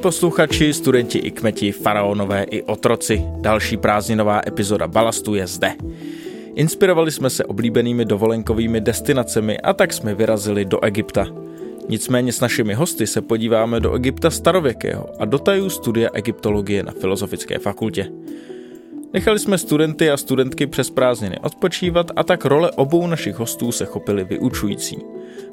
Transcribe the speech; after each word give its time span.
Posluchači, 0.00 0.72
studenti 0.72 1.18
i 1.18 1.30
kmeti, 1.30 1.72
faraonové 1.72 2.42
i 2.42 2.62
otroci, 2.62 3.22
další 3.40 3.76
prázdninová 3.76 4.40
epizoda 4.46 4.88
Balastu 4.88 5.34
je 5.34 5.46
zde. 5.46 5.72
Inspirovali 6.54 7.10
jsme 7.10 7.30
se 7.30 7.44
oblíbenými 7.44 8.04
dovolenkovými 8.04 8.80
destinacemi 8.80 9.58
a 9.58 9.72
tak 9.72 9.92
jsme 9.92 10.14
vyrazili 10.14 10.64
do 10.64 10.84
Egypta. 10.84 11.26
Nicméně 11.88 12.32
s 12.32 12.40
našimi 12.40 12.74
hosty 12.74 13.06
se 13.06 13.20
podíváme 13.22 13.80
do 13.80 13.94
Egypta 13.94 14.30
starověkého 14.30 15.08
a 15.18 15.24
do 15.24 15.38
tajů 15.38 15.70
studia 15.70 16.10
egyptologie 16.14 16.82
na 16.82 16.92
Filozofické 16.92 17.58
fakultě. 17.58 18.10
Nechali 19.12 19.38
jsme 19.38 19.58
studenty 19.58 20.10
a 20.10 20.16
studentky 20.16 20.66
přes 20.66 20.90
prázdniny 20.90 21.38
odpočívat 21.42 22.10
a 22.16 22.22
tak 22.22 22.44
role 22.44 22.70
obou 22.70 23.06
našich 23.06 23.36
hostů 23.36 23.72
se 23.72 23.84
chopili 23.84 24.24
vyučující. 24.24 24.98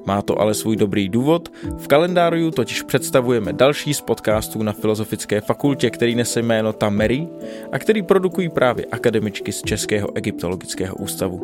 Má 0.08 0.22
to 0.22 0.42
ale 0.42 0.54
svůj 0.54 0.76
dobrý 0.76 1.10
důvod. 1.10 1.50
V 1.78 1.88
kalendáriu 1.88 2.52
totiž 2.52 2.82
představujeme 2.82 3.54
další 3.54 3.94
z 3.94 4.02
podcastů 4.02 4.64
na 4.64 4.74
Filozofické 4.74 5.42
fakultě, 5.42 5.90
který 5.90 6.16
nese 6.16 6.42
jméno 6.42 6.74
Tamery 6.74 7.28
a 7.72 7.80
který 7.80 8.02
produkují 8.02 8.50
právě 8.50 8.86
akademičky 8.86 9.52
z 9.52 9.62
Českého 9.62 10.18
egyptologického 10.18 10.96
ústavu. 10.96 11.42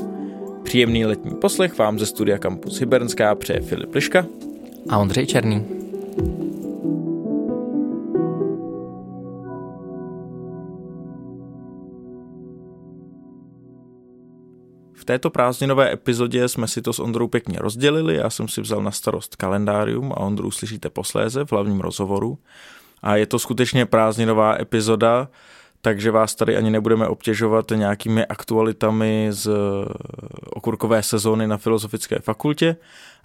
Příjemný 0.64 1.06
letní 1.06 1.32
poslech 1.36 1.78
vám 1.78 2.00
ze 2.00 2.06
studia 2.06 2.38
Campus 2.38 2.80
Hybernská 2.80 3.36
přeje 3.36 3.62
Filip 3.62 3.96
Liška 3.96 4.26
a 4.90 4.98
Ondřej 4.98 5.26
Černý. 5.26 5.66
V 15.04 15.06
této 15.06 15.30
prázdninové 15.30 15.94
epizodě 15.94 16.48
jsme 16.48 16.68
si 16.68 16.82
to 16.82 16.94
s 16.94 17.00
Ondrou 17.00 17.28
pěkně 17.28 17.58
rozdělili, 17.60 18.16
já 18.16 18.30
jsem 18.30 18.48
si 18.48 18.62
vzal 18.62 18.82
na 18.84 18.92
starost 18.92 19.36
kalendárium 19.36 20.12
a 20.12 20.18
Ondru 20.18 20.52
slyšíte 20.52 20.90
posléze 20.90 21.46
v 21.46 21.52
hlavním 21.52 21.80
rozhovoru. 21.80 22.38
A 23.02 23.16
je 23.16 23.26
to 23.26 23.40
skutečně 23.40 23.86
prázdninová 23.86 24.62
epizoda, 24.62 25.28
takže 25.82 26.12
vás 26.12 26.36
tady 26.36 26.58
ani 26.58 26.72
nebudeme 26.72 27.08
obtěžovat 27.08 27.66
nějakými 27.76 28.26
aktualitami 28.26 29.28
z 29.30 29.50
okurkové 30.50 31.04
sezóny 31.04 31.48
na 31.48 31.58
Filozofické 31.58 32.20
fakultě. 32.20 32.76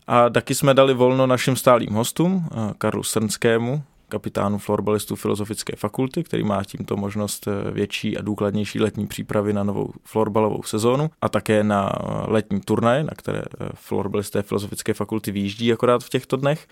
A 0.07 0.31
taky 0.31 0.55
jsme 0.55 0.75
dali 0.75 0.95
volno 0.95 1.27
našim 1.27 1.57
stálým 1.57 1.95
hostům, 1.95 2.49
Karlu 2.79 3.03
Srnskému, 3.03 3.83
kapitánu 4.09 4.59
florbalistů 4.59 5.17
Filozofické 5.17 5.77
fakulty, 5.77 6.25
který 6.25 6.45
má 6.45 6.65
tímto 6.65 6.97
možnost 6.97 7.49
eh, 7.49 7.71
větší 7.71 8.19
a 8.19 8.23
důkladnější 8.23 8.81
letní 8.81 9.07
přípravy 9.07 9.53
na 9.53 9.65
novou 9.65 9.93
florbalovou 10.05 10.63
sezónu 10.63 11.11
a 11.21 11.29
také 11.29 11.65
na 11.65 11.93
eh, 11.93 12.05
letní 12.27 12.61
turnaje, 12.61 13.05
na 13.05 13.11
které 13.17 13.39
eh, 13.39 13.69
florbalisté 13.75 14.43
Filozofické 14.43 14.95
fakulty 14.95 15.33
výjíždí 15.33 15.73
akorát 15.73 16.05
v 16.05 16.09
těchto 16.09 16.37
dnech. 16.37 16.69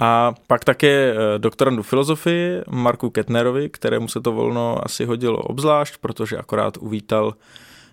A 0.00 0.34
pak 0.46 0.64
také 0.64 1.14
doktorandu 1.38 1.82
filozofii 1.82 2.62
Marku 2.70 3.10
Ketnerovi, 3.10 3.68
kterému 3.68 4.08
se 4.08 4.20
to 4.20 4.32
volno 4.32 4.84
asi 4.84 5.04
hodilo 5.04 5.38
obzvlášť, 5.38 5.96
protože 6.00 6.36
akorát 6.36 6.76
uvítal 6.76 7.34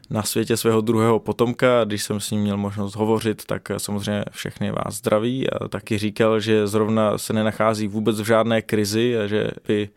na 0.09 0.23
světě 0.23 0.57
svého 0.57 0.81
druhého 0.81 1.19
potomka. 1.19 1.83
Když 1.83 2.03
jsem 2.03 2.19
s 2.19 2.31
ním 2.31 2.41
měl 2.41 2.57
možnost 2.57 2.95
hovořit, 2.95 3.45
tak 3.45 3.61
samozřejmě 3.77 4.25
všechny 4.31 4.71
vás 4.71 4.95
zdraví 4.95 5.49
a 5.49 5.67
taky 5.67 5.97
říkal, 5.97 6.39
že 6.39 6.67
zrovna 6.67 7.17
se 7.17 7.33
nenachází 7.33 7.87
vůbec 7.87 8.21
v 8.21 8.25
žádné 8.25 8.61
krizi 8.61 9.17
a 9.17 9.27
že 9.27 9.47
by 9.67 9.89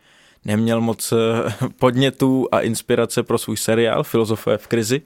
neměl 0.44 0.80
moc 0.80 1.12
eh, 1.12 1.16
podnětů 1.78 2.48
a 2.52 2.60
inspirace 2.60 3.22
pro 3.22 3.38
svůj 3.38 3.56
seriál 3.56 4.04
Filozofové 4.04 4.58
v 4.58 4.66
krizi. 4.66 5.02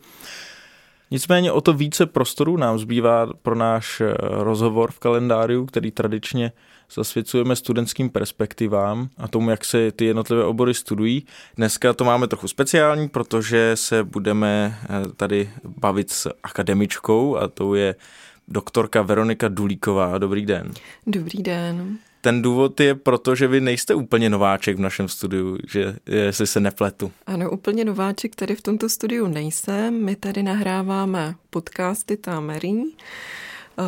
Nicméně 1.10 1.52
o 1.52 1.60
to 1.60 1.72
více 1.72 2.06
prostoru 2.06 2.56
nám 2.56 2.78
zbývá 2.78 3.28
pro 3.42 3.54
náš 3.54 4.00
eh, 4.00 4.14
rozhovor 4.20 4.90
v 4.90 4.98
kalendáriu, 4.98 5.66
který 5.66 5.90
tradičně 5.90 6.52
zasvěcujeme 6.94 7.56
studentským 7.56 8.10
perspektivám 8.10 9.08
a 9.18 9.28
tomu, 9.28 9.50
jak 9.50 9.64
se 9.64 9.92
ty 9.92 10.04
jednotlivé 10.04 10.44
obory 10.44 10.74
studují. 10.74 11.26
Dneska 11.56 11.92
to 11.92 12.04
máme 12.04 12.26
trochu 12.26 12.48
speciální, 12.48 13.08
protože 13.08 13.72
se 13.74 14.04
budeme 14.04 14.78
eh, 14.82 14.88
tady 15.16 15.50
bavit 15.64 16.10
s 16.10 16.30
akademičkou 16.42 17.36
a 17.36 17.48
to 17.48 17.74
je 17.74 17.94
doktorka 18.48 19.02
Veronika 19.02 19.48
Dulíková. 19.48 20.18
Dobrý 20.18 20.46
den. 20.46 20.72
Dobrý 21.06 21.42
den. 21.42 21.98
Ten 22.20 22.42
důvod 22.42 22.80
je 22.80 22.94
proto, 22.94 23.34
že 23.34 23.48
vy 23.48 23.60
nejste 23.60 23.94
úplně 23.94 24.30
nováček 24.30 24.76
v 24.76 24.80
našem 24.80 25.08
studiu, 25.08 25.58
že 25.68 25.96
jestli 26.06 26.46
se 26.46 26.60
nepletu. 26.60 27.12
Ano, 27.26 27.50
úplně 27.50 27.84
nováček 27.84 28.34
tady 28.34 28.56
v 28.56 28.62
tomto 28.62 28.88
studiu 28.88 29.26
nejsem. 29.26 30.04
My 30.04 30.16
tady 30.16 30.42
nahráváme 30.42 31.34
podcasty 31.50 32.16
Tamerí, 32.16 32.82
eh, 33.78 33.82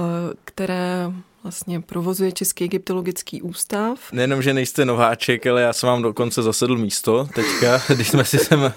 které 0.44 1.12
vlastně 1.42 1.80
provozuje 1.80 2.32
Český 2.32 2.64
egyptologický 2.64 3.42
ústav. 3.42 3.98
Nejenom, 4.12 4.42
že 4.42 4.54
nejste 4.54 4.84
nováček, 4.84 5.46
ale 5.46 5.62
já 5.62 5.72
jsem 5.72 5.86
vám 5.86 6.02
dokonce 6.02 6.42
zasedl 6.42 6.76
místo 6.76 7.28
teďka, 7.34 7.82
když 7.94 8.08
jsme 8.08 8.24
si 8.24 8.38
sem 8.38 8.60
eh, 8.64 8.74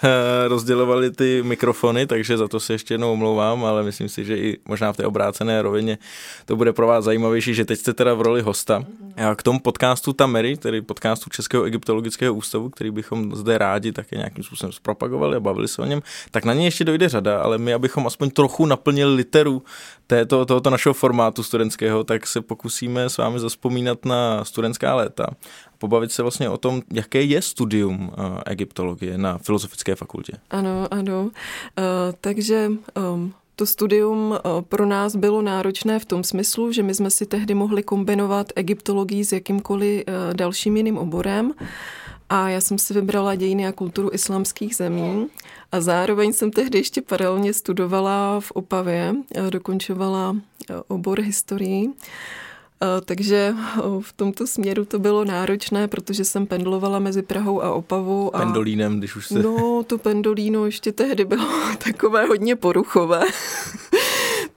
rozdělovali 0.47 1.11
ty 1.11 1.43
mikrofony, 1.43 2.07
takže 2.07 2.37
za 2.37 2.47
to 2.47 2.59
se 2.59 2.73
ještě 2.73 2.93
jednou 2.93 3.13
omlouvám, 3.13 3.65
ale 3.65 3.83
myslím 3.83 4.09
si, 4.09 4.25
že 4.25 4.37
i 4.37 4.57
možná 4.67 4.93
v 4.93 4.97
té 4.97 5.05
obrácené 5.05 5.61
rovině 5.61 5.97
to 6.45 6.55
bude 6.55 6.73
pro 6.73 6.87
vás 6.87 7.05
zajímavější, 7.05 7.53
že 7.53 7.65
teď 7.65 7.79
jste 7.79 7.93
teda 7.93 8.13
v 8.13 8.21
roli 8.21 8.41
hosta. 8.41 8.85
A 9.29 9.35
k 9.35 9.43
tomu 9.43 9.59
podcastu 9.59 10.13
Tamery, 10.13 10.57
tedy 10.57 10.81
podcastu 10.81 11.29
Českého 11.29 11.63
egyptologického 11.63 12.33
ústavu, 12.33 12.69
který 12.69 12.91
bychom 12.91 13.35
zde 13.35 13.57
rádi 13.57 13.91
také 13.91 14.15
nějakým 14.15 14.43
způsobem 14.43 14.71
zpropagovali 14.71 15.35
a 15.37 15.39
bavili 15.39 15.67
se 15.67 15.81
o 15.81 15.85
něm, 15.85 16.01
tak 16.31 16.45
na 16.45 16.53
něj 16.53 16.65
ještě 16.65 16.83
dojde 16.83 17.09
řada, 17.09 17.39
ale 17.39 17.57
my, 17.57 17.73
abychom 17.73 18.07
aspoň 18.07 18.29
trochu 18.29 18.65
naplnili 18.65 19.15
literu 19.15 19.63
této, 20.07 20.45
tohoto 20.45 20.69
našeho 20.69 20.93
formátu 20.93 21.43
studentského, 21.43 22.03
tak 22.03 22.27
se 22.27 22.41
pokusíme 22.55 23.09
s 23.09 23.17
vámi 23.17 23.39
zaspomínat 23.39 24.05
na 24.05 24.45
studentská 24.45 24.95
léta. 24.95 25.27
Pobavit 25.77 26.11
se 26.11 26.21
vlastně 26.21 26.49
o 26.49 26.57
tom, 26.57 26.81
jaké 26.93 27.21
je 27.21 27.41
studium 27.41 28.07
uh, 28.07 28.39
egyptologie 28.45 29.17
na 29.17 29.37
Filozofické 29.37 29.95
fakultě. 29.95 30.33
Ano, 30.49 30.87
ano. 30.91 31.21
Uh, 31.23 31.31
takže 32.21 32.71
um, 33.13 33.33
to 33.55 33.65
studium 33.65 34.31
uh, 34.31 34.61
pro 34.61 34.85
nás 34.85 35.15
bylo 35.15 35.41
náročné 35.41 35.99
v 35.99 36.05
tom 36.05 36.23
smyslu, 36.23 36.71
že 36.71 36.83
my 36.83 36.95
jsme 36.95 37.09
si 37.09 37.25
tehdy 37.25 37.53
mohli 37.53 37.83
kombinovat 37.83 38.47
egyptologii 38.55 39.25
s 39.25 39.31
jakýmkoliv 39.31 40.03
dalším 40.33 40.77
jiným 40.77 40.97
oborem. 40.97 41.53
A 42.29 42.49
já 42.49 42.61
jsem 42.61 42.77
si 42.77 42.93
vybrala 42.93 43.35
dějiny 43.35 43.67
a 43.67 43.71
kulturu 43.71 44.09
islámských 44.13 44.75
zemí 44.75 45.27
a 45.71 45.81
zároveň 45.81 46.33
jsem 46.33 46.51
tehdy 46.51 46.77
ještě 46.79 47.01
paralelně 47.01 47.53
studovala 47.53 48.39
v 48.39 48.51
Opavě, 48.51 49.15
dokončovala 49.49 50.35
obor 50.87 51.21
historii. 51.21 51.89
Takže 53.05 53.53
v 54.01 54.13
tomto 54.13 54.47
směru 54.47 54.85
to 54.85 54.99
bylo 54.99 55.25
náročné, 55.25 55.87
protože 55.87 56.25
jsem 56.25 56.47
pendlovala 56.47 56.99
mezi 56.99 57.21
Prahou 57.21 57.61
a 57.61 57.73
Opavou. 57.73 58.35
A... 58.35 58.39
Pendolínem, 58.39 58.97
když 58.99 59.15
už 59.15 59.27
se... 59.27 59.39
No, 59.39 59.83
to 59.87 59.97
pendolíno 59.97 60.65
ještě 60.65 60.91
tehdy 60.91 61.25
bylo 61.25 61.45
takové 61.83 62.25
hodně 62.25 62.55
poruchové. 62.55 63.21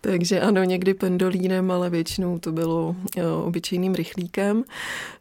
Takže 0.01 0.41
ano, 0.41 0.65
někdy 0.65 0.95
pendolínem, 0.95 1.71
ale 1.71 1.91
většinou 1.91 2.39
to 2.39 2.53
bylo 2.53 2.97
jo, 3.17 3.43
obyčejným 3.45 3.95
rychlíkem. 3.95 4.65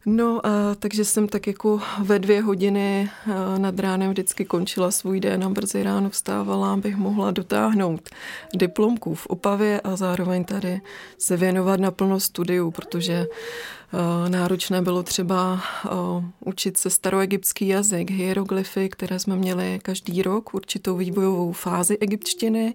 No 0.06 0.46
a 0.46 0.74
takže 0.74 1.04
jsem 1.04 1.28
tak 1.28 1.46
jako 1.46 1.80
ve 2.02 2.18
dvě 2.18 2.42
hodiny 2.42 3.10
nad 3.58 3.78
ránem 3.80 4.10
vždycky 4.10 4.44
končila 4.44 4.90
svůj 4.90 5.20
den 5.20 5.44
a 5.44 5.48
brzy 5.48 5.82
ráno 5.82 6.10
vstávala, 6.10 6.72
abych 6.72 6.96
mohla 6.96 7.30
dotáhnout 7.30 8.10
diplomku 8.54 9.14
v 9.14 9.26
Opavě 9.26 9.80
a 9.80 9.96
zároveň 9.96 10.44
tady 10.44 10.80
se 11.18 11.36
věnovat 11.36 11.80
naplno 11.80 12.20
studiu, 12.20 12.70
protože 12.70 13.26
Eh, 13.87 13.87
náročné 14.28 14.82
bylo 14.82 15.02
třeba 15.02 15.62
eh, 15.84 15.88
učit 16.44 16.76
se 16.76 16.90
staroegyptský 16.90 17.68
jazyk, 17.68 18.10
hieroglyfy, 18.10 18.88
které 18.88 19.18
jsme 19.18 19.36
měli 19.36 19.78
každý 19.82 20.22
rok, 20.22 20.54
určitou 20.54 20.96
vývojovou 20.96 21.52
fázi 21.52 21.98
egyptštiny 21.98 22.74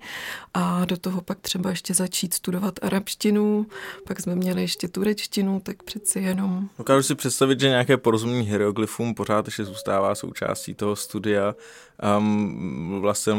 a 0.53 0.85
do 0.85 0.97
toho 0.97 1.21
pak 1.21 1.39
třeba 1.39 1.69
ještě 1.69 1.93
začít 1.93 2.33
studovat 2.33 2.79
arabštinu, 2.81 3.65
pak 4.07 4.19
jsme 4.19 4.35
měli 4.35 4.61
ještě 4.61 4.87
turečtinu, 4.87 5.59
tak 5.59 5.83
přeci 5.83 6.19
jenom. 6.19 6.69
Dokážu 6.77 7.03
si 7.03 7.15
představit, 7.15 7.59
že 7.59 7.69
nějaké 7.69 7.97
porozumění 7.97 8.47
hieroglyfům 8.47 9.13
pořád 9.13 9.45
ještě 9.45 9.65
zůstává 9.65 10.15
součástí 10.15 10.73
toho 10.73 10.95
studia. 10.95 11.55
Um, 12.17 13.01
vlastně 13.01 13.33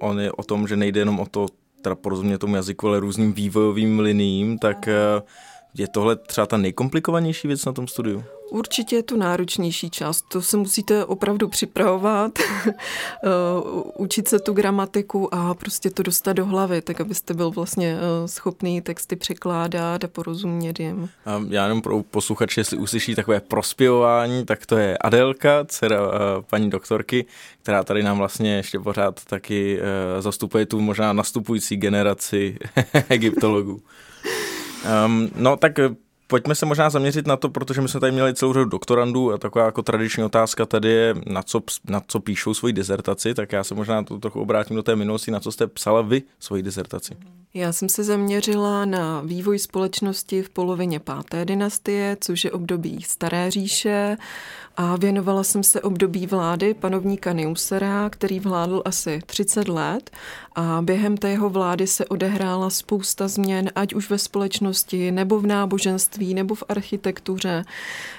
on 0.00 0.20
je 0.20 0.32
o 0.32 0.42
tom, 0.42 0.68
že 0.68 0.76
nejde 0.76 1.00
jenom 1.00 1.20
o 1.20 1.26
to, 1.26 1.46
teda 1.82 1.96
porozumět 1.96 2.38
tomu 2.38 2.56
jazyku, 2.56 2.88
ale 2.88 3.00
různým 3.00 3.32
vývojovým 3.32 4.00
liním, 4.00 4.58
tak 4.58 4.88
uh, 5.18 5.22
je 5.78 5.88
tohle 5.88 6.16
třeba 6.16 6.46
ta 6.46 6.56
nejkomplikovanější 6.56 7.48
věc 7.48 7.64
na 7.64 7.72
tom 7.72 7.88
studiu? 7.88 8.24
Určitě 8.50 8.96
je 8.96 9.02
to 9.02 9.16
náročnější 9.16 9.90
část. 9.90 10.24
To 10.28 10.42
se 10.42 10.56
musíte 10.56 11.04
opravdu 11.04 11.48
připravovat, 11.48 12.38
eh, 12.68 13.28
učit 13.98 14.28
se 14.28 14.38
tu 14.38 14.52
gramatiku 14.52 15.34
a 15.34 15.54
prostě 15.54 15.90
to 15.90 16.02
dostat 16.02 16.32
do 16.32 16.46
hlavy, 16.46 16.82
tak 16.82 17.00
abyste 17.00 17.34
byl 17.34 17.50
vlastně 17.50 17.96
eh, 17.98 18.28
schopný 18.28 18.80
texty 18.80 19.16
překládat 19.16 20.04
a 20.04 20.08
porozumět 20.08 20.80
jim. 20.80 21.08
A 21.26 21.42
já 21.48 21.62
jenom 21.62 21.82
pro 21.82 22.02
posluchače, 22.02 22.60
jestli 22.60 22.78
uslyší 22.78 23.14
takové 23.14 23.40
prospěvování, 23.40 24.44
tak 24.44 24.66
to 24.66 24.76
je 24.76 24.98
Adelka, 24.98 25.64
dcera 25.64 25.96
eh, 25.96 26.18
paní 26.50 26.70
doktorky, 26.70 27.26
která 27.62 27.84
tady 27.84 28.02
nám 28.02 28.18
vlastně 28.18 28.56
ještě 28.56 28.78
pořád 28.78 29.24
taky 29.24 29.80
zastupuje 30.20 30.66
tu 30.66 30.80
možná 30.80 31.12
nastupující 31.12 31.76
generaci 31.76 32.58
egyptologů. 33.08 33.82
Um, 35.06 35.30
no 35.36 35.56
tak 35.56 35.78
eh, 35.78 35.88
Pojďme 36.28 36.54
se 36.54 36.66
možná 36.66 36.90
zaměřit 36.90 37.26
na 37.26 37.36
to, 37.36 37.48
protože 37.48 37.80
my 37.80 37.88
jsme 37.88 38.00
tady 38.00 38.12
měli 38.12 38.34
celou 38.34 38.52
řadu 38.52 38.64
doktorandů 38.64 39.32
a 39.32 39.38
taková 39.38 39.64
jako 39.64 39.82
tradiční 39.82 40.24
otázka 40.24 40.66
tady 40.66 40.88
je, 40.88 41.14
na 41.26 41.42
co, 41.42 41.62
na 41.88 42.02
co 42.06 42.20
píšou 42.20 42.54
svoji 42.54 42.72
dizertaci, 42.72 43.34
tak 43.34 43.52
já 43.52 43.64
se 43.64 43.74
možná 43.74 44.02
to 44.02 44.18
trochu 44.18 44.40
obrátím 44.40 44.76
do 44.76 44.82
té 44.82 44.96
minulosti, 44.96 45.30
na 45.30 45.40
co 45.40 45.52
jste 45.52 45.66
psala 45.66 46.02
vy 46.02 46.22
svoji 46.38 46.62
dizertaci. 46.62 47.16
Já 47.54 47.72
jsem 47.72 47.88
se 47.88 48.04
zaměřila 48.04 48.84
na 48.84 49.20
vývoj 49.20 49.58
společnosti 49.58 50.42
v 50.42 50.50
polovině 50.50 51.00
páté 51.00 51.44
dynastie, 51.44 52.16
což 52.20 52.44
je 52.44 52.50
období 52.50 53.02
Staré 53.02 53.50
říše 53.50 54.16
a 54.76 54.96
věnovala 54.96 55.44
jsem 55.44 55.62
se 55.62 55.80
období 55.80 56.26
vlády 56.26 56.74
panovníka 56.74 57.32
Neusera, 57.32 58.10
který 58.10 58.40
vládl 58.40 58.82
asi 58.84 59.20
30 59.26 59.68
let 59.68 60.10
a 60.56 60.82
během 60.82 61.16
té 61.16 61.30
jeho 61.30 61.50
vlády 61.50 61.86
se 61.86 62.06
odehrála 62.06 62.70
spousta 62.70 63.28
změn, 63.28 63.70
ať 63.74 63.94
už 63.94 64.10
ve 64.10 64.18
společnosti, 64.18 65.12
nebo 65.12 65.40
v 65.40 65.46
náboženství, 65.46 66.34
nebo 66.34 66.54
v 66.54 66.64
architektuře. 66.68 67.64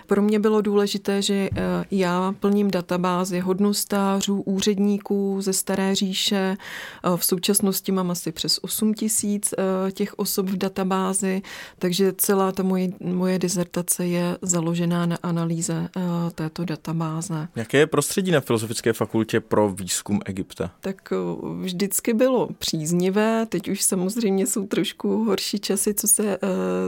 Pro 0.07 0.21
mě 0.21 0.39
bylo 0.39 0.61
důležité, 0.61 1.21
že 1.21 1.33
eh, 1.33 1.49
já 1.91 2.33
plním 2.39 2.71
databázy 2.71 3.39
hodnostářů, 3.39 4.41
úředníků 4.41 5.37
ze 5.41 5.53
Staré 5.53 5.95
říše. 5.95 6.57
Eh, 6.57 7.17
v 7.17 7.25
současnosti 7.25 7.91
mám 7.91 8.11
asi 8.11 8.31
přes 8.31 8.59
8 8.61 8.93
tisíc 8.93 9.53
eh, 9.57 9.91
těch 9.91 10.19
osob 10.19 10.45
v 10.49 10.57
databázi, 10.57 11.41
takže 11.79 12.13
celá 12.17 12.51
ta 12.51 12.63
moje, 12.63 12.89
moje 13.03 13.39
dizertace 13.39 14.07
je 14.07 14.37
založená 14.41 15.05
na 15.05 15.17
analýze 15.23 15.89
této 16.35 16.65
databáze. 16.65 17.47
Jaké 17.55 17.77
je 17.77 17.87
prostředí 17.87 18.31
na 18.31 18.41
Filozofické 18.41 18.93
fakultě 18.93 19.39
pro 19.39 19.69
výzkum 19.69 20.19
Egypta? 20.25 20.71
Tak 20.81 21.13
vždycky 21.61 22.13
bylo 22.27 22.47
příznivé, 22.59 23.45
teď 23.45 23.69
už 23.69 23.81
samozřejmě 23.81 24.47
jsou 24.47 24.67
trošku 24.67 25.23
horší 25.23 25.59
časy, 25.59 25.93
co 25.93 26.07
se 26.07 26.37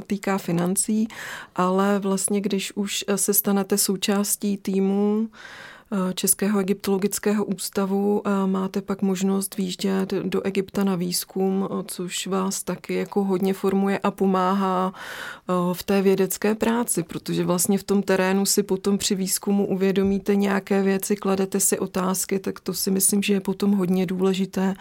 týká 0.08 0.38
financí, 0.38 1.08
ale 1.56 2.00
vlastně 2.00 2.42
když 2.42 2.72
už 2.76 3.06
se 3.16 3.34
stanete 3.34 3.78
součástí 3.78 4.58
týmu, 4.58 5.28
Eh, 5.30 5.79
Českého 6.14 6.60
egyptologického 6.60 7.46
ústavu 7.46 8.28
a 8.28 8.46
máte 8.46 8.82
pak 8.82 9.02
možnost 9.02 9.58
výjíždět 9.58 10.14
do 10.14 10.42
Egypta 10.42 10.84
na 10.84 10.96
výzkum, 10.96 11.68
eh, 11.72 11.84
což 11.88 12.28
vás 12.28 12.64
taky 12.64 12.94
jako 12.94 13.24
hodně 13.24 13.54
formuje 13.54 14.00
a 14.00 14.12
pomáhá 14.12 14.94
eh, 14.94 15.54
v 15.74 15.84
té 15.84 16.02
vědecké 16.02 16.56
práci, 16.56 17.04
protože 17.04 17.44
vlastně 17.44 17.78
v 17.78 17.84
tom 17.84 18.04
terénu 18.04 18.46
si 18.46 18.64
potom 18.64 18.98
při 18.98 19.16
výzkumu 19.16 19.68
uvědomíte 19.68 20.36
nějaké 20.36 20.82
věci, 20.82 21.16
kladete 21.16 21.60
si 21.60 21.80
otázky, 21.80 22.40
tak 22.40 22.60
to 22.60 22.74
si 22.74 22.92
myslím, 22.92 23.24
že 23.24 23.34
je 23.34 23.42
potom 23.42 23.72
hodně 23.72 24.06
důležité, 24.06 24.74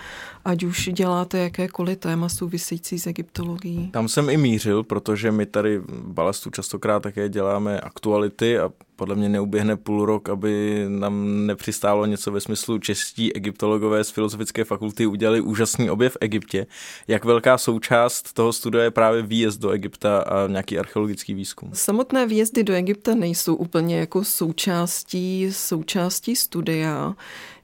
ať 0.45 0.65
už 0.65 0.91
děláte 0.93 1.39
jakékoliv 1.39 1.99
téma 1.99 2.29
související 2.29 2.99
s 2.99 3.07
egyptologií. 3.07 3.89
Tam 3.91 4.09
jsem 4.09 4.31
i 4.31 4.37
mířil, 4.37 4.83
protože 4.83 5.33
my 5.33 5.47
tady 5.47 5.79
v 5.79 6.13
Balastu 6.13 6.51
častokrát 6.51 7.03
také 7.03 7.29
děláme 7.29 7.81
aktuality 7.81 8.59
a 8.59 8.71
podle 8.99 9.15
mě 9.15 9.29
neuběhne 9.29 9.77
půl 9.77 10.07
rok, 10.07 10.29
aby 10.29 10.85
nám 10.89 11.47
nepřistálo 11.47 12.07
něco 12.07 12.33
ve 12.33 12.41
smyslu 12.41 12.79
čestí 12.79 13.37
egyptologové 13.37 14.05
z 14.05 14.11
Filozofické 14.11 14.65
fakulty 14.65 15.07
udělali 15.07 15.41
úžasný 15.41 15.91
objev 15.91 16.13
v 16.13 16.17
Egyptě. 16.21 16.67
Jak 17.09 17.25
velká 17.25 17.59
součást 17.59 18.33
toho 18.33 18.53
studia 18.53 18.85
je 18.85 18.91
právě 18.91 19.23
výjezd 19.23 19.61
do 19.61 19.71
Egypta 19.71 20.19
a 20.19 20.47
nějaký 20.47 20.79
archeologický 20.79 21.35
výzkum? 21.35 21.71
Samotné 21.73 22.27
výjezdy 22.27 22.65
do 22.65 22.75
Egypta 22.75 23.15
nejsou 23.15 23.55
úplně 23.55 23.99
jako 23.99 24.25
součástí, 24.25 25.49
součástí 25.53 26.37
studia. 26.37 27.15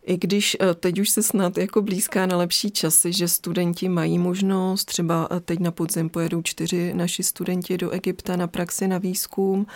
I 0.06 0.16
když 0.16 0.56
eh, 0.60 0.74
teď 0.74 0.98
už 0.98 1.10
se 1.10 1.22
snad 1.22 1.58
jako 1.58 1.82
blízká 1.82 2.26
na 2.26 2.36
lepší 2.36 2.70
časy, 2.70 3.12
že 3.12 3.28
studenti 3.28 3.88
mají 3.88 4.18
možnost, 4.18 4.84
třeba 4.84 5.28
eh, 5.30 5.40
teď 5.40 5.60
na 5.60 5.70
podzim 5.70 6.08
pojedou 6.08 6.42
čtyři 6.42 6.94
naši 6.94 7.22
studenti 7.22 7.78
do 7.78 7.90
Egypta 7.90 8.36
na 8.36 8.46
praxi 8.46 8.88
na 8.88 8.98
výzkum, 8.98 9.66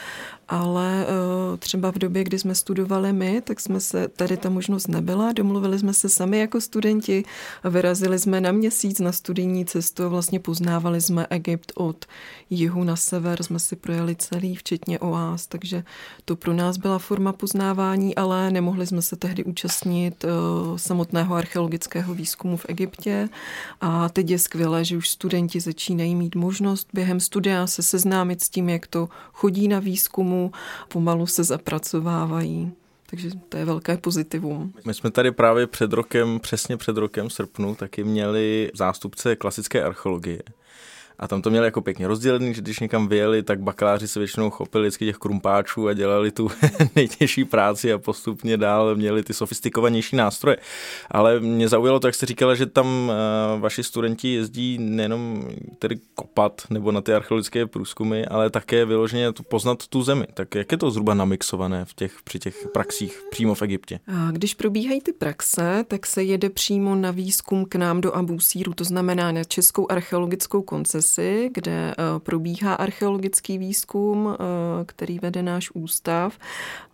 ale 0.48 1.06
eh, 1.08 1.56
třeba 1.56 1.92
v 1.92 1.98
době, 1.98 2.24
kdy 2.24 2.38
jsme 2.38 2.54
studovali 2.54 3.12
my, 3.12 3.40
tak 3.40 3.60
jsme 3.60 3.80
se, 3.80 4.08
tady 4.08 4.36
ta 4.36 4.50
možnost 4.50 4.88
nebyla, 4.88 5.32
domluvili 5.32 5.78
jsme 5.78 5.94
se 5.94 6.08
sami 6.08 6.38
jako 6.38 6.60
studenti 6.60 7.24
vyrazili 7.64 8.18
jsme 8.18 8.40
na 8.40 8.52
měsíc 8.52 9.00
na 9.00 9.12
studijní 9.12 9.64
cestu 9.64 10.08
vlastně 10.08 10.40
poznávali 10.40 11.00
jsme 11.00 11.26
Egypt 11.30 11.72
od 11.74 12.06
jihu 12.50 12.84
na 12.84 12.96
sever, 12.96 13.42
jsme 13.42 13.58
si 13.58 13.76
projeli 13.76 14.16
celý, 14.16 14.56
včetně 14.56 14.98
oáz, 14.98 15.46
takže 15.46 15.84
to 16.24 16.36
pro 16.36 16.52
nás 16.52 16.76
byla 16.76 16.98
forma 16.98 17.32
poznávání, 17.32 18.14
ale 18.14 18.50
nemohli 18.50 18.86
jsme 18.86 19.02
se 19.02 19.16
tehdy 19.16 19.44
účastnit 19.44 20.24
uh, 20.24 20.76
samotného 20.76 21.34
archeologického 21.34 22.14
výzkumu 22.14 22.56
v 22.56 22.66
Egyptě. 22.68 23.28
A 23.80 24.08
teď 24.08 24.30
je 24.30 24.38
skvělé, 24.38 24.84
že 24.84 24.96
už 24.96 25.08
studenti 25.08 25.60
začínají 25.60 26.14
mít 26.14 26.34
možnost 26.34 26.88
během 26.92 27.20
studia 27.20 27.66
se 27.66 27.82
seznámit 27.82 28.42
s 28.42 28.48
tím, 28.48 28.68
jak 28.68 28.86
to 28.86 29.08
chodí 29.32 29.68
na 29.68 29.78
výzkumu, 29.78 30.37
pomalu 30.88 31.26
se 31.26 31.44
zapracovávají. 31.44 32.72
Takže 33.10 33.30
to 33.48 33.56
je 33.56 33.64
velké 33.64 33.96
pozitivum. 33.96 34.72
My 34.86 34.94
jsme 34.94 35.10
tady 35.10 35.32
právě 35.32 35.66
před 35.66 35.92
rokem, 35.92 36.40
přesně 36.40 36.76
před 36.76 36.96
rokem 36.96 37.30
srpnu, 37.30 37.74
taky 37.74 38.04
měli 38.04 38.70
zástupce 38.74 39.36
klasické 39.36 39.82
archeologie. 39.82 40.42
A 41.18 41.28
tam 41.28 41.42
to 41.42 41.50
měli 41.50 41.66
jako 41.66 41.80
pěkně 41.80 42.08
rozdělený, 42.08 42.54
že 42.54 42.60
když 42.60 42.80
někam 42.80 43.08
vyjeli, 43.08 43.42
tak 43.42 43.60
bakaláři 43.60 44.08
se 44.08 44.18
většinou 44.18 44.50
chopili 44.50 44.84
vždycky 44.84 45.04
těch 45.04 45.16
krumpáčů 45.16 45.88
a 45.88 45.92
dělali 45.92 46.30
tu 46.30 46.50
nejtěžší 46.96 47.44
práci 47.44 47.92
a 47.92 47.98
postupně 47.98 48.56
dál 48.56 48.94
měli 48.94 49.22
ty 49.22 49.34
sofistikovanější 49.34 50.16
nástroje. 50.16 50.56
Ale 51.10 51.40
mě 51.40 51.68
zaujalo 51.68 52.00
to, 52.00 52.08
jak 52.08 52.14
jste 52.14 52.26
říkala, 52.26 52.54
že 52.54 52.66
tam 52.66 52.86
uh, 52.86 53.60
vaši 53.60 53.82
studenti 53.82 54.32
jezdí 54.34 54.78
nejenom 54.78 55.48
tedy 55.78 56.00
kopat 56.14 56.62
nebo 56.70 56.92
na 56.92 57.00
ty 57.00 57.14
archeologické 57.14 57.66
průzkumy, 57.66 58.24
ale 58.30 58.50
také 58.50 58.84
vyloženě 58.84 59.32
poznat 59.48 59.86
tu 59.86 60.02
zemi. 60.02 60.26
Tak 60.34 60.54
jak 60.54 60.72
je 60.72 60.78
to 60.78 60.90
zhruba 60.90 61.14
namixované 61.14 61.84
v 61.84 61.94
těch, 61.94 62.12
při 62.24 62.38
těch 62.38 62.68
praxích 62.72 63.22
přímo 63.30 63.54
v 63.54 63.62
Egyptě? 63.62 64.00
A 64.06 64.30
když 64.30 64.54
probíhají 64.54 65.00
ty 65.00 65.12
praxe, 65.12 65.84
tak 65.88 66.06
se 66.06 66.22
jede 66.22 66.50
přímo 66.50 66.94
na 66.94 67.10
výzkum 67.10 67.64
k 67.64 67.74
nám 67.74 68.00
do 68.00 68.16
Abusíru, 68.16 68.74
to 68.74 68.84
znamená 68.84 69.32
na 69.32 69.44
Českou 69.44 69.90
archeologickou 69.90 70.62
koncesi 70.62 71.07
Lesy, 71.08 71.50
kde 71.54 71.90
eh, 71.90 71.94
probíhá 72.18 72.74
archeologický 72.74 73.58
výzkum, 73.58 74.28
eh, 74.28 74.84
který 74.84 75.18
vede 75.18 75.42
náš 75.42 75.70
ústav, 75.74 76.38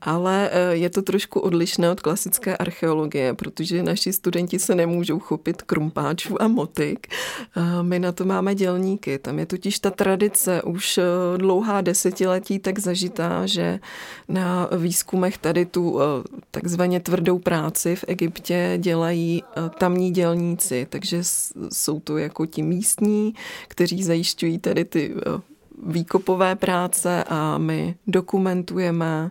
ale 0.03 0.51
eh, 0.53 0.77
je 0.77 0.91
to 0.91 1.03
trošku 1.03 1.41
odlišné 1.41 1.91
od 1.91 2.01
klasické 2.01 2.57
archeologie, 2.57 3.35
protože 3.35 3.83
naši 3.83 4.13
studenti 4.13 4.59
se 4.59 4.75
nemůžou 4.75 5.19
chopit 5.19 5.63
krumpáčů 5.63 6.43
a 6.43 6.49
motik. 6.49 7.07
My 7.83 7.99
na 7.99 8.13
to 8.13 8.25
máme 8.25 8.55
dělníky. 8.55 9.19
Tam 9.19 9.39
je 9.39 9.47
totiž 9.47 9.79
ta 9.79 9.91
tradice 9.91 10.63
už 10.63 11.01
dlouhá 11.37 11.81
desetiletí 11.81 12.59
tak 12.59 12.79
zažitá, 12.79 13.47
že 13.47 13.81
na 14.29 14.69
výzkumech 14.77 15.39
tady 15.39 15.67
tu 15.67 15.99
takzvaně 16.51 17.01
tvrdou 17.01 17.39
práci 17.39 17.97
v 17.97 18.05
Egyptě 18.09 18.75
dělají 18.79 19.43
tamní 19.79 20.11
dělníci, 20.11 20.87
takže 20.91 21.19
jsou 21.73 22.01
to 22.01 22.19
jako 22.19 22.47
ti 22.47 22.63
místní, 22.63 23.35
kteří 23.69 24.04
zajišťují 24.05 24.59
tedy 24.59 24.85
ty 24.85 25.15
eh, 25.17 25.41
výkopové 25.87 26.57
práce 26.57 27.25
a 27.29 27.59
my 27.59 27.95
dokumentujeme, 28.07 29.31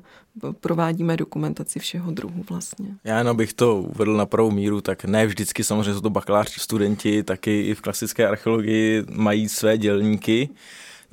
provádíme 0.61 1.17
dokumentaci 1.17 1.79
všeho 1.79 2.11
druhu 2.11 2.43
vlastně. 2.49 2.87
Já 3.03 3.17
jenom 3.17 3.37
bych 3.37 3.53
to 3.53 3.75
uvedl 3.75 4.13
na 4.13 4.25
pravou 4.25 4.51
míru, 4.51 4.81
tak 4.81 5.05
ne 5.05 5.25
vždycky 5.27 5.63
samozřejmě 5.63 5.93
jsou 5.93 6.01
to 6.01 6.09
bakalářští 6.09 6.59
studenti, 6.59 7.23
taky 7.23 7.61
i 7.61 7.75
v 7.75 7.81
klasické 7.81 8.27
archeologii 8.27 9.03
mají 9.11 9.49
své 9.49 9.77
dělníky, 9.77 10.49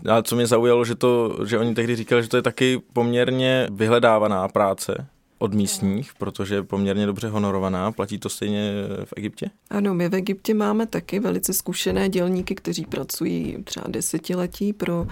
ale 0.09 0.23
co 0.23 0.37
mě 0.37 0.47
zaujalo, 0.47 0.85
že, 0.85 0.95
to, 0.95 1.39
že 1.47 1.59
oni 1.59 1.75
tehdy 1.75 1.97
říkali, 1.97 2.23
že 2.23 2.29
to 2.29 2.37
je 2.37 2.43
taky 2.43 2.83
poměrně 2.93 3.69
vyhledávaná 3.71 4.49
práce, 4.49 5.07
od 5.43 5.55
místních, 5.55 6.15
protože 6.15 6.55
je 6.55 6.63
poměrně 6.63 7.07
dobře 7.07 7.29
honorovaná. 7.29 7.93
Platí 7.93 8.19
to 8.19 8.29
stejně 8.29 8.73
v 9.05 9.13
Egyptě? 9.17 9.51
Ano, 9.71 9.95
my 9.95 10.09
v 10.09 10.15
Egyptě 10.15 10.55
máme 10.55 10.87
taky 10.87 11.21
velice 11.21 11.53
zkušené 11.53 12.09
dělníky, 12.09 12.55
kteří 12.55 12.85
pracují 12.85 13.57
třeba 13.65 13.87
desetiletí 13.89 14.73
pro 14.73 15.07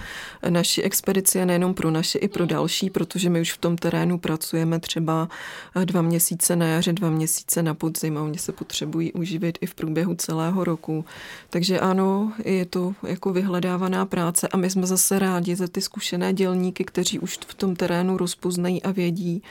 naši 0.48 0.82
expedici 0.82 1.42
a 1.42 1.44
nejenom 1.44 1.74
pro 1.74 1.90
naše, 1.90 2.18
i 2.18 2.28
pro 2.28 2.46
další, 2.46 2.90
protože 2.90 3.30
my 3.30 3.40
už 3.40 3.52
v 3.52 3.58
tom 3.58 3.76
terénu 3.76 4.18
pracujeme 4.18 4.80
třeba 4.80 5.28
dva 5.84 6.02
měsíce 6.02 6.56
na 6.56 6.66
jaře, 6.66 6.92
dva 6.92 7.10
měsíce 7.10 7.62
na 7.62 7.74
podzim 7.74 8.18
a 8.18 8.22
oni 8.22 8.38
se 8.38 8.52
potřebují 8.52 9.12
uživit 9.12 9.58
i 9.60 9.66
v 9.66 9.74
průběhu 9.74 10.14
celého 10.14 10.64
roku. 10.64 11.04
Takže 11.50 11.80
ano, 11.80 12.32
je 12.44 12.64
to 12.64 12.94
jako 13.06 13.32
vyhledávaná 13.32 14.06
práce 14.06 14.48
a 14.48 14.56
my 14.56 14.70
jsme 14.70 14.86
zase 14.86 15.18
rádi 15.18 15.56
za 15.56 15.68
ty 15.68 15.80
zkušené 15.80 16.32
dělníky, 16.32 16.84
kteří 16.84 17.18
už 17.18 17.38
v 17.46 17.54
tom 17.54 17.76
terénu 17.76 18.16
rozpoznají 18.16 18.82
a 18.82 18.90
vědí, 18.90 19.42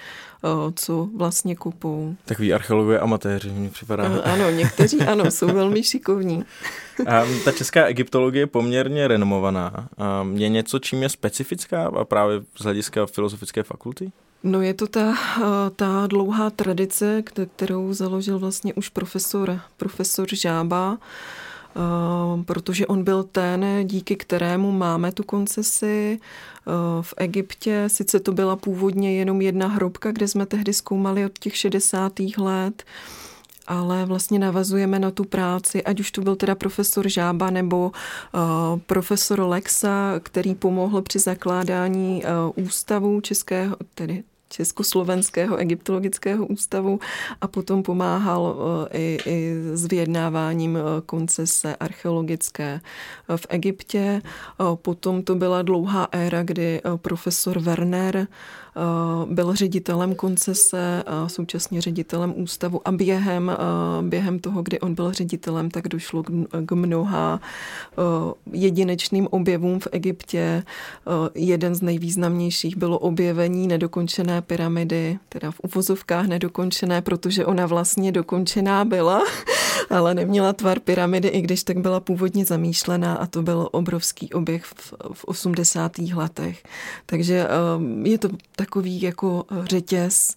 co 0.76 1.10
vlastně 1.16 1.56
kupou. 1.56 2.16
Takový 2.26 2.54
archeologové 2.54 3.00
amatéři, 3.00 3.50
mi 3.50 3.70
připadá. 3.70 4.04
Ano, 4.24 4.50
někteří 4.50 5.02
ano, 5.02 5.32
jsou 5.32 5.48
velmi 5.48 5.84
šikovní. 5.84 6.44
A 7.08 7.24
ta 7.46 7.52
česká 7.52 7.86
egyptologie 7.86 8.42
je 8.42 8.48
poměrně 8.48 9.08
renomovaná. 9.08 9.88
A 9.98 10.28
je 10.34 10.50
něco, 10.50 10.80
čím 10.80 11.04
je 11.04 11.10
specifická 11.10 11.88
a 11.88 12.06
právě 12.06 12.42
z 12.60 12.64
hlediska 12.64 13.06
filozofické 13.06 13.64
fakulty? 13.64 14.12
No 14.44 14.62
je 14.62 14.74
to 14.74 14.88
ta, 14.88 15.14
ta 15.76 16.08
dlouhá 16.08 16.50
tradice, 16.50 17.24
kterou 17.56 17.94
založil 17.94 18.40
vlastně 18.40 18.74
už 18.74 18.90
profesor, 18.90 19.60
profesor 19.78 20.28
Žába, 20.36 20.98
protože 22.46 22.88
on 22.88 23.04
byl 23.04 23.24
ten, 23.24 23.66
díky 23.84 24.16
kterému 24.16 24.72
máme 24.72 25.12
tu 25.12 25.24
koncesi 25.24 26.20
v 27.02 27.14
Egyptě. 27.18 27.84
Sice 27.88 28.20
to 28.20 28.32
byla 28.32 28.56
původně 28.56 29.18
jenom 29.18 29.42
jedna 29.42 29.68
hrobka, 29.68 30.12
kde 30.12 30.28
jsme 30.28 30.46
tehdy 30.46 30.74
zkoumali 30.74 31.26
od 31.26 31.40
těch 31.40 31.58
60. 31.58 32.14
let, 32.38 32.84
ale 33.68 34.06
vlastně 34.06 34.40
navazujeme 34.40 35.00
na 35.00 35.12
tu 35.12 35.24
práci, 35.24 35.84
ať 35.84 36.00
už 36.00 36.12
tu 36.12 36.22
byl 36.22 36.36
teda 36.36 36.56
profesor 36.56 37.10
Žába 37.10 37.50
nebo 37.50 37.92
uh, 37.92 38.80
profesor 38.80 39.40
Lexa, 39.40 40.20
který 40.24 40.56
pomohl 40.56 41.02
při 41.02 41.20
zakládání 41.20 42.24
uh, 42.56 42.66
ústavu 42.66 43.22
českého, 43.22 43.76
tedy 43.96 44.24
Československého 44.50 45.58
egyptologického 45.58 46.46
ústavu 46.46 47.00
a 47.42 47.48
potom 47.48 47.84
pomáhal 47.84 48.56
eh, 48.92 48.98
i, 48.98 49.18
i 49.26 49.56
s 49.74 49.86
vyjednáváním 49.86 50.78
koncese 51.06 51.76
archeologické 51.76 52.82
v 53.36 53.46
Egyptě. 53.50 54.22
Potom 54.76 55.24
to 55.24 55.36
byla 55.36 55.62
dlouhá 55.62 56.08
éra, 56.12 56.44
kdy 56.44 56.82
profesor 56.96 57.60
Werner 57.60 58.28
byl 59.30 59.56
ředitelem 59.56 60.16
koncese 60.16 61.04
a 61.06 61.30
současně 61.30 61.82
ředitelem 61.82 62.34
ústavu 62.36 62.88
a 62.88 62.92
během, 62.92 63.50
eh, 63.50 63.58
během 64.02 64.40
toho, 64.40 64.62
kdy 64.64 64.80
on 64.80 64.96
byl 64.96 65.14
ředitelem, 65.14 65.72
tak 65.72 65.88
došlo 65.88 66.24
k 66.66 66.72
mnoha 66.72 67.40
eh, 67.40 68.02
jedinečným 68.52 69.28
objevům 69.32 69.80
v 69.80 69.88
Egyptě. 69.92 70.64
Jeden 71.36 71.76
z 71.76 71.82
nejvýznamnějších 71.82 72.78
bylo 72.78 73.00
objevení 73.00 73.68
nedokončené 73.68 74.42
pyramidy, 74.42 75.20
teda 75.30 75.52
v 75.52 75.60
uvozovkách 75.64 76.28
nedokončené, 76.28 77.02
protože 77.02 77.46
ona 77.46 77.66
vlastně 77.66 78.12
dokončená 78.12 78.86
byla, 78.86 79.24
ale 79.90 80.14
neměla 80.14 80.54
tvar 80.54 80.80
pyramidy, 80.80 81.28
i 81.28 81.42
když 81.42 81.64
tak 81.64 81.78
byla 81.78 82.00
původně 82.00 82.46
zamýšlená 82.46 83.16
a 83.16 83.26
to 83.26 83.42
byl 83.42 83.70
obrovský 83.72 84.34
objekt 84.34 84.66
v, 84.66 84.94
v 85.14 85.26
80. 85.26 85.98
letech. 86.00 86.64
Takže 87.06 87.48
je 88.04 88.18
to 88.18 88.30
tak 88.56 88.67
takový 88.68 89.02
jako 89.02 89.46
eh, 89.52 89.56
řetěz, 89.66 90.36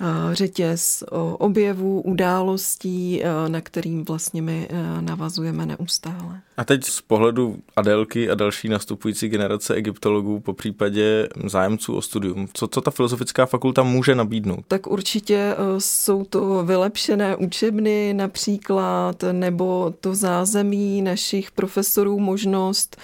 eh, 0.00 0.34
řetěz 0.34 1.04
objevů, 1.38 2.00
událostí, 2.00 3.22
eh, 3.24 3.48
na 3.48 3.60
kterým 3.60 4.04
vlastně 4.04 4.42
my 4.42 4.68
navazujeme 5.00 5.66
neustále. 5.66 6.40
A 6.56 6.64
teď 6.64 6.84
z 6.84 7.00
pohledu 7.00 7.56
Adelky 7.76 8.30
a 8.30 8.34
další 8.34 8.68
nastupující 8.68 9.28
generace 9.28 9.74
egyptologů, 9.74 10.40
po 10.40 10.52
případě 10.52 11.28
zájemců 11.46 11.94
o 11.94 12.02
studium, 12.02 12.48
co, 12.52 12.68
co 12.68 12.80
ta 12.80 12.90
filozofická 12.90 13.46
fakulta 13.46 13.82
může 13.82 14.14
nabídnout? 14.14 14.64
Tak 14.68 14.86
určitě 14.86 15.54
jsou 15.78 16.24
to 16.24 16.64
vylepšené 16.64 17.36
učebny 17.36 18.14
například, 18.14 19.24
nebo 19.32 19.94
to 20.00 20.14
zázemí 20.14 21.02
našich 21.02 21.50
profesorů, 21.50 22.18
možnost, 22.18 22.96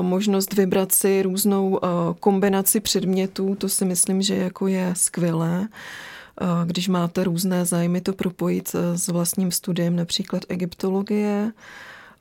možnost 0.00 0.52
vybrat 0.52 0.92
si 0.92 1.22
různou 1.22 1.80
kombinaci 2.20 2.80
předmětů, 2.80 3.54
to 3.54 3.68
si 3.68 3.84
myslím, 3.84 4.03
že 4.22 4.36
jako 4.36 4.66
je 4.66 4.92
skvělé 4.96 5.68
když 6.64 6.88
máte 6.88 7.24
různé 7.24 7.64
zájmy, 7.64 8.00
to 8.00 8.12
propojit 8.12 8.76
s 8.94 9.08
vlastním 9.08 9.50
studiem, 9.50 9.96
například 9.96 10.42
egyptologie. 10.48 11.52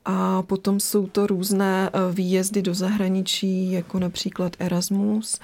A 0.05 0.41
potom 0.41 0.79
jsou 0.79 1.07
to 1.07 1.27
různé 1.27 1.89
výjezdy 2.11 2.61
do 2.61 2.73
zahraničí, 2.73 3.71
jako 3.71 3.99
například 3.99 4.55
Erasmus. 4.59 5.39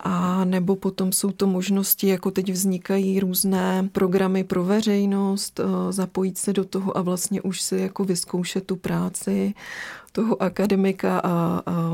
A 0.00 0.44
nebo 0.44 0.76
potom 0.76 1.12
jsou 1.12 1.30
to 1.30 1.46
možnosti, 1.46 2.08
jako 2.08 2.30
teď 2.30 2.52
vznikají 2.52 3.20
různé 3.20 3.88
programy 3.92 4.44
pro 4.44 4.64
veřejnost, 4.64 5.60
zapojit 5.90 6.38
se 6.38 6.52
do 6.52 6.64
toho 6.64 6.96
a 6.96 7.02
vlastně 7.02 7.42
už 7.42 7.60
si 7.60 7.76
jako 7.76 8.04
vyzkoušet 8.04 8.66
tu 8.66 8.76
práci 8.76 9.54
toho 10.12 10.42
akademika 10.42 11.18
a, 11.18 11.62
a 11.66 11.90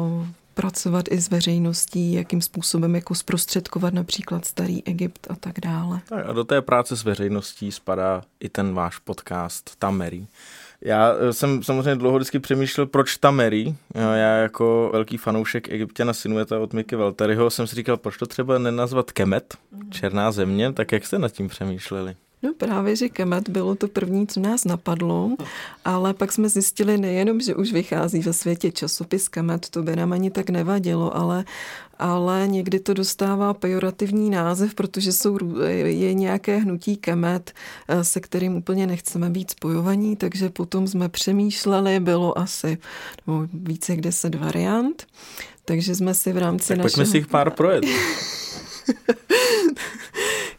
pracovat 0.54 1.04
i 1.11 1.21
s 1.21 1.30
veřejností, 1.30 2.12
jakým 2.12 2.42
způsobem 2.42 2.95
jako 2.95 3.14
zprostředkovat 3.14 3.95
například 3.95 4.45
starý 4.45 4.87
Egypt 4.87 5.26
a 5.30 5.37
tak 5.37 5.61
dále. 5.61 6.00
Tak 6.09 6.26
a 6.28 6.33
do 6.33 6.45
té 6.45 6.62
práce 6.62 6.97
s 6.97 7.04
veřejností 7.04 7.73
spadá 7.73 8.23
i 8.40 8.49
ten 8.49 8.75
váš 8.75 8.99
podcast 8.99 9.76
Tamery. 9.78 10.26
Já 10.80 11.14
eh, 11.14 11.33
jsem 11.33 11.62
samozřejmě 11.62 11.97
dlouho 11.97 12.16
vždycky 12.16 12.38
přemýšlel, 12.38 12.87
proč 12.87 13.16
Tamery. 13.16 13.75
Já 13.95 14.37
jako 14.37 14.90
velký 14.92 15.16
fanoušek 15.16 15.69
Egyptěna 15.69 16.12
Sinueta 16.12 16.59
od 16.59 16.73
Miky 16.73 16.97
Valtaryho 16.97 17.50
jsem 17.50 17.66
si 17.66 17.76
říkal, 17.76 17.97
proč 17.97 18.16
to 18.16 18.26
třeba 18.26 18.59
nenazvat 18.59 19.12
Kemet, 19.12 19.57
mhm. 19.73 19.90
černá 19.90 20.33
země, 20.33 20.73
tak 20.73 20.92
jak 20.92 21.07
jste 21.07 21.19
nad 21.19 21.33
tím 21.33 21.49
přemýšleli? 21.49 22.16
No 22.42 22.52
právě, 22.56 22.97
že 22.97 23.09
Kemet 23.09 23.49
bylo 23.49 23.75
to 23.75 23.88
první, 23.88 24.26
co 24.26 24.40
nás 24.40 24.64
napadlo, 24.64 25.37
ale 25.85 26.14
pak 26.14 26.32
jsme 26.32 26.49
zjistili 26.49 26.99
nejenom, 26.99 27.40
že 27.40 27.54
už 27.54 27.73
vychází 27.73 28.20
ve 28.20 28.32
světě 28.32 28.73
časopis 28.73 29.28
Kemet, 29.28 29.68
to 29.68 29.82
by 29.82 29.97
nám 29.97 30.12
ani 30.12 30.30
tak 30.30 30.50
nevadilo, 30.50 31.16
ale, 31.16 31.44
ale 31.99 32.49
někdy 32.49 32.80
to 32.80 32.94
dostává 32.94 33.54
pejorativní 33.54 34.30
název, 34.30 34.75
protože 34.75 35.12
jsou, 35.12 35.38
je 35.85 36.14
nějaké 36.14 36.56
hnutí 36.56 36.97
Kemet, 36.97 37.52
eh, 37.88 38.04
se 38.04 38.20
kterým 38.20 38.56
úplně 38.56 38.87
nechceme 38.87 39.30
být 39.30 39.50
spojovaní, 39.50 40.16
takže 40.16 40.50
potom 40.50 40.88
jsme 40.88 41.09
přemýšleli, 41.09 42.00
bylo 42.00 42.38
asi 42.38 42.78
no, 43.26 43.49
více 43.52 43.92
jak 43.92 44.00
deset 44.00 44.35
variant, 44.35 45.06
takže 45.64 45.94
jsme 45.94 46.14
si 46.14 46.32
v 46.32 46.38
rámci 46.38 46.68
tak 46.68 46.78
našeho... 46.78 46.90
pojďme 46.90 47.06
si 47.06 47.16
jich 47.16 47.26
pár 47.26 47.50
projet. 47.50 47.85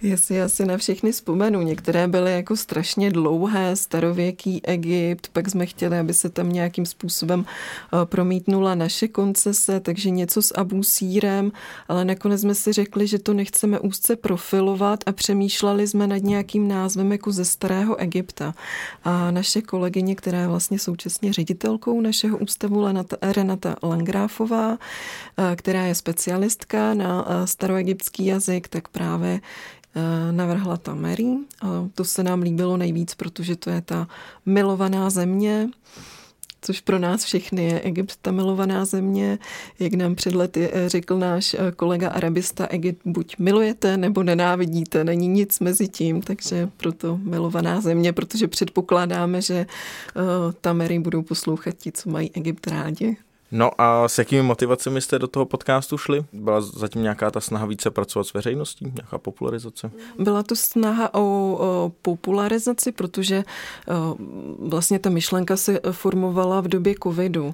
Já 0.03 0.49
si 0.49 0.65
na 0.65 0.77
všechny 0.77 1.11
vzpomenu. 1.11 1.61
Některé 1.61 2.07
byly 2.07 2.33
jako 2.33 2.57
strašně 2.57 3.11
dlouhé, 3.11 3.75
starověký 3.75 4.65
Egypt, 4.65 5.27
pak 5.33 5.49
jsme 5.49 5.65
chtěli, 5.65 5.99
aby 5.99 6.13
se 6.13 6.29
tam 6.29 6.49
nějakým 6.49 6.85
způsobem 6.85 7.45
eh, 7.45 8.05
promítnula 8.05 8.75
naše 8.75 9.07
koncese, 9.07 9.79
takže 9.79 10.09
něco 10.09 10.41
s 10.41 10.57
Abu 10.57 10.83
Sírem, 10.83 11.51
ale 11.87 12.05
nakonec 12.05 12.41
jsme 12.41 12.55
si 12.55 12.73
řekli, 12.73 13.07
že 13.07 13.19
to 13.19 13.33
nechceme 13.33 13.79
úzce 13.79 14.15
profilovat 14.15 14.99
a 15.05 15.11
přemýšleli 15.11 15.87
jsme 15.87 16.07
nad 16.07 16.23
nějakým 16.23 16.67
názvem 16.67 17.11
jako 17.11 17.31
ze 17.31 17.45
starého 17.45 17.95
Egypta. 17.95 18.53
A 19.03 19.31
naše 19.31 19.61
kolegyně, 19.61 20.15
která 20.15 20.39
je 20.39 20.47
vlastně 20.47 20.79
současně 20.79 21.33
ředitelkou 21.33 22.01
našeho 22.01 22.37
ústavu, 22.37 22.87
Renata 23.21 23.75
Langráfová, 23.83 24.77
eh, 25.37 25.55
která 25.55 25.85
je 25.85 25.95
specialistka 25.95 26.93
na 26.93 27.25
eh, 27.27 27.47
staroegyptský 27.47 28.25
jazyk, 28.25 28.67
tak 28.67 28.87
právě 28.87 29.41
navrhla 30.31 30.77
ta 30.77 30.95
Mary. 30.95 31.37
To 31.95 32.05
se 32.05 32.23
nám 32.23 32.41
líbilo 32.41 32.77
nejvíc, 32.77 33.15
protože 33.15 33.55
to 33.55 33.69
je 33.69 33.81
ta 33.81 34.07
milovaná 34.45 35.09
země, 35.09 35.69
což 36.61 36.81
pro 36.81 36.99
nás 36.99 37.23
všechny 37.23 37.63
je 37.63 37.79
Egypt 37.79 38.17
ta 38.21 38.31
milovaná 38.31 38.85
země. 38.85 39.39
Jak 39.79 39.93
nám 39.93 40.15
před 40.15 40.35
lety 40.35 40.69
eh, 40.73 40.89
řekl 40.89 41.19
náš 41.19 41.53
eh, 41.53 41.71
kolega 41.71 42.09
arabista, 42.09 42.67
Egypt 42.67 43.01
buď 43.05 43.37
milujete 43.37 43.97
nebo 43.97 44.23
nenávidíte, 44.23 45.03
není 45.03 45.27
nic 45.27 45.59
mezi 45.59 45.87
tím, 45.87 46.21
takže 46.21 46.69
proto 46.77 47.17
milovaná 47.17 47.81
země, 47.81 48.13
protože 48.13 48.47
předpokládáme, 48.47 49.41
že 49.41 49.65
Mary 50.73 50.99
budou 50.99 51.21
poslouchat 51.21 51.75
ti, 51.77 51.91
co 51.91 52.09
mají 52.09 52.31
Egypt 52.33 52.67
rádi. 52.67 53.17
No 53.51 53.81
a 53.81 54.07
s 54.07 54.17
jakými 54.17 54.41
motivacemi 54.41 55.01
jste 55.01 55.19
do 55.19 55.27
toho 55.27 55.45
podcastu 55.45 55.97
šli? 55.97 56.25
Byla 56.33 56.61
zatím 56.61 57.01
nějaká 57.01 57.31
ta 57.31 57.41
snaha 57.41 57.65
více 57.65 57.91
pracovat 57.91 58.27
s 58.27 58.33
veřejností, 58.33 58.85
nějaká 58.95 59.17
popularizace? 59.17 59.91
Byla 60.19 60.43
to 60.43 60.55
snaha 60.55 61.13
o, 61.13 61.19
o 61.59 61.91
popularizaci, 62.01 62.91
protože 62.91 63.43
o, 63.87 64.15
vlastně 64.67 64.99
ta 64.99 65.09
myšlenka 65.09 65.57
se 65.57 65.79
formovala 65.91 66.61
v 66.61 66.67
době 66.67 66.95
covidu, 67.03 67.45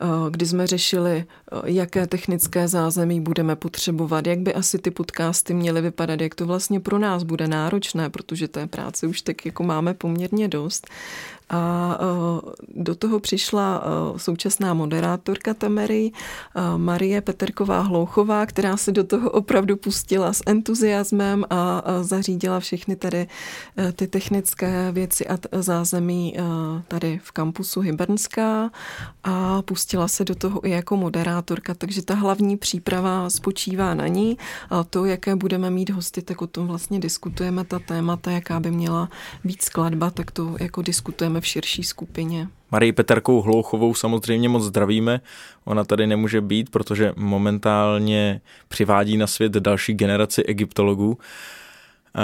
o, 0.00 0.30
kdy 0.30 0.46
jsme 0.46 0.66
řešili, 0.66 1.24
o, 1.50 1.66
jaké 1.66 2.06
technické 2.06 2.68
zázemí 2.68 3.20
budeme 3.20 3.56
potřebovat, 3.56 4.26
jak 4.26 4.38
by 4.38 4.54
asi 4.54 4.78
ty 4.78 4.90
podcasty 4.90 5.54
měly 5.54 5.80
vypadat, 5.80 6.20
jak 6.20 6.34
to 6.34 6.46
vlastně 6.46 6.80
pro 6.80 6.98
nás 6.98 7.22
bude 7.22 7.48
náročné, 7.48 8.10
protože 8.10 8.48
té 8.48 8.66
práce 8.66 9.06
už 9.06 9.22
tak 9.22 9.46
jako 9.46 9.62
máme 9.62 9.94
poměrně 9.94 10.48
dost. 10.48 10.86
A 11.50 11.98
do 12.74 12.94
toho 12.94 13.20
přišla 13.20 13.84
současná 14.16 14.74
moderátorka 14.74 15.54
Tamery, 15.54 16.12
Marie 16.76 17.20
Peterková 17.20 17.80
Hlouchová, 17.80 18.46
která 18.46 18.76
se 18.76 18.92
do 18.92 19.04
toho 19.04 19.30
opravdu 19.30 19.76
pustila 19.76 20.32
s 20.32 20.42
entuziasmem 20.46 21.44
a 21.50 21.82
zařídila 22.02 22.60
všechny 22.60 22.96
tady 22.96 23.26
ty 23.92 24.06
technické 24.06 24.92
věci 24.92 25.26
a 25.26 25.38
zázemí 25.52 26.36
tady 26.88 27.20
v 27.22 27.32
kampusu 27.32 27.80
Hybernská 27.80 28.70
a 29.24 29.62
pustila 29.62 30.08
se 30.08 30.24
do 30.24 30.34
toho 30.34 30.66
i 30.66 30.70
jako 30.70 30.96
moderátorka, 30.96 31.74
takže 31.74 32.02
ta 32.02 32.14
hlavní 32.14 32.56
příprava 32.56 33.30
spočívá 33.30 33.94
na 33.94 34.06
ní 34.06 34.38
a 34.70 34.84
to, 34.84 35.04
jaké 35.04 35.36
budeme 35.36 35.70
mít 35.70 35.90
hosty, 35.90 36.22
tak 36.22 36.42
o 36.42 36.46
tom 36.46 36.66
vlastně 36.66 37.00
diskutujeme, 37.00 37.64
ta 37.64 37.78
témata, 37.78 38.30
jaká 38.30 38.60
by 38.60 38.70
měla 38.70 39.08
být 39.44 39.62
skladba, 39.62 40.10
tak 40.10 40.30
to 40.30 40.56
jako 40.60 40.82
diskutujeme 40.82 41.35
v 41.40 41.46
širší 41.46 41.84
skupině. 41.84 42.48
Marii 42.72 42.92
Peterkou 42.92 43.42
Hlouchovou 43.42 43.94
samozřejmě 43.94 44.48
moc 44.48 44.62
zdravíme. 44.62 45.20
Ona 45.64 45.84
tady 45.84 46.06
nemůže 46.06 46.40
být, 46.40 46.70
protože 46.70 47.12
momentálně 47.16 48.40
přivádí 48.68 49.16
na 49.16 49.26
svět 49.26 49.52
další 49.52 49.94
generaci 49.94 50.42
egyptologů. 50.42 51.18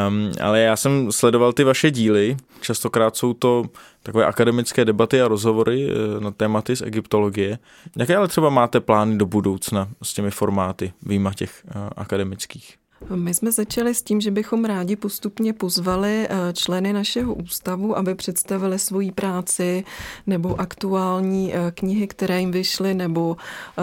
Um, 0.09 0.33
ale 0.41 0.61
já 0.61 0.77
jsem 0.77 1.13
sledoval 1.13 1.53
ty 1.53 1.65
vaše 1.65 1.91
díly, 1.91 2.37
častokrát 2.61 3.17
jsou 3.17 3.35
to 3.35 3.65
takové 4.03 4.27
akademické 4.27 4.85
debaty 4.85 5.23
a 5.23 5.29
rozhovory 5.29 5.89
eh, 5.91 6.21
na 6.21 6.31
tématy 6.31 6.77
z 6.77 6.83
egyptologie. 6.83 7.59
Jaké 7.97 8.17
ale 8.17 8.29
třeba 8.29 8.51
máte 8.51 8.81
plány 8.81 9.19
do 9.19 9.27
budoucna 9.27 9.89
s 10.03 10.15
těmi 10.15 10.31
formáty, 10.31 10.93
výjima 11.03 11.35
těch 11.35 11.65
uh, 11.65 11.89
akademických? 11.97 12.82
My 13.15 13.35
jsme 13.35 13.53
začali 13.53 13.95
s 13.95 14.03
tím, 14.03 14.21
že 14.21 14.31
bychom 14.31 14.65
rádi 14.65 14.97
postupně 14.97 15.53
pozvali 15.53 16.27
eh, 16.31 16.53
členy 16.53 16.93
našeho 16.93 17.35
ústavu, 17.35 17.99
aby 17.99 18.15
představili 18.15 18.79
svoji 18.79 19.13
práci 19.13 19.85
nebo 20.27 20.61
aktuální 20.61 21.55
eh, 21.55 21.71
knihy, 21.71 22.07
které 22.07 22.41
jim 22.41 22.51
vyšly, 22.51 22.95
nebo 22.95 23.37
eh, 23.79 23.83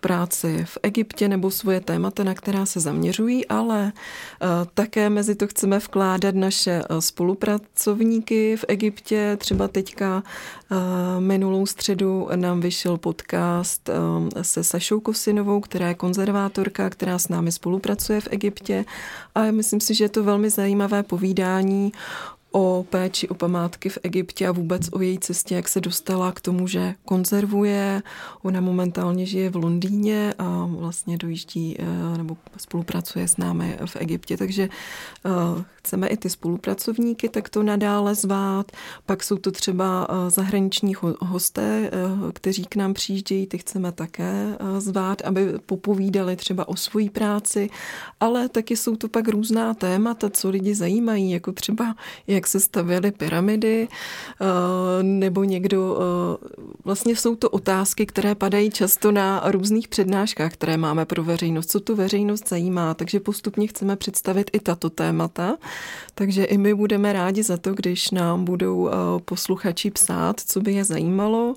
práci 0.00 0.64
v 0.64 0.78
Egyptě, 0.82 1.28
nebo 1.28 1.50
svoje 1.50 1.80
témata, 1.80 2.24
na 2.24 2.34
která 2.34 2.66
se 2.66 2.80
zaměřují, 2.80 3.46
ale 3.46 3.92
také 4.74 5.10
mezi 5.10 5.34
to 5.34 5.46
chceme 5.46 5.78
vkládat 5.78 6.34
naše 6.34 6.82
spolupracovníky 6.98 8.56
v 8.56 8.64
Egyptě. 8.68 9.36
Třeba 9.40 9.68
teďka 9.68 10.22
minulou 11.18 11.66
středu 11.66 12.28
nám 12.36 12.60
vyšel 12.60 12.96
podcast 12.96 13.90
se 14.42 14.64
Sašou 14.64 15.00
Kosinovou, 15.00 15.60
která 15.60 15.88
je 15.88 15.94
konzervátorka, 15.94 16.90
která 16.90 17.18
s 17.18 17.28
námi 17.28 17.52
spolupracuje 17.52 18.20
v 18.20 18.28
Egyptě 18.30 18.59
Egyptě 18.60 18.84
a 19.34 19.50
myslím 19.50 19.80
si, 19.80 19.94
že 19.94 20.04
je 20.04 20.08
to 20.08 20.24
velmi 20.24 20.50
zajímavé 20.50 21.02
povídání 21.02 21.92
o 22.52 22.86
péči 22.90 23.28
o 23.28 23.34
památky 23.34 23.88
v 23.88 23.98
Egyptě 24.02 24.48
a 24.48 24.52
vůbec 24.52 24.88
o 24.92 25.00
její 25.00 25.18
cestě, 25.18 25.54
jak 25.54 25.68
se 25.68 25.80
dostala 25.80 26.32
k 26.32 26.40
tomu, 26.40 26.66
že 26.66 26.94
konzervuje. 27.04 28.02
Ona 28.42 28.60
momentálně 28.60 29.26
žije 29.26 29.50
v 29.50 29.56
Londýně 29.56 30.34
a 30.38 30.66
vlastně 30.66 31.18
dojíždí 31.18 31.76
eh, 31.78 32.18
nebo 32.18 32.36
spolupracuje 32.56 33.28
s 33.28 33.36
námi 33.36 33.78
v 33.86 33.96
Egyptě, 33.96 34.36
takže 34.36 34.68
eh, 35.26 35.64
chceme 35.82 36.06
i 36.06 36.16
ty 36.16 36.30
spolupracovníky 36.30 37.28
takto 37.28 37.62
nadále 37.62 38.14
zvát. 38.14 38.72
Pak 39.06 39.22
jsou 39.22 39.36
to 39.36 39.50
třeba 39.50 40.06
eh, 40.10 40.30
zahraniční 40.30 40.94
hosté, 41.20 41.90
kteří 42.32 42.64
k 42.64 42.76
nám 42.76 42.94
přijíždějí, 42.94 43.46
ty 43.46 43.58
chceme 43.58 43.92
také 43.92 44.56
zvát, 44.78 45.22
aby 45.22 45.58
popovídali 45.66 46.36
třeba 46.36 46.68
o 46.68 46.76
svojí 46.76 47.10
práci, 47.10 47.70
ale 48.20 48.48
taky 48.48 48.76
jsou 48.76 48.96
to 48.96 49.08
pak 49.08 49.28
různá 49.28 49.74
témata, 49.74 50.30
co 50.30 50.50
lidi 50.50 50.74
zajímají, 50.74 51.30
jako 51.30 51.52
třeba 51.52 51.94
jak 52.26 52.46
se 52.46 52.60
stavěly 52.60 53.12
pyramidy, 53.12 53.88
eh, 53.88 55.02
nebo 55.02 55.44
někdo, 55.44 55.98
eh, 56.00 56.60
vlastně 56.84 57.16
jsou 57.16 57.36
to 57.36 57.50
otázky, 57.50 58.06
které 58.06 58.34
padají 58.34 58.70
často 58.70 59.12
na 59.12 59.42
různých 59.46 59.88
přednáškách, 59.88 60.52
které 60.52 60.76
máme 60.76 61.04
pro 61.04 61.24
veřejnost, 61.24 61.70
co 61.70 61.80
tu 61.80 61.96
veřejnost 61.96 62.48
zajímá, 62.48 62.94
takže 62.94 63.20
postupně 63.20 63.66
chceme 63.66 63.96
představit 63.96 64.50
i 64.52 64.60
tato 64.60 64.90
témata, 64.90 65.56
takže 66.14 66.44
i 66.44 66.58
my 66.58 66.74
budeme 66.74 67.12
rádi 67.12 67.42
za 67.42 67.56
to, 67.56 67.74
když 67.74 68.10
nám 68.10 68.44
budou 68.44 68.88
eh, 68.88 68.92
posluchači 69.24 69.90
psát, 69.90 70.40
co 70.40 70.60
by 70.60 70.72
je 70.72 70.84
zajímalo 70.84 71.54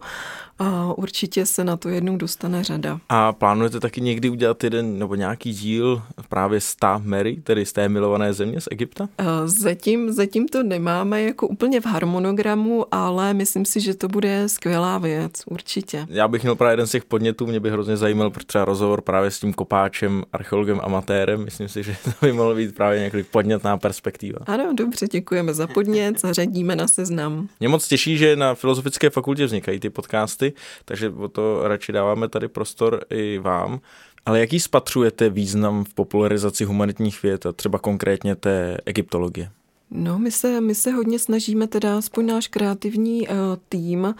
a 0.63 0.93
určitě 0.97 1.45
se 1.45 1.63
na 1.63 1.77
to 1.77 1.89
jednou 1.89 2.17
dostane 2.17 2.63
řada. 2.63 2.99
A 3.09 3.33
plánujete 3.33 3.79
taky 3.79 4.01
někdy 4.01 4.29
udělat 4.29 4.63
jeden 4.63 4.99
nebo 4.99 5.15
nějaký 5.15 5.53
díl 5.53 6.01
právě 6.29 6.61
z 6.61 6.75
ta 6.75 7.01
Mary, 7.05 7.35
tedy 7.43 7.65
z 7.65 7.73
té 7.73 7.89
milované 7.89 8.33
země 8.33 8.61
z 8.61 8.67
Egypta? 8.71 9.09
Zatím, 9.45 10.11
zatím 10.11 10.47
to 10.47 10.63
nemáme 10.63 11.21
jako 11.21 11.47
úplně 11.47 11.81
v 11.81 11.85
harmonogramu, 11.85 12.85
ale 12.91 13.33
myslím 13.33 13.65
si, 13.65 13.79
že 13.79 13.93
to 13.93 14.07
bude 14.07 14.49
skvělá 14.49 14.97
věc, 14.97 15.31
určitě. 15.45 16.07
Já 16.09 16.27
bych 16.27 16.41
měl 16.43 16.55
právě 16.55 16.73
jeden 16.73 16.87
z 16.87 16.91
těch 16.91 17.05
podnětů, 17.05 17.47
mě 17.47 17.59
by 17.59 17.71
hrozně 17.71 17.97
zajímal 17.97 18.31
třeba 18.45 18.65
rozhovor 18.65 19.01
právě 19.01 19.31
s 19.31 19.39
tím 19.39 19.53
kopáčem, 19.53 20.23
archeologem, 20.33 20.79
amatérem. 20.83 21.43
Myslím 21.45 21.67
si, 21.67 21.83
že 21.83 21.95
to 22.03 22.11
by 22.21 22.33
mohlo 22.33 22.55
být 22.55 22.75
právě 22.75 22.99
nějaký 22.99 23.23
podnětná 23.23 23.77
perspektiva. 23.77 24.39
Ano, 24.45 24.73
dobře, 24.73 25.07
děkujeme 25.07 25.53
za 25.53 25.67
podnět, 25.67 26.19
zařadíme 26.19 26.75
na 26.75 26.87
seznam. 26.87 27.47
Mě 27.59 27.69
moc 27.69 27.87
těší, 27.87 28.17
že 28.17 28.35
na 28.35 28.55
Filozofické 28.55 29.09
fakultě 29.09 29.45
vznikají 29.45 29.79
ty 29.79 29.89
podcasty, 29.89 30.52
takže 30.85 31.09
o 31.09 31.27
to 31.27 31.67
radši 31.67 31.91
dáváme 31.91 32.29
tady 32.29 32.47
prostor 32.47 33.05
i 33.09 33.37
vám. 33.37 33.79
Ale 34.25 34.39
jaký 34.39 34.59
spatřujete 34.59 35.29
význam 35.29 35.83
v 35.83 35.93
popularizaci 35.93 36.65
humanitních 36.65 37.23
věd 37.23 37.45
a 37.45 37.51
třeba 37.51 37.79
konkrétně 37.79 38.35
té 38.35 38.77
egyptologie? 38.85 39.51
No, 39.91 40.19
my 40.19 40.31
se, 40.31 40.61
my 40.61 40.75
se 40.75 40.91
hodně 40.91 41.19
snažíme, 41.19 41.67
teda 41.67 41.97
aspoň 41.97 42.25
náš 42.25 42.47
kreativní 42.47 43.27
uh, 43.27 43.35
tým, 43.69 44.03
uh, 44.03 44.13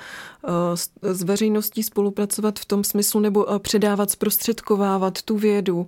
s, 0.76 0.90
s 1.02 1.24
veřejností 1.24 1.84
spolupracovat 1.84 2.60
v 2.60 2.66
tom 2.66 2.84
smyslu 2.84 3.20
nebo 3.20 3.46
uh, 3.46 3.60
předávat, 3.60 4.12
zprostředkovávat 4.12 5.22
tu 5.22 5.38
vědu, 5.38 5.80
uh, 5.80 5.86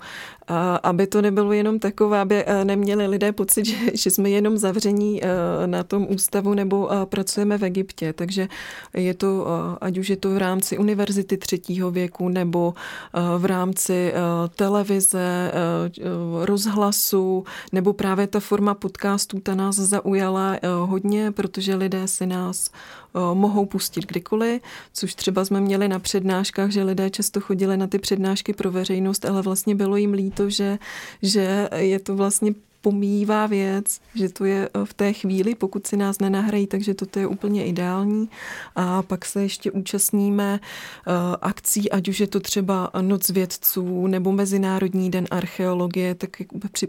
aby 0.83 1.07
to 1.07 1.21
nebylo 1.21 1.53
jenom 1.53 1.79
takové, 1.79 2.19
aby 2.19 2.45
uh, 2.45 2.63
neměli 2.63 3.07
lidé 3.07 3.31
pocit, 3.31 3.65
že, 3.65 3.75
že 3.93 4.11
jsme 4.11 4.29
jenom 4.29 4.57
zavření 4.57 5.21
uh, 5.21 5.27
na 5.65 5.83
tom 5.83 6.07
ústavu 6.09 6.53
nebo 6.53 6.85
uh, 6.85 7.05
pracujeme 7.05 7.57
v 7.57 7.63
Egyptě. 7.63 8.13
Takže 8.13 8.47
je 8.93 9.13
to, 9.13 9.27
uh, 9.27 9.77
ať 9.81 9.97
už 9.97 10.09
je 10.09 10.17
to 10.17 10.29
v 10.29 10.37
rámci 10.37 10.77
univerzity 10.77 11.37
třetího 11.37 11.91
věku 11.91 12.29
nebo 12.29 12.73
uh, 13.13 13.41
v 13.41 13.45
rámci 13.45 14.13
uh, 14.13 14.49
televize, 14.55 15.51
uh, 15.97 16.45
rozhlasu, 16.45 17.43
nebo 17.71 17.93
právě 17.93 18.27
ta 18.27 18.39
forma 18.39 18.73
podcastů, 18.73 19.39
ta 19.39 19.55
nás 19.55 19.74
nás 19.79 19.89
zaujala 19.89 20.55
eh, 20.55 20.67
hodně, 20.67 21.31
protože 21.31 21.75
lidé 21.75 22.07
si 22.07 22.25
nás 22.25 22.69
eh, 22.69 23.19
mohou 23.33 23.65
pustit 23.65 24.05
kdykoliv, 24.05 24.61
což 24.93 25.15
třeba 25.15 25.45
jsme 25.45 25.61
měli 25.61 25.87
na 25.87 25.99
přednáškách, 25.99 26.69
že 26.71 26.83
lidé 26.83 27.09
často 27.09 27.41
chodili 27.41 27.77
na 27.77 27.87
ty 27.87 27.99
přednášky 27.99 28.53
pro 28.53 28.71
veřejnost, 28.71 29.25
ale 29.25 29.41
vlastně 29.41 29.75
bylo 29.75 29.97
jim 29.97 30.13
líto, 30.13 30.49
že, 30.49 30.77
že 31.21 31.69
je 31.75 31.99
to 31.99 32.15
vlastně 32.15 32.53
pomývá 32.85 33.47
věc, 33.47 33.99
že 34.15 34.29
to 34.29 34.45
je 34.45 34.69
eh, 34.69 34.85
v 34.85 34.93
té 34.93 35.13
chvíli, 35.13 35.55
pokud 35.55 35.87
si 35.87 35.97
nás 35.97 36.19
nenahrají, 36.19 36.67
takže 36.67 36.93
toto 36.93 37.19
je 37.19 37.27
úplně 37.27 37.65
ideální. 37.65 38.29
A 38.75 39.01
pak 39.01 39.25
se 39.25 39.41
ještě 39.41 39.71
účastníme 39.71 40.59
eh, 40.61 41.11
akcí, 41.41 41.91
ať 41.91 42.07
už 42.07 42.19
je 42.19 42.27
to 42.27 42.39
třeba 42.39 42.91
Noc 43.01 43.29
vědců 43.29 44.07
nebo 44.07 44.31
Mezinárodní 44.31 45.11
den 45.11 45.25
archeologie, 45.31 46.15
tak 46.15 46.29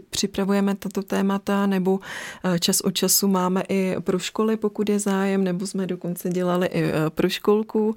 připravujeme 0.09 0.75
tato 0.75 1.03
témata, 1.03 1.65
nebo 1.65 1.99
eh, 2.45 2.59
čas 2.59 2.81
od 2.81 2.91
času 2.91 3.27
máme 3.27 3.63
i 3.69 3.95
pro 3.99 4.19
školy, 4.19 4.57
pokud 4.57 4.89
je 4.89 4.99
zájem, 4.99 5.43
nebo 5.43 5.67
jsme 5.67 5.87
dokonce 5.87 6.29
dělali 6.29 6.67
i 6.67 6.83
pro 7.09 7.29
školku, 7.29 7.95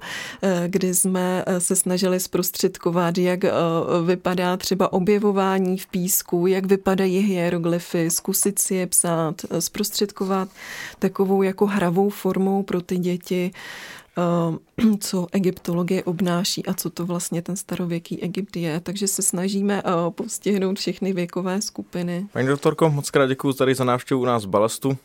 kdy 0.67 0.93
jsme 0.93 1.45
se 1.59 1.75
snažili 1.75 2.19
zprostředkovat, 2.19 3.17
jak 3.17 3.39
vypadá 4.05 4.57
třeba 4.57 4.93
objevování 4.93 5.77
v 5.77 5.87
písku, 5.87 6.47
jak 6.47 6.65
vypadají 6.65 7.19
hieroglyfy, 7.19 7.90
grafy, 7.91 8.11
zkusit 8.11 8.59
si 8.59 8.75
je 8.75 8.87
psát, 8.87 9.35
eh, 9.49 9.61
zprostředkovat 9.61 10.49
takovou 10.99 11.41
jako 11.41 11.65
hravou 11.65 12.09
formou 12.09 12.63
pro 12.63 12.81
ty 12.81 12.97
děti, 12.97 13.51
eh, 14.17 14.97
co 14.99 15.27
egyptologie 15.31 16.03
obnáší 16.03 16.65
a 16.65 16.73
co 16.73 16.89
to 16.89 17.05
vlastně 17.05 17.41
ten 17.41 17.55
starověký 17.55 18.23
Egypt 18.23 18.55
je. 18.55 18.79
Takže 18.79 19.07
se 19.07 19.21
snažíme 19.21 19.83
eh, 19.85 20.11
postihnout 20.11 20.79
všechny 20.79 21.13
věkové 21.13 21.61
skupiny. 21.61 22.27
Paní 22.33 22.47
doktorko, 22.47 22.89
moc 22.89 23.09
krát 23.09 23.27
děkuji 23.27 23.53
tady 23.53 23.75
za 23.75 23.83
návštěvu 23.83 24.21
u 24.21 24.25
nás 24.25 24.45
v 24.45 24.49
Balastu 24.49 24.97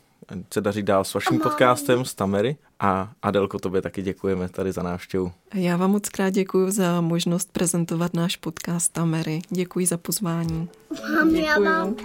se 0.54 0.60
daří 0.60 0.82
dál 0.82 1.04
s 1.04 1.14
vaším 1.14 1.40
podcastem 1.40 2.04
z 2.04 2.14
Tamery 2.14 2.56
a 2.80 3.12
Adelko, 3.22 3.58
tobě 3.58 3.82
taky 3.82 4.02
děkujeme 4.02 4.48
tady 4.48 4.72
za 4.72 4.82
návštěvu. 4.82 5.32
Já 5.54 5.76
vám 5.76 5.90
moc 5.90 6.08
krát 6.08 6.30
děkuji 6.30 6.70
za 6.70 7.00
možnost 7.00 7.52
prezentovat 7.52 8.14
náš 8.14 8.36
podcast 8.36 8.92
Tamery. 8.92 9.40
Děkuji 9.50 9.86
za 9.86 9.96
pozvání. 9.96 10.68
Mám, 11.14 11.34
já 11.34 11.58
mám, 11.58 11.96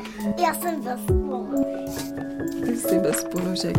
já 0.44 0.54
jsem 0.54 0.84
bez 0.84 1.00
Ty 2.66 2.76
jsi 2.76 3.00
bez 3.00 3.24
ponožek. 3.24 3.78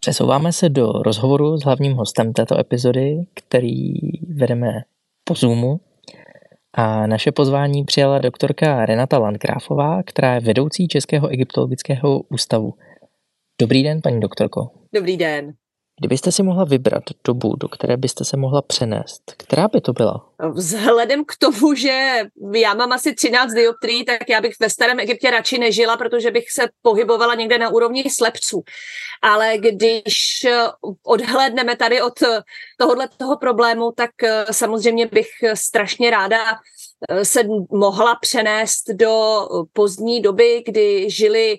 Přesouváme 0.00 0.52
se 0.52 0.68
do 0.68 0.92
rozhovoru 0.92 1.56
s 1.56 1.64
hlavním 1.64 1.92
hostem 1.92 2.32
této 2.32 2.58
epizody, 2.58 3.24
který 3.34 3.92
vedeme 4.34 4.68
po 5.24 5.34
Zoomu 5.34 5.80
a 6.78 7.06
naše 7.06 7.32
pozvání 7.32 7.84
přijala 7.84 8.18
doktorka 8.18 8.86
Renata 8.86 9.18
Landgrafová, 9.18 10.02
která 10.02 10.34
je 10.34 10.40
vedoucí 10.40 10.88
Českého 10.88 11.28
egyptologického 11.28 12.20
ústavu. 12.20 12.74
Dobrý 13.60 13.82
den, 13.82 14.00
paní 14.02 14.20
doktorko. 14.20 14.70
Dobrý 14.94 15.16
den. 15.16 15.52
Kdybyste 16.00 16.32
si 16.32 16.42
mohla 16.42 16.64
vybrat 16.64 17.02
dobu, 17.24 17.56
do 17.56 17.68
které 17.68 17.96
byste 17.96 18.24
se 18.24 18.36
mohla 18.36 18.62
přenést, 18.62 19.22
která 19.36 19.68
by 19.68 19.80
to 19.80 19.92
byla? 19.92 20.28
Vzhledem 20.52 21.24
k 21.24 21.36
tomu, 21.36 21.74
že 21.74 22.22
já 22.54 22.74
mám 22.74 22.92
asi 22.92 23.14
13 23.14 23.52
dioptrií, 23.52 24.04
tak 24.04 24.28
já 24.28 24.40
bych 24.40 24.54
ve 24.60 24.70
starém 24.70 25.00
Egyptě 25.00 25.30
radši 25.30 25.58
nežila, 25.58 25.96
protože 25.96 26.30
bych 26.30 26.50
se 26.50 26.68
pohybovala 26.82 27.34
někde 27.34 27.58
na 27.58 27.68
úrovni 27.68 28.04
slepců. 28.10 28.62
Ale 29.22 29.58
když 29.58 30.46
odhlédneme 31.06 31.76
tady 31.76 32.02
od 32.02 32.14
tohohle 32.78 33.08
toho 33.16 33.36
problému, 33.36 33.92
tak 33.96 34.10
eh, 34.22 34.44
samozřejmě 34.50 35.06
bych 35.06 35.28
strašně 35.54 36.10
ráda 36.10 36.38
eh, 37.08 37.24
se 37.24 37.40
mohla 37.70 38.14
přenést 38.20 38.90
do 38.92 39.42
pozdní 39.72 40.22
doby, 40.22 40.62
kdy 40.66 41.10
žili 41.10 41.58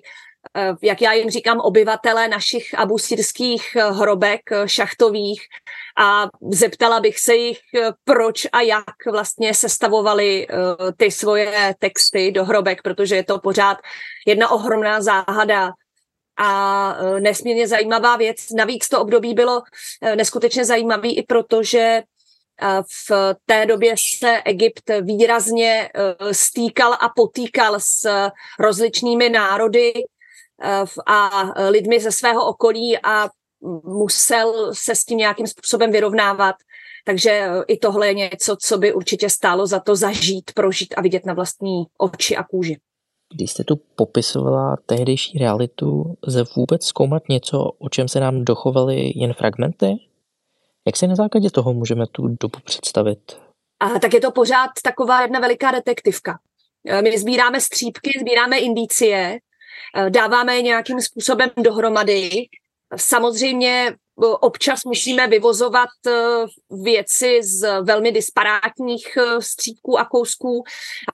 jak 0.82 1.02
já 1.02 1.12
jim 1.12 1.30
říkám, 1.30 1.60
obyvatele 1.60 2.28
našich 2.28 2.78
abusírských 2.78 3.76
eh, 3.76 3.90
hrobek 3.90 4.40
eh, 4.52 4.68
šachtových. 4.68 5.42
A 5.98 6.28
zeptala 6.50 7.00
bych 7.00 7.18
se 7.18 7.34
jich, 7.34 7.58
proč 8.04 8.46
a 8.52 8.60
jak 8.60 8.84
vlastně 9.10 9.54
sestavovali 9.54 10.46
ty 10.96 11.10
svoje 11.10 11.74
texty 11.78 12.32
do 12.32 12.44
hrobek, 12.44 12.82
protože 12.82 13.16
je 13.16 13.24
to 13.24 13.38
pořád 13.38 13.78
jedna 14.26 14.50
ohromná 14.50 15.00
záhada. 15.00 15.72
A 16.38 16.96
nesmírně 17.18 17.68
zajímavá 17.68 18.16
věc. 18.16 18.36
Navíc 18.56 18.88
to 18.88 19.00
období 19.00 19.34
bylo 19.34 19.62
neskutečně 20.14 20.64
zajímavý 20.64 21.18
i 21.18 21.22
proto, 21.22 21.62
že 21.62 22.02
v 23.08 23.34
té 23.46 23.66
době 23.66 23.94
se 24.18 24.42
Egypt 24.44 24.90
výrazně 25.00 25.90
eh, 25.94 26.34
stýkal 26.34 26.92
a 26.92 27.08
potýkal 27.16 27.76
s 27.78 28.28
rozličnými 28.58 29.28
národy. 29.28 29.92
eh, 29.94 30.02
a 31.06 31.42
lidmi 31.68 32.00
ze 32.00 32.12
svého 32.12 32.46
okolí 32.46 32.98
a 33.02 33.28
musel 33.84 34.74
se 34.74 34.94
s 34.94 35.04
tím 35.04 35.18
nějakým 35.18 35.46
způsobem 35.46 35.92
vyrovnávat. 35.92 36.56
Takže 37.04 37.30
eh, 37.30 37.62
i 37.68 37.76
tohle 37.76 38.06
je 38.06 38.14
něco, 38.14 38.56
co 38.62 38.78
by 38.78 38.92
určitě 38.92 39.30
stálo 39.30 39.66
za 39.66 39.80
to 39.80 39.96
zažít, 39.96 40.50
prožít 40.54 40.94
a 40.96 41.00
vidět 41.00 41.26
na 41.26 41.34
vlastní 41.34 41.84
oči 41.98 42.36
a 42.36 42.44
kůži. 42.44 42.76
Když 43.34 43.50
jste 43.50 43.64
tu 43.64 43.76
popisovala 43.76 44.76
tehdejší 44.86 45.38
realitu, 45.38 46.16
lze 46.26 46.44
vůbec 46.56 46.84
zkoumat 46.84 47.22
něco, 47.28 47.64
o 47.78 47.88
čem 47.88 48.08
se 48.08 48.20
nám 48.20 48.44
dochovaly 48.44 49.12
jen 49.14 49.32
fragmenty? 49.32 49.86
Jak 50.86 50.96
si 50.96 51.06
na 51.06 51.14
základě 51.14 51.50
toho 51.50 51.72
můžeme 51.72 52.06
tu 52.06 52.28
dobu 52.28 52.58
představit? 52.64 53.40
A 53.80 53.98
tak 53.98 54.14
je 54.14 54.20
to 54.20 54.30
pořád 54.30 54.70
taková 54.84 55.22
jedna 55.22 55.40
veliká 55.40 55.70
detektivka. 55.70 56.38
My 57.02 57.18
sbíráme 57.18 57.60
střípky, 57.60 58.10
sbíráme 58.20 58.58
indicie, 58.58 59.38
dáváme 60.08 60.56
je 60.56 60.62
nějakým 60.62 61.00
způsobem 61.00 61.50
dohromady. 61.56 62.30
Samozřejmě 62.96 63.96
občas 64.26 64.84
musíme 64.84 65.26
vyvozovat 65.26 65.88
eh, 66.06 66.12
věci 66.82 67.40
z 67.42 67.82
velmi 67.82 68.12
disparátních 68.12 69.16
eh, 69.16 69.42
střídků 69.42 69.98
a 69.98 70.04
kousků, 70.04 70.64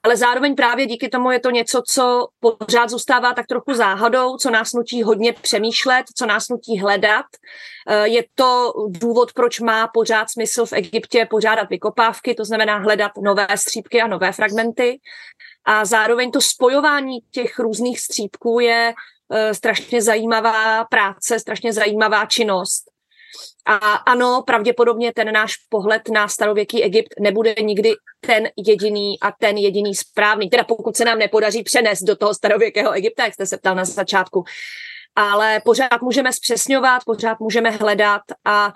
ale 0.03 0.17
zároveň 0.17 0.55
právě 0.55 0.85
díky 0.85 1.09
tomu 1.09 1.31
je 1.31 1.39
to 1.39 1.49
něco, 1.49 1.81
co 1.89 2.27
pořád 2.39 2.89
zůstává 2.89 3.33
tak 3.33 3.47
trochu 3.47 3.73
záhadou, 3.73 4.37
co 4.37 4.49
nás 4.49 4.73
nutí 4.73 5.03
hodně 5.03 5.33
přemýšlet, 5.33 6.05
co 6.15 6.25
nás 6.25 6.49
nutí 6.49 6.79
hledat. 6.79 7.25
Eh, 7.87 8.07
je 8.07 8.23
to 8.35 8.73
důvod, 8.87 9.33
proč 9.33 9.59
má 9.59 9.87
pořád 9.87 10.31
smysl 10.31 10.65
v 10.65 10.73
Egyptě 10.73 11.27
pořádat 11.29 11.69
vykopávky, 11.69 12.35
to 12.35 12.45
znamená 12.45 12.77
hledat 12.77 13.11
nové 13.21 13.47
střípky 13.55 14.01
a 14.01 14.07
nové 14.07 14.31
fragmenty. 14.31 14.99
A 15.67 15.85
zároveň 15.85 16.31
to 16.31 16.41
spojování 16.41 17.19
těch 17.31 17.59
různých 17.59 17.99
střípků 17.99 18.59
je 18.59 18.93
strašně 19.51 20.01
zajímavá 20.01 20.85
práce, 20.85 21.39
strašně 21.39 21.73
zajímavá 21.73 22.25
činnost. 22.25 22.83
A 23.65 23.75
ano, 23.93 24.43
pravděpodobně 24.45 25.13
ten 25.13 25.33
náš 25.33 25.55
pohled 25.69 26.01
na 26.09 26.27
starověký 26.27 26.83
Egypt 26.83 27.13
nebude 27.19 27.55
nikdy 27.61 27.93
ten 28.19 28.49
jediný 28.67 29.19
a 29.19 29.31
ten 29.31 29.57
jediný 29.57 29.95
správný. 29.95 30.49
Teda 30.49 30.63
pokud 30.63 30.97
se 30.97 31.05
nám 31.05 31.19
nepodaří 31.19 31.63
přenést 31.63 32.03
do 32.03 32.15
toho 32.15 32.33
starověkého 32.33 32.91
Egypta, 32.91 33.23
jak 33.23 33.33
jste 33.33 33.45
se 33.45 33.57
ptal 33.57 33.75
na 33.75 33.85
začátku. 33.85 34.43
Ale 35.15 35.61
pořád 35.65 36.01
můžeme 36.01 36.33
zpřesňovat, 36.33 37.01
pořád 37.05 37.39
můžeme 37.39 37.69
hledat 37.69 38.21
a 38.45 38.73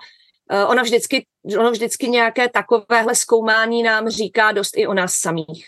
e, 0.50 0.64
ono 0.64 0.82
vždycky, 0.82 1.26
ono 1.58 1.70
vždycky 1.70 2.08
nějaké 2.08 2.48
takovéhle 2.48 3.14
zkoumání 3.14 3.82
nám 3.82 4.08
říká 4.08 4.52
dost 4.52 4.76
i 4.76 4.86
o 4.86 4.94
nás 4.94 5.14
samých. 5.14 5.66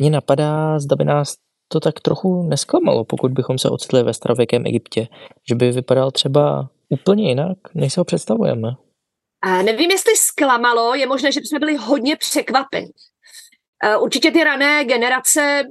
Mně 0.00 0.10
napadá, 0.10 0.78
zda 0.78 0.96
by 0.96 1.04
nás 1.04 1.34
to 1.68 1.80
tak 1.80 2.00
trochu 2.00 2.42
nesklamalo, 2.42 3.04
pokud 3.04 3.32
bychom 3.32 3.58
se 3.58 3.70
ocitli 3.70 4.02
ve 4.02 4.14
starověkém 4.14 4.66
Egyptě, 4.66 5.08
že 5.48 5.54
by 5.54 5.72
vypadal 5.72 6.10
třeba 6.10 6.68
úplně 6.88 7.28
jinak, 7.28 7.58
než 7.74 7.92
se 7.92 8.00
ho 8.00 8.04
představujeme. 8.04 8.68
A 9.42 9.62
nevím, 9.62 9.90
jestli 9.90 10.16
zklamalo, 10.16 10.94
je 10.94 11.06
možné, 11.06 11.32
že 11.32 11.40
jsme 11.40 11.58
byli 11.58 11.76
hodně 11.76 12.16
překvapeni. 12.16 12.92
Určitě 14.00 14.30
ty 14.30 14.44
rané 14.44 14.84
generace 14.84 15.64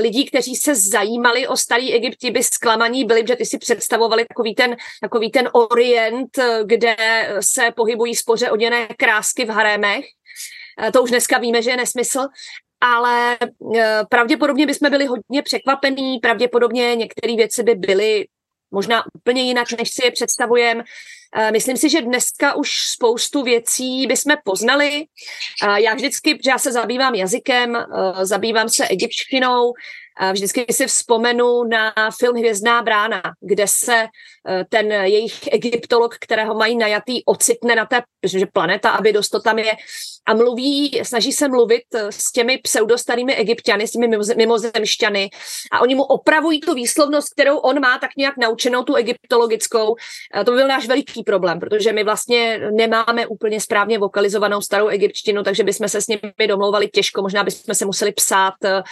lidí, 0.00 0.24
kteří 0.24 0.56
se 0.56 0.74
zajímali 0.74 1.46
o 1.46 1.56
starý 1.56 1.92
Egypti, 1.92 2.30
by 2.30 2.42
zklamaní 2.42 3.04
byli, 3.04 3.24
že 3.28 3.36
ty 3.36 3.46
si 3.46 3.58
představovali 3.58 4.24
takový 4.28 4.54
ten, 4.54 4.76
takový 5.00 5.30
ten 5.30 5.48
orient, 5.52 6.38
kde 6.64 6.96
se 7.40 7.70
pohybují 7.76 8.14
spoře 8.14 8.50
oděné 8.50 8.86
krásky 8.86 9.44
v 9.44 9.48
harémech. 9.48 10.04
To 10.92 11.02
už 11.02 11.10
dneska 11.10 11.38
víme, 11.38 11.62
že 11.62 11.70
je 11.70 11.76
nesmysl, 11.76 12.20
ale 12.82 13.38
pravděpodobně 14.08 14.66
bychom 14.66 14.90
byli 14.90 15.06
hodně 15.06 15.42
překvapení, 15.42 16.18
pravděpodobně 16.18 16.96
některé 16.96 17.36
věci 17.36 17.62
by 17.62 17.74
byly 17.74 18.26
možná 18.70 19.04
úplně 19.14 19.42
jinak, 19.42 19.72
než 19.78 19.90
si 19.90 20.04
je 20.04 20.10
představujeme. 20.10 20.84
Eh, 21.36 21.52
myslím 21.52 21.76
si, 21.76 21.88
že 21.88 22.00
dneska 22.00 22.54
už 22.54 22.70
spoustu 22.94 23.42
věcí 23.42 24.06
bychom 24.06 24.36
poznali. 24.44 25.04
Eh, 25.64 25.80
já 25.80 25.94
vždycky, 25.94 26.38
že 26.44 26.50
já 26.50 26.58
se 26.58 26.72
zabývám 26.72 27.14
jazykem, 27.14 27.76
eh, 27.76 27.86
zabývám 28.26 28.68
se 28.68 28.88
egyptštinou, 28.88 29.72
Vždycky 30.32 30.66
si 30.70 30.86
vzpomenu 30.86 31.64
na 31.64 31.92
film 32.20 32.36
Hvězdná 32.36 32.82
brána, 32.82 33.22
kde 33.40 33.68
se 33.68 34.06
ten 34.68 34.92
jejich 34.92 35.52
egyptolog, 35.52 36.14
kterého 36.20 36.54
mají 36.54 36.76
najatý, 36.76 37.24
ocitne 37.24 37.74
na 37.74 37.86
té 37.86 38.02
že 38.26 38.46
planeta, 38.46 38.90
aby 38.90 39.12
to 39.12 39.40
tam 39.40 39.58
je 39.58 39.72
a 40.26 40.34
mluví, 40.34 41.00
snaží 41.02 41.32
se 41.32 41.48
mluvit 41.48 41.82
eh, 41.94 42.12
s 42.12 42.32
těmi 42.32 42.58
pseudostarými 42.58 43.34
egyptiany, 43.34 43.88
s 43.88 43.90
těmi 43.90 44.08
mimozemšťany 44.36 45.30
a 45.72 45.80
oni 45.80 45.94
mu 45.94 46.02
opravují 46.02 46.60
tu 46.60 46.74
výslovnost, 46.74 47.32
kterou 47.32 47.56
on 47.56 47.80
má 47.80 47.98
tak 47.98 48.10
nějak 48.16 48.36
naučenou, 48.36 48.82
tu 48.82 48.94
egyptologickou. 48.94 49.96
To 50.44 50.50
by 50.50 50.56
byl 50.56 50.68
náš 50.68 50.86
veliký 50.86 51.22
problém, 51.22 51.60
protože 51.60 51.92
my 51.92 52.04
vlastně 52.04 52.60
nemáme 52.70 53.26
úplně 53.26 53.60
správně 53.60 53.98
vokalizovanou 53.98 54.60
starou 54.60 54.86
egyptštinu, 54.86 55.42
takže 55.42 55.64
bychom 55.64 55.88
se 55.88 56.00
s 56.00 56.06
nimi 56.08 56.48
domlouvali 56.48 56.88
těžko, 56.88 57.22
možná 57.22 57.44
bychom 57.44 57.74
se 57.74 57.84
museli 57.84 58.12
psát 58.12 58.54
eh, 58.64 58.82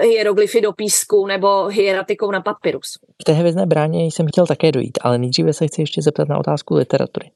hieroglyfy 0.00 0.60
do 0.60 0.72
písku 0.72 1.26
nebo 1.26 1.66
hieratikou 1.66 2.30
na 2.30 2.40
papyrus. 2.40 2.98
V 3.20 3.24
té 3.24 3.32
hvězdné 3.32 3.66
bráně 3.66 4.04
jsem 4.04 4.26
chtěl 4.26 4.46
také 4.46 4.72
dojít, 4.72 4.89
ale 5.00 5.18
nejdříve 5.18 5.52
se 5.52 5.66
chci 5.66 5.82
ještě 5.82 6.02
zeptat 6.02 6.28
na 6.28 6.38
otázku 6.38 6.74
literatury 6.74 7.30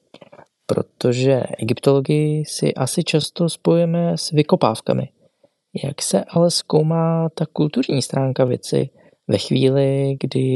protože 0.67 1.43
egyptologii 1.59 2.45
si 2.45 2.75
asi 2.75 3.05
často 3.05 3.49
spojujeme 3.49 4.19
s 4.19 4.31
vykopávkami. 4.31 5.09
Jak 5.85 6.03
se 6.03 6.25
ale 6.29 6.51
zkoumá 6.51 7.29
ta 7.35 7.47
kulturní 7.53 8.03
stránka 8.03 8.45
věci 8.45 8.91
ve 9.29 9.39
chvíli, 9.39 10.17
kdy 10.21 10.49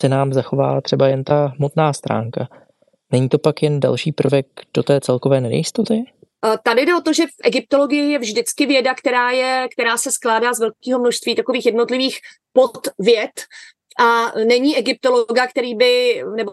se 0.00 0.08
nám 0.08 0.32
zachová 0.32 0.80
třeba 0.80 1.08
jen 1.08 1.24
ta 1.24 1.46
hmotná 1.46 1.92
stránka? 1.92 2.48
Není 3.12 3.28
to 3.28 3.38
pak 3.38 3.62
jen 3.62 3.80
další 3.80 4.12
prvek 4.12 4.46
do 4.74 4.82
té 4.82 5.00
celkové 5.00 5.40
nejistoty? 5.40 6.04
Tady 6.62 6.86
jde 6.86 6.96
o 6.96 7.00
to, 7.00 7.12
že 7.12 7.26
v 7.26 7.44
egyptologii 7.44 8.10
je 8.10 8.18
vždycky 8.18 8.66
věda, 8.66 8.94
která, 8.94 9.30
je, 9.30 9.68
která 9.72 9.96
se 9.96 10.12
skládá 10.12 10.54
z 10.54 10.60
velkého 10.60 11.00
množství 11.00 11.34
takových 11.34 11.66
jednotlivých 11.66 12.18
podvěd, 12.52 13.30
a 13.98 14.32
není 14.44 14.76
egyptologa, 14.76 15.46
který 15.46 15.74
by, 15.74 16.22
nebo 16.36 16.52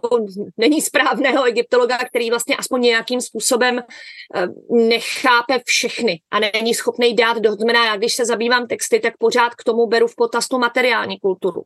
není 0.57 0.81
správného 0.81 1.43
egyptologa, 1.43 1.97
který 1.97 2.29
vlastně 2.29 2.55
aspoň 2.55 2.81
nějakým 2.81 3.21
způsobem 3.21 3.79
eh, 3.79 4.47
nechápe 4.69 5.61
všechny 5.65 6.21
a 6.31 6.39
není 6.39 6.73
schopný 6.73 7.15
dát 7.15 7.37
do 7.37 7.51
znamená, 7.51 7.85
já 7.85 7.95
když 7.95 8.15
se 8.15 8.25
zabývám 8.25 8.67
texty, 8.67 8.99
tak 8.99 9.13
pořád 9.17 9.55
k 9.55 9.63
tomu 9.63 9.87
beru 9.87 10.07
v 10.07 10.15
potaz 10.15 10.47
tu 10.47 10.59
materiální 10.59 11.19
kulturu. 11.19 11.63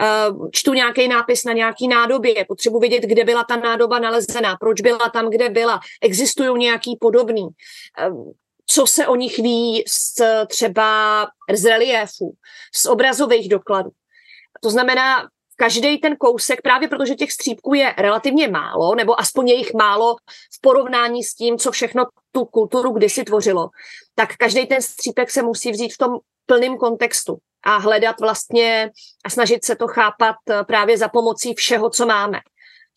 Eh, 0.00 0.28
čtu 0.52 0.72
nějaký 0.72 1.08
nápis 1.08 1.44
na 1.44 1.52
nějaký 1.52 1.88
nádobě, 1.88 2.44
potřebuji 2.48 2.78
vědět, 2.80 3.02
kde 3.02 3.24
byla 3.24 3.44
ta 3.44 3.56
nádoba 3.56 3.98
nalezená, 3.98 4.56
proč 4.60 4.80
byla 4.80 5.08
tam, 5.12 5.30
kde 5.30 5.48
byla, 5.48 5.80
existují 6.02 6.58
nějaký 6.58 6.96
podobný 7.00 7.48
eh, 7.98 8.10
co 8.66 8.86
se 8.86 9.06
o 9.06 9.16
nich 9.16 9.38
ví 9.38 9.84
z 9.88 10.22
třeba 10.46 11.26
z 11.52 11.64
reliéfů, 11.64 12.34
z 12.74 12.86
obrazových 12.86 13.48
dokladů. 13.48 13.90
To 14.62 14.70
znamená, 14.70 15.28
každý 15.56 15.98
ten 15.98 16.16
kousek, 16.16 16.62
právě 16.62 16.88
protože 16.88 17.14
těch 17.14 17.32
střípků 17.32 17.74
je 17.74 17.94
relativně 17.98 18.48
málo, 18.48 18.94
nebo 18.94 19.20
aspoň 19.20 19.48
je 19.48 19.54
jich 19.54 19.74
málo 19.74 20.16
v 20.54 20.60
porovnání 20.60 21.24
s 21.24 21.34
tím, 21.34 21.58
co 21.58 21.70
všechno 21.70 22.04
tu 22.32 22.44
kulturu 22.44 22.90
kdysi 22.92 23.24
tvořilo, 23.24 23.68
tak 24.14 24.36
každý 24.36 24.66
ten 24.66 24.82
střípek 24.82 25.30
se 25.30 25.42
musí 25.42 25.70
vzít 25.70 25.94
v 25.94 25.98
tom 25.98 26.18
plném 26.46 26.76
kontextu 26.76 27.38
a 27.64 27.76
hledat 27.76 28.20
vlastně 28.20 28.90
a 29.24 29.30
snažit 29.30 29.64
se 29.64 29.76
to 29.76 29.86
chápat 29.86 30.36
eh, 30.50 30.64
právě 30.64 30.98
za 30.98 31.08
pomocí 31.08 31.54
všeho, 31.54 31.90
co 31.90 32.06
máme. 32.06 32.38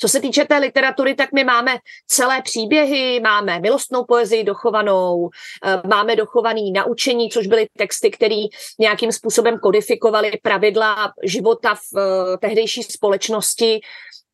Co 0.04 0.10
se 0.10 0.20
týče 0.20 0.46
té 0.46 0.58
literatury, 0.58 1.16
tak 1.16 1.32
my 1.32 1.44
máme 1.44 1.78
celé 2.08 2.42
příběhy, 2.42 3.20
máme 3.20 3.60
milostnou 3.60 4.04
poezii 4.04 4.44
dochovanou, 4.44 5.30
eh, 5.66 5.82
máme 5.88 6.16
dochovaný 6.16 6.72
naučení, 6.72 7.30
což 7.30 7.48
byly 7.48 7.68
texty, 7.78 8.12
které 8.12 8.44
nějakým 8.80 9.12
způsobem 9.12 9.60
kodifikovaly 9.60 10.32
pravidla 10.42 11.14
života 11.24 11.76
v 11.76 11.98
eh, 11.98 12.38
tehdejší 12.38 12.84
společnosti. 12.84 13.82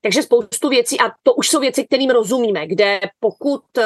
Takže 0.01 0.23
spoustu 0.23 0.69
věcí, 0.69 0.99
a 0.99 1.11
to 1.23 1.33
už 1.33 1.49
jsou 1.49 1.59
věci, 1.59 1.83
kterým 1.83 2.09
rozumíme, 2.09 2.67
kde 2.67 2.99
pokud 3.19 3.77
eh, 3.77 3.83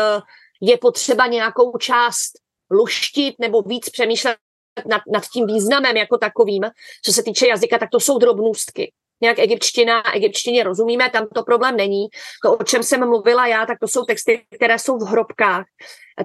je 0.62 0.78
potřeba 0.78 1.28
nějakou 1.28 1.78
část 1.78 2.32
luštit 2.72 3.36
nebo 3.40 3.62
víc 3.62 3.90
přemýšlet 3.90 4.38
nad, 4.86 5.02
nad 5.14 5.24
tím 5.34 5.48
významem 5.48 5.98
jako 5.98 6.18
takovým, 6.18 6.64
co 7.06 7.14
se 7.14 7.24
týče 7.24 7.48
jazyka, 7.48 7.78
tak 7.78 7.90
to 7.90 8.00
jsou 8.00 8.18
drobnůstky. 8.18 8.92
Nějak 9.22 9.40
egyptština 9.40 10.16
egyptštině 10.16 10.64
rozumíme, 10.64 11.10
tam 11.10 11.28
to 11.36 11.44
problém 11.44 11.78
není. 11.78 12.08
To, 12.44 12.54
o 12.54 12.64
čem 12.64 12.84
jsem 12.84 13.08
mluvila 13.08 13.48
já, 13.48 13.66
tak 13.66 13.80
to 13.80 13.88
jsou 13.88 14.06
texty, 14.06 14.42
které 14.56 14.80
jsou 14.80 14.98
v 14.98 15.08
hrobkách. 15.08 15.66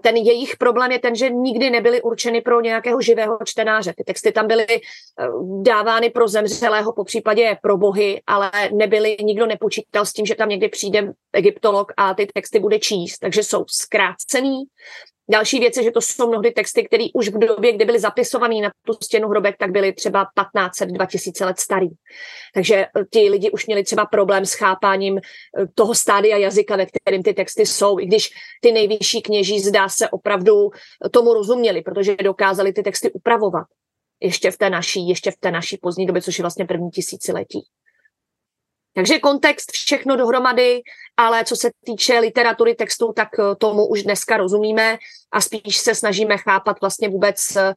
Ten 0.00 0.16
jejich 0.16 0.56
problém 0.56 0.92
je 0.92 0.98
ten, 0.98 1.14
že 1.14 1.30
nikdy 1.30 1.70
nebyly 1.70 2.02
určeny 2.02 2.40
pro 2.40 2.60
nějakého 2.60 3.00
živého 3.00 3.38
čtenáře. 3.44 3.94
Ty 3.96 4.04
texty 4.04 4.32
tam 4.32 4.46
byly 4.46 4.66
eh, 4.68 4.80
dávány 5.62 6.10
pro 6.10 6.28
zemřelého, 6.28 6.92
po 6.92 7.04
případě 7.04 7.56
pro 7.62 7.76
bohy, 7.76 8.22
ale 8.26 8.50
nebyly, 8.72 9.16
nikdo 9.22 9.46
nepočítal 9.46 10.06
s 10.06 10.12
tím, 10.12 10.26
že 10.26 10.34
tam 10.34 10.48
někdy 10.48 10.68
přijde 10.68 11.12
egyptolog 11.32 11.92
a 11.96 12.14
ty 12.14 12.26
texty 12.26 12.58
bude 12.60 12.78
číst. 12.78 13.18
Takže 13.18 13.42
jsou 13.42 13.64
zkrácený, 13.68 14.64
Další 15.30 15.60
věc 15.60 15.76
je, 15.76 15.82
že 15.82 15.90
to 15.90 16.00
jsou 16.00 16.28
mnohdy 16.28 16.50
texty, 16.50 16.84
které 16.84 17.04
už 17.14 17.28
v 17.28 17.38
době, 17.38 17.72
kdy 17.72 17.84
byly 17.84 17.98
zapisované 17.98 18.60
na 18.60 18.70
tu 18.86 18.92
stěnu 19.02 19.28
hrobek, 19.28 19.56
tak 19.58 19.70
byly 19.70 19.92
třeba 19.92 20.24
1500, 20.24 20.88
2000 20.88 21.44
let 21.44 21.58
starý. 21.58 21.88
Takže 22.54 22.74
eh, 22.76 23.04
ti 23.12 23.30
lidi 23.30 23.50
už 23.50 23.66
měli 23.66 23.84
třeba 23.84 24.06
problém 24.06 24.46
s 24.46 24.52
chápáním 24.52 25.18
eh, 25.18 25.20
toho 25.74 25.94
stádia 25.94 26.36
jazyka, 26.36 26.76
ve 26.76 26.86
kterém 26.86 27.22
ty 27.22 27.34
texty 27.34 27.66
jsou, 27.66 27.98
i 27.98 28.06
když 28.06 28.30
ty 28.60 28.72
nejvyšší 28.72 29.22
kněží 29.22 29.60
zdá 29.60 29.88
se 29.88 30.08
opravdu 30.10 30.70
tomu 31.10 31.34
rozuměli, 31.34 31.82
protože 31.82 32.16
dokázali 32.16 32.72
ty 32.72 32.82
texty 32.82 33.12
upravovat 33.12 33.66
ještě 34.20 34.50
v 34.50 34.56
té 34.56 34.70
naší, 34.70 35.08
ještě 35.08 35.30
v 35.30 35.36
té 35.40 35.50
naší 35.50 35.76
pozdní 35.82 36.06
době, 36.06 36.22
což 36.22 36.38
je 36.38 36.42
vlastně 36.42 36.64
první 36.64 36.90
tisíciletí. 36.90 37.60
Takže 38.98 39.18
kontext, 39.18 39.72
všechno 39.72 40.16
dohromady, 40.16 40.80
ale 41.16 41.44
co 41.44 41.56
se 41.56 41.70
týče 41.84 42.18
literatury 42.18 42.74
textu, 42.74 43.12
tak 43.12 43.28
eh, 43.38 43.42
tomu 43.58 43.86
už 43.86 44.02
dneska 44.02 44.36
rozumíme 44.36 44.98
a 45.32 45.40
spíš 45.40 45.76
se 45.76 45.94
snažíme 45.94 46.36
chápat 46.36 46.80
vlastně 46.80 47.08
vůbec, 47.08 47.56
eh, 47.56 47.74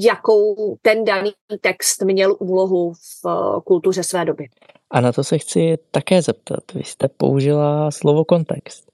jakou 0.00 0.76
ten 0.82 1.04
daný 1.04 1.32
text 1.60 2.02
měl 2.02 2.36
úlohu 2.38 2.92
v 2.92 3.26
eh, 3.26 3.60
kultuře 3.64 4.02
své 4.02 4.24
doby. 4.24 4.48
A 4.90 5.00
na 5.00 5.12
to 5.12 5.24
se 5.24 5.38
chci 5.38 5.78
také 5.90 6.22
zeptat. 6.22 6.72
Vy 6.74 6.84
jste 6.84 7.08
použila 7.08 7.90
slovo 7.90 8.24
kontext. 8.24 8.84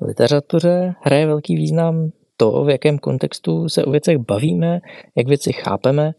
V 0.00 0.06
literatuře 0.06 0.94
hraje 1.00 1.26
velký 1.26 1.56
význam 1.56 2.10
to, 2.36 2.64
v 2.64 2.70
jakém 2.70 2.98
kontextu 2.98 3.68
se 3.68 3.84
o 3.84 3.90
věcech 3.90 4.18
bavíme, 4.18 4.80
jak 5.16 5.26
věci 5.26 5.52
chápeme. 5.52 6.12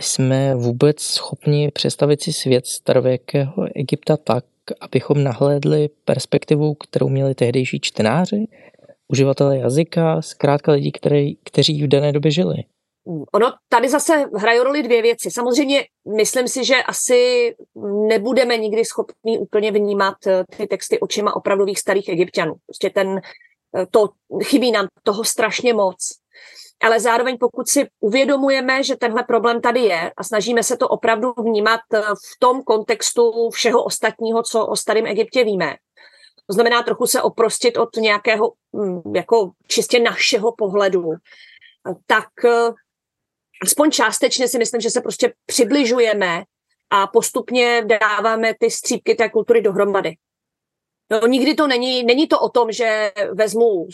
Jsme 0.00 0.54
vůbec 0.54 1.00
schopni 1.00 1.70
představit 1.70 2.22
si 2.22 2.32
svět 2.32 2.66
starověkého 2.66 3.52
Egypta 3.74 4.16
tak, 4.16 4.44
abychom 4.80 5.24
nahlédli 5.24 5.88
perspektivu, 6.04 6.74
kterou 6.74 7.08
měli 7.08 7.34
tehdejší 7.34 7.80
čtenáři, 7.80 8.46
uživatelé 9.08 9.58
jazyka, 9.58 10.22
zkrátka 10.22 10.72
lidi, 10.72 10.92
který, 10.92 11.36
kteří 11.36 11.82
v 11.82 11.88
dané 11.88 12.12
době 12.12 12.30
žili. 12.30 12.56
Ono 13.34 13.46
tady 13.68 13.88
zase 13.88 14.24
hrají 14.34 14.60
roli 14.60 14.82
dvě 14.82 15.02
věci. 15.02 15.30
Samozřejmě 15.30 15.84
myslím 16.16 16.48
si, 16.48 16.64
že 16.64 16.74
asi 16.82 17.54
nebudeme 18.08 18.56
nikdy 18.56 18.84
schopni 18.84 19.38
úplně 19.38 19.72
vnímat 19.72 20.14
eh, 20.26 20.44
ty 20.56 20.66
texty 20.66 21.00
očima 21.00 21.36
opravdových 21.36 21.78
starých 21.78 22.08
egyptianů. 22.08 22.54
Prostě 22.66 22.90
ten, 22.90 23.20
eh, 23.76 23.86
to, 23.90 24.08
chybí 24.44 24.70
nám 24.70 24.86
toho 25.02 25.24
strašně 25.24 25.74
moc 25.74 25.96
ale 26.82 27.00
zároveň 27.00 27.38
pokud 27.40 27.68
si 27.68 27.88
uvědomujeme, 28.00 28.82
že 28.82 28.96
tenhle 28.96 29.22
problém 29.22 29.60
tady 29.60 29.80
je 29.80 30.12
a 30.16 30.24
snažíme 30.24 30.62
se 30.62 30.76
to 30.76 30.88
opravdu 30.88 31.32
vnímat 31.38 31.80
eh, 31.94 32.00
v 32.00 32.38
tom 32.38 32.62
kontextu 32.62 33.50
všeho 33.50 33.84
ostatního, 33.84 34.42
co 34.42 34.66
o 34.66 34.76
starém 34.76 35.06
Egyptě 35.06 35.44
víme. 35.44 35.74
To 36.46 36.52
znamená 36.52 36.82
trochu 36.82 37.06
se 37.06 37.22
oprostit 37.22 37.76
od 37.76 37.96
nějakého 37.96 38.52
hm, 38.76 39.14
jako 39.14 39.50
čistě 39.66 40.00
našeho 40.00 40.52
pohledu. 40.52 41.10
Tak 42.06 42.28
eh, 42.44 42.72
aspoň 43.62 43.90
částečně 43.90 44.48
si 44.48 44.58
myslím, 44.58 44.80
že 44.80 44.90
se 44.90 45.00
prostě 45.00 45.34
přibližujeme 45.46 46.44
a 46.90 47.06
postupně 47.06 47.84
dáváme 48.00 48.54
ty 48.60 48.70
střípky 48.70 49.14
té 49.14 49.28
kultury 49.28 49.62
dohromady. 49.62 50.16
No, 51.10 51.26
nikdy 51.26 51.54
to 51.54 51.66
není, 51.66 52.04
není 52.04 52.28
to 52.28 52.40
o 52.40 52.48
tom, 52.48 52.72
že 52.72 53.12
vezmu 53.32 53.86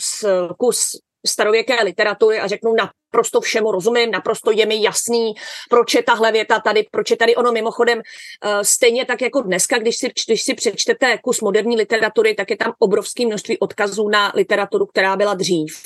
kus 0.59 0.97
starověké 1.27 1.83
literatury 1.83 2.39
a 2.39 2.47
řeknu 2.47 2.73
naprosto 2.73 3.41
všemu 3.41 3.71
rozumím, 3.71 4.11
naprosto 4.11 4.51
je 4.51 4.65
mi 4.65 4.83
jasný, 4.83 5.33
proč 5.69 5.93
je 5.93 6.03
tahle 6.03 6.31
věta 6.31 6.59
tady, 6.59 6.85
proč 6.91 7.11
je 7.11 7.17
tady 7.17 7.35
ono 7.35 7.51
mimochodem 7.51 8.01
eh, 8.01 8.65
stejně 8.65 9.05
tak 9.05 9.21
jako 9.21 9.41
dneska, 9.41 9.77
když 9.77 9.97
si, 9.97 10.11
když 10.27 10.43
si 10.43 10.53
přečtete 10.53 11.17
kus 11.17 11.41
moderní 11.41 11.77
literatury, 11.77 12.33
tak 12.35 12.49
je 12.49 12.57
tam 12.57 12.73
obrovské 12.79 13.25
množství 13.25 13.59
odkazů 13.59 14.09
na 14.09 14.31
literaturu, 14.35 14.85
která 14.85 15.15
byla 15.15 15.33
dřív. 15.33 15.81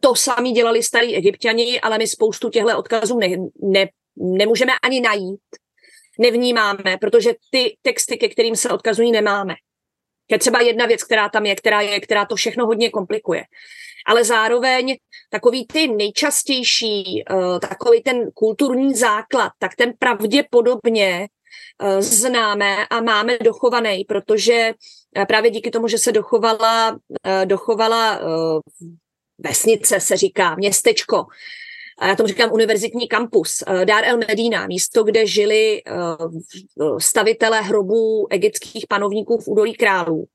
To 0.00 0.14
sami 0.14 0.50
dělali 0.50 0.82
starí 0.82 1.16
egyptiani, 1.16 1.80
ale 1.80 1.98
my 1.98 2.06
spoustu 2.06 2.50
těchto 2.50 2.78
odkazů 2.78 3.18
ne, 3.18 3.28
ne, 3.62 3.88
nemůžeme 4.16 4.72
ani 4.82 5.00
najít, 5.00 5.40
nevnímáme, 6.18 6.96
protože 7.00 7.34
ty 7.50 7.76
texty, 7.82 8.16
ke 8.16 8.28
kterým 8.28 8.56
se 8.56 8.70
odkazují, 8.70 9.12
nemáme. 9.12 9.54
Je 10.30 10.38
třeba 10.38 10.60
jedna 10.60 10.86
věc, 10.86 11.04
která 11.04 11.28
tam 11.28 11.46
je, 11.46 11.54
která 11.54 11.80
je, 11.80 12.00
která 12.00 12.24
to 12.24 12.36
všechno 12.36 12.66
hodně 12.66 12.90
komplikuje 12.90 13.44
ale 14.06 14.24
zároveň 14.24 14.96
takový 15.30 15.66
ty 15.66 15.88
nejčastější, 15.88 17.24
eh, 17.30 17.58
takový 17.60 18.02
ten 18.02 18.30
kulturní 18.34 18.94
základ, 18.94 19.52
tak 19.58 19.74
ten 19.74 19.92
pravděpodobně 19.98 21.28
eh, 21.82 22.02
známe 22.02 22.86
a 22.86 23.00
máme 23.00 23.38
dochovaný, 23.38 24.04
protože 24.04 24.72
eh, 25.16 25.26
právě 25.26 25.50
díky 25.50 25.70
tomu, 25.70 25.88
že 25.88 25.98
se 25.98 26.12
dochovala, 26.12 26.98
dochovala 27.44 28.20
vesnice, 29.38 30.00
se 30.00 30.16
říká, 30.16 30.54
městečko, 30.54 31.26
já 32.02 32.16
tomu 32.16 32.26
říkám 32.26 32.52
univerzitní 32.52 33.08
kampus, 33.08 33.62
Dar 33.84 34.04
el 34.04 34.18
Medina, 34.18 34.66
místo, 34.66 35.04
kde 35.04 35.26
žili 35.26 35.82
stavitelé 36.98 37.62
hrobů 37.62 38.26
egyptských 38.30 38.86
panovníků 38.88 39.38
v 39.38 39.48
údolí 39.48 39.74
králů. 39.74 40.28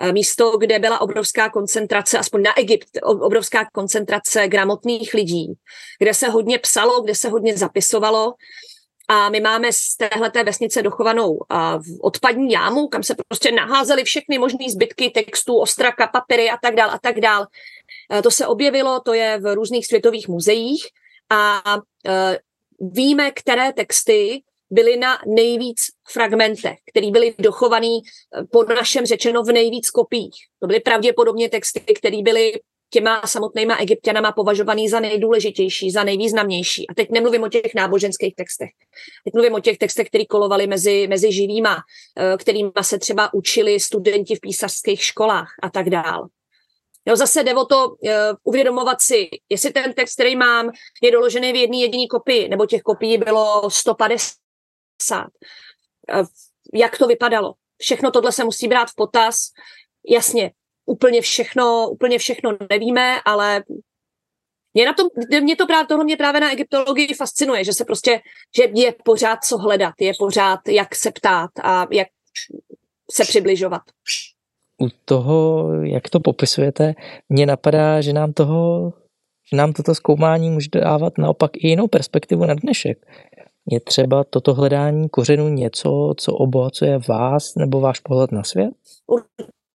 Eh, 0.00 0.12
místo, 0.12 0.58
kde 0.58 0.78
byla 0.78 1.00
obrovská 1.00 1.50
koncentrace, 1.50 2.18
aspoň 2.18 2.42
na 2.42 2.58
Egypt, 2.58 2.88
obrovská 3.02 3.68
koncentrace 3.72 4.48
gramotných 4.48 5.14
lidí, 5.14 5.54
kde 5.98 6.14
se 6.14 6.28
hodně 6.28 6.58
psalo, 6.58 7.02
kde 7.02 7.14
se 7.14 7.28
hodně 7.28 7.56
zapisovalo. 7.56 8.34
A 9.08 9.28
my 9.28 9.40
máme 9.40 9.72
z 9.72 9.96
téhleté 9.96 10.44
vesnice 10.44 10.82
dochovanou 10.82 11.38
odpadní 12.00 12.52
jámu, 12.52 12.88
kam 12.88 13.02
se 13.02 13.14
prostě 13.28 13.52
naházely 13.52 14.04
všechny 14.04 14.38
možné 14.38 14.70
zbytky 14.70 15.10
textů, 15.10 15.58
ostraka, 15.58 16.06
papíry 16.06 16.50
a 16.50 16.56
tak 16.62 16.74
dál 16.74 16.90
a 16.90 16.98
tak 16.98 17.20
dál. 17.20 17.46
Eh, 18.12 18.22
to 18.22 18.30
se 18.30 18.46
objevilo, 18.46 19.00
to 19.00 19.14
je 19.14 19.38
v 19.40 19.54
různých 19.54 19.86
světových 19.86 20.28
muzeích 20.28 20.86
a 21.30 21.62
eh, 22.06 22.38
víme, 22.80 23.30
které 23.30 23.72
texty 23.72 24.42
byly 24.70 24.96
na 24.96 25.18
nejvíc 25.26 25.80
fragmentech, 26.12 26.78
které 26.90 27.10
byly 27.10 27.34
dochované 27.38 27.86
eh, 27.86 28.44
pod 28.50 28.68
našem 28.68 29.06
řečeno 29.06 29.42
v 29.42 29.52
nejvíc 29.52 29.90
kopiích. 29.90 30.34
To 30.60 30.66
byly 30.66 30.80
pravděpodobně 30.80 31.48
texty, 31.48 31.80
které 31.94 32.22
byly 32.22 32.52
těma 32.90 33.22
samotnýma 33.26 33.76
egyptianama 33.76 34.32
považovaný 34.32 34.88
za 34.88 35.00
nejdůležitější, 35.00 35.90
za 35.90 36.04
nejvýznamnější. 36.04 36.88
A 36.88 36.94
teď 36.94 37.10
nemluvím 37.10 37.42
o 37.42 37.48
těch 37.48 37.74
náboženských 37.74 38.34
textech. 38.34 38.70
Teď 39.24 39.34
mluvím 39.34 39.54
o 39.54 39.60
těch 39.60 39.78
textech, 39.78 40.08
které 40.08 40.24
kolovaly 40.24 40.66
mezi, 40.66 41.06
mezi 41.08 41.32
živýma, 41.32 41.76
eh, 42.18 42.36
kterými 42.36 42.70
se 42.80 42.98
třeba 42.98 43.34
učili 43.34 43.80
studenti 43.80 44.34
v 44.34 44.40
písařských 44.40 45.02
školách 45.02 45.48
a 45.62 45.70
tak 45.70 45.90
dál. 45.90 46.28
Jo, 47.08 47.16
zase 47.16 47.44
jde 47.44 47.54
o 47.54 47.64
to 47.64 47.88
uh, 47.88 48.10
uvědomovat 48.42 49.00
si, 49.00 49.28
jestli 49.48 49.70
ten 49.70 49.92
text, 49.92 50.14
který 50.14 50.36
mám, 50.36 50.70
je 51.02 51.12
doložený 51.12 51.52
v 51.52 51.56
jedné 51.56 51.76
jediné 51.76 52.06
kopii, 52.06 52.48
nebo 52.48 52.66
těch 52.66 52.82
kopií 52.82 53.18
bylo 53.18 53.70
150 53.70 54.34
psát. 54.96 55.28
Jak 56.74 56.98
to 56.98 57.06
vypadalo? 57.06 57.54
Všechno 57.78 58.10
tohle 58.10 58.32
se 58.32 58.44
musí 58.44 58.68
brát 58.68 58.90
v 58.90 58.94
potaz. 58.94 59.36
Jasně, 60.08 60.50
úplně 60.86 61.20
všechno, 61.20 61.90
úplně 61.90 62.18
všechno 62.18 62.56
nevíme, 62.70 63.20
ale 63.24 63.64
mě, 64.74 64.86
na 64.86 64.92
tom, 64.92 65.08
mě 65.40 65.56
to 65.56 65.66
právě, 65.66 65.86
tohle 65.86 66.04
mě 66.04 66.16
právě 66.16 66.40
na 66.40 66.52
egyptologii 66.52 67.14
fascinuje, 67.14 67.64
že 67.64 67.72
se 67.72 67.84
prostě, 67.84 68.20
že 68.56 68.68
je 68.74 68.94
pořád 69.04 69.44
co 69.44 69.58
hledat, 69.58 69.94
je 70.00 70.12
pořád 70.18 70.60
jak 70.68 70.94
se 70.94 71.10
ptát 71.10 71.50
a 71.62 71.86
jak 71.90 72.08
se 73.10 73.24
přibližovat. 73.24 73.82
U 74.82 74.88
toho, 75.04 75.68
jak 75.82 76.10
to 76.10 76.20
popisujete, 76.20 76.94
mně 77.28 77.46
napadá, 77.46 78.00
že 78.00 78.12
nám 78.12 78.32
toho, 78.32 78.92
že 79.50 79.56
nám 79.56 79.72
toto 79.72 79.94
zkoumání 79.94 80.50
může 80.50 80.68
dávat 80.72 81.18
naopak 81.18 81.50
i 81.54 81.68
jinou 81.68 81.86
perspektivu 81.86 82.44
na 82.44 82.54
dnešek. 82.54 83.06
Je 83.70 83.80
třeba 83.80 84.24
toto 84.24 84.54
hledání 84.54 85.08
kořenu 85.08 85.48
něco, 85.48 86.14
co 86.16 86.32
obohacuje 86.32 86.98
vás 87.08 87.54
nebo 87.54 87.80
váš 87.80 88.00
pohled 88.00 88.32
na 88.32 88.44
svět? 88.44 88.74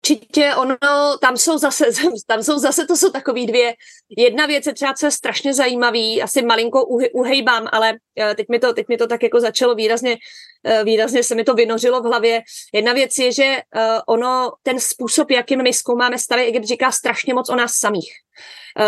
Určitě 0.00 0.54
ono, 0.54 0.76
tam 1.20 1.36
jsou 1.36 1.58
zase, 1.58 1.84
tam 2.26 2.42
jsou 2.42 2.58
zase, 2.58 2.86
to 2.86 2.96
jsou 2.96 3.10
takový 3.10 3.46
dvě, 3.46 3.74
jedna 4.18 4.46
věc 4.46 4.66
je 4.66 4.74
třeba, 4.74 4.94
co 4.94 5.06
je 5.06 5.10
strašně 5.10 5.54
zajímavý, 5.54 6.22
asi 6.22 6.42
malinko 6.42 6.84
uhejbám, 7.12 7.68
ale 7.72 7.92
eh, 8.20 8.34
teď 8.34 8.48
mi 8.48 8.58
to, 8.58 8.72
teď 8.72 8.88
mi 8.88 8.96
to 8.96 9.06
tak 9.06 9.22
jako 9.22 9.40
začalo 9.40 9.74
výrazně, 9.74 10.16
eh, 10.64 10.84
výrazně 10.84 11.22
se 11.22 11.34
mi 11.34 11.44
to 11.44 11.54
vynořilo 11.54 12.00
v 12.00 12.04
hlavě. 12.04 12.42
Jedna 12.74 12.92
věc 12.92 13.18
je, 13.18 13.32
že 13.32 13.44
eh, 13.44 13.62
ono, 14.06 14.52
ten 14.62 14.80
způsob, 14.80 15.30
jakým 15.30 15.62
my 15.62 15.72
zkoumáme 15.72 16.18
starý 16.18 16.42
Egypt, 16.42 16.64
říká 16.64 16.92
strašně 16.92 17.34
moc 17.34 17.48
o 17.48 17.56
nás 17.56 17.72
samých. 17.72 18.12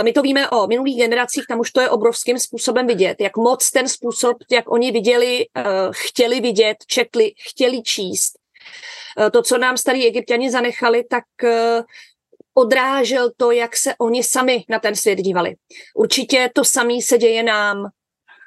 My 0.02 0.12
to 0.12 0.22
víme 0.22 0.50
o 0.50 0.66
minulých 0.66 0.96
generacích, 0.96 1.44
tam 1.48 1.60
už 1.60 1.70
to 1.70 1.80
je 1.80 1.90
obrovským 1.90 2.38
způsobem 2.38 2.86
vidět, 2.86 3.20
jak 3.20 3.36
moc 3.36 3.70
ten 3.70 3.88
způsob, 3.88 4.36
jak 4.50 4.72
oni 4.72 4.92
viděli, 4.92 5.46
chtěli 5.90 6.40
vidět, 6.40 6.76
četli, 6.86 7.32
chtěli 7.48 7.82
číst, 7.82 8.32
to, 9.32 9.42
co 9.42 9.58
nám 9.58 9.76
starí 9.76 10.06
egyptiani 10.06 10.50
zanechali, 10.50 11.04
tak 11.04 11.24
eh, 11.44 11.82
odrážel 12.54 13.30
to, 13.36 13.50
jak 13.50 13.76
se 13.76 13.94
oni 13.98 14.22
sami 14.24 14.64
na 14.68 14.78
ten 14.78 14.96
svět 14.96 15.18
dívali. 15.18 15.54
Určitě 15.94 16.50
to 16.54 16.64
samé 16.64 16.94
se 17.02 17.18
děje 17.18 17.42
nám, 17.42 17.88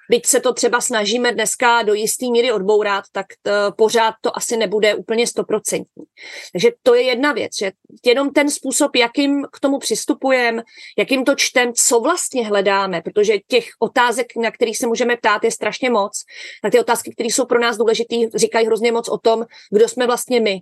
byť 0.09 0.25
se 0.25 0.39
to 0.39 0.53
třeba 0.53 0.81
snažíme 0.81 1.31
dneska 1.31 1.81
do 1.81 1.93
jisté 1.93 2.25
míry 2.25 2.51
odbourat, 2.51 3.05
tak 3.11 3.25
t, 3.41 3.71
pořád 3.77 4.13
to 4.21 4.37
asi 4.37 4.57
nebude 4.57 4.95
úplně 4.95 5.27
stoprocentní. 5.27 6.05
Takže 6.51 6.71
to 6.83 6.95
je 6.95 7.01
jedna 7.01 7.31
věc, 7.31 7.51
že 7.59 7.71
jenom 8.05 8.33
ten 8.33 8.49
způsob, 8.49 8.95
jakým 8.95 9.45
k 9.51 9.59
tomu 9.59 9.79
přistupujeme, 9.79 10.63
jakým 10.97 11.25
to 11.25 11.35
čtem, 11.35 11.73
co 11.73 11.99
vlastně 11.99 12.47
hledáme, 12.47 13.01
protože 13.01 13.33
těch 13.47 13.65
otázek, 13.79 14.27
na 14.35 14.51
kterých 14.51 14.77
se 14.77 14.87
můžeme 14.87 15.17
ptát, 15.17 15.43
je 15.43 15.51
strašně 15.51 15.89
moc. 15.89 16.23
Tak 16.61 16.71
ty 16.71 16.79
otázky, 16.79 17.11
které 17.11 17.27
jsou 17.27 17.45
pro 17.45 17.59
nás 17.59 17.77
důležité, 17.77 18.15
říkají 18.35 18.65
hrozně 18.65 18.91
moc 18.91 19.09
o 19.09 19.17
tom, 19.17 19.45
kdo 19.71 19.87
jsme 19.87 20.07
vlastně 20.07 20.39
my 20.39 20.61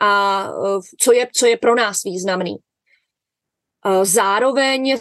a 0.00 0.44
e, 0.48 0.80
co 0.98 1.12
je, 1.12 1.28
co 1.34 1.46
je 1.46 1.56
pro 1.56 1.74
nás 1.74 2.02
významný. 2.04 2.56
E, 2.56 4.04
zároveň 4.04 4.98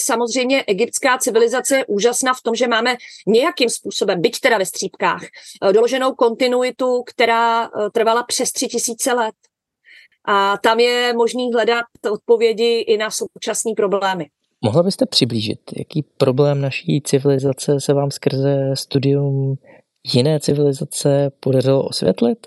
samozřejmě 0.00 0.64
egyptská 0.66 1.18
civilizace 1.18 1.76
je 1.76 1.86
úžasná 1.86 2.34
v 2.34 2.42
tom, 2.42 2.54
že 2.54 2.68
máme 2.68 2.96
nějakým 3.26 3.70
způsobem, 3.70 4.20
byť 4.20 4.40
teda 4.40 4.58
ve 4.58 4.66
střípkách, 4.66 5.22
eh, 5.24 5.72
doloženou 5.72 6.14
kontinuitu, 6.14 7.02
která 7.06 7.64
eh, 7.64 7.68
trvala 7.92 8.22
přes 8.22 8.52
tři 8.52 8.66
tisíce 8.66 9.12
let. 9.12 9.34
A 10.24 10.58
tam 10.58 10.80
je 10.80 11.12
možný 11.16 11.52
hledat 11.52 11.84
odpovědi 12.12 12.78
i 12.78 12.96
na 12.96 13.10
současné 13.10 13.72
problémy. 13.76 14.26
Mohla 14.64 14.82
byste 14.82 15.06
přiblížit, 15.06 15.60
jaký 15.78 16.02
problém 16.02 16.60
naší 16.60 17.02
civilizace 17.04 17.80
se 17.80 17.94
vám 17.94 18.10
skrze 18.10 18.70
studium 18.74 19.54
jiné 20.14 20.40
civilizace 20.40 21.30
podařilo 21.40 21.82
osvětlit? 21.82 22.46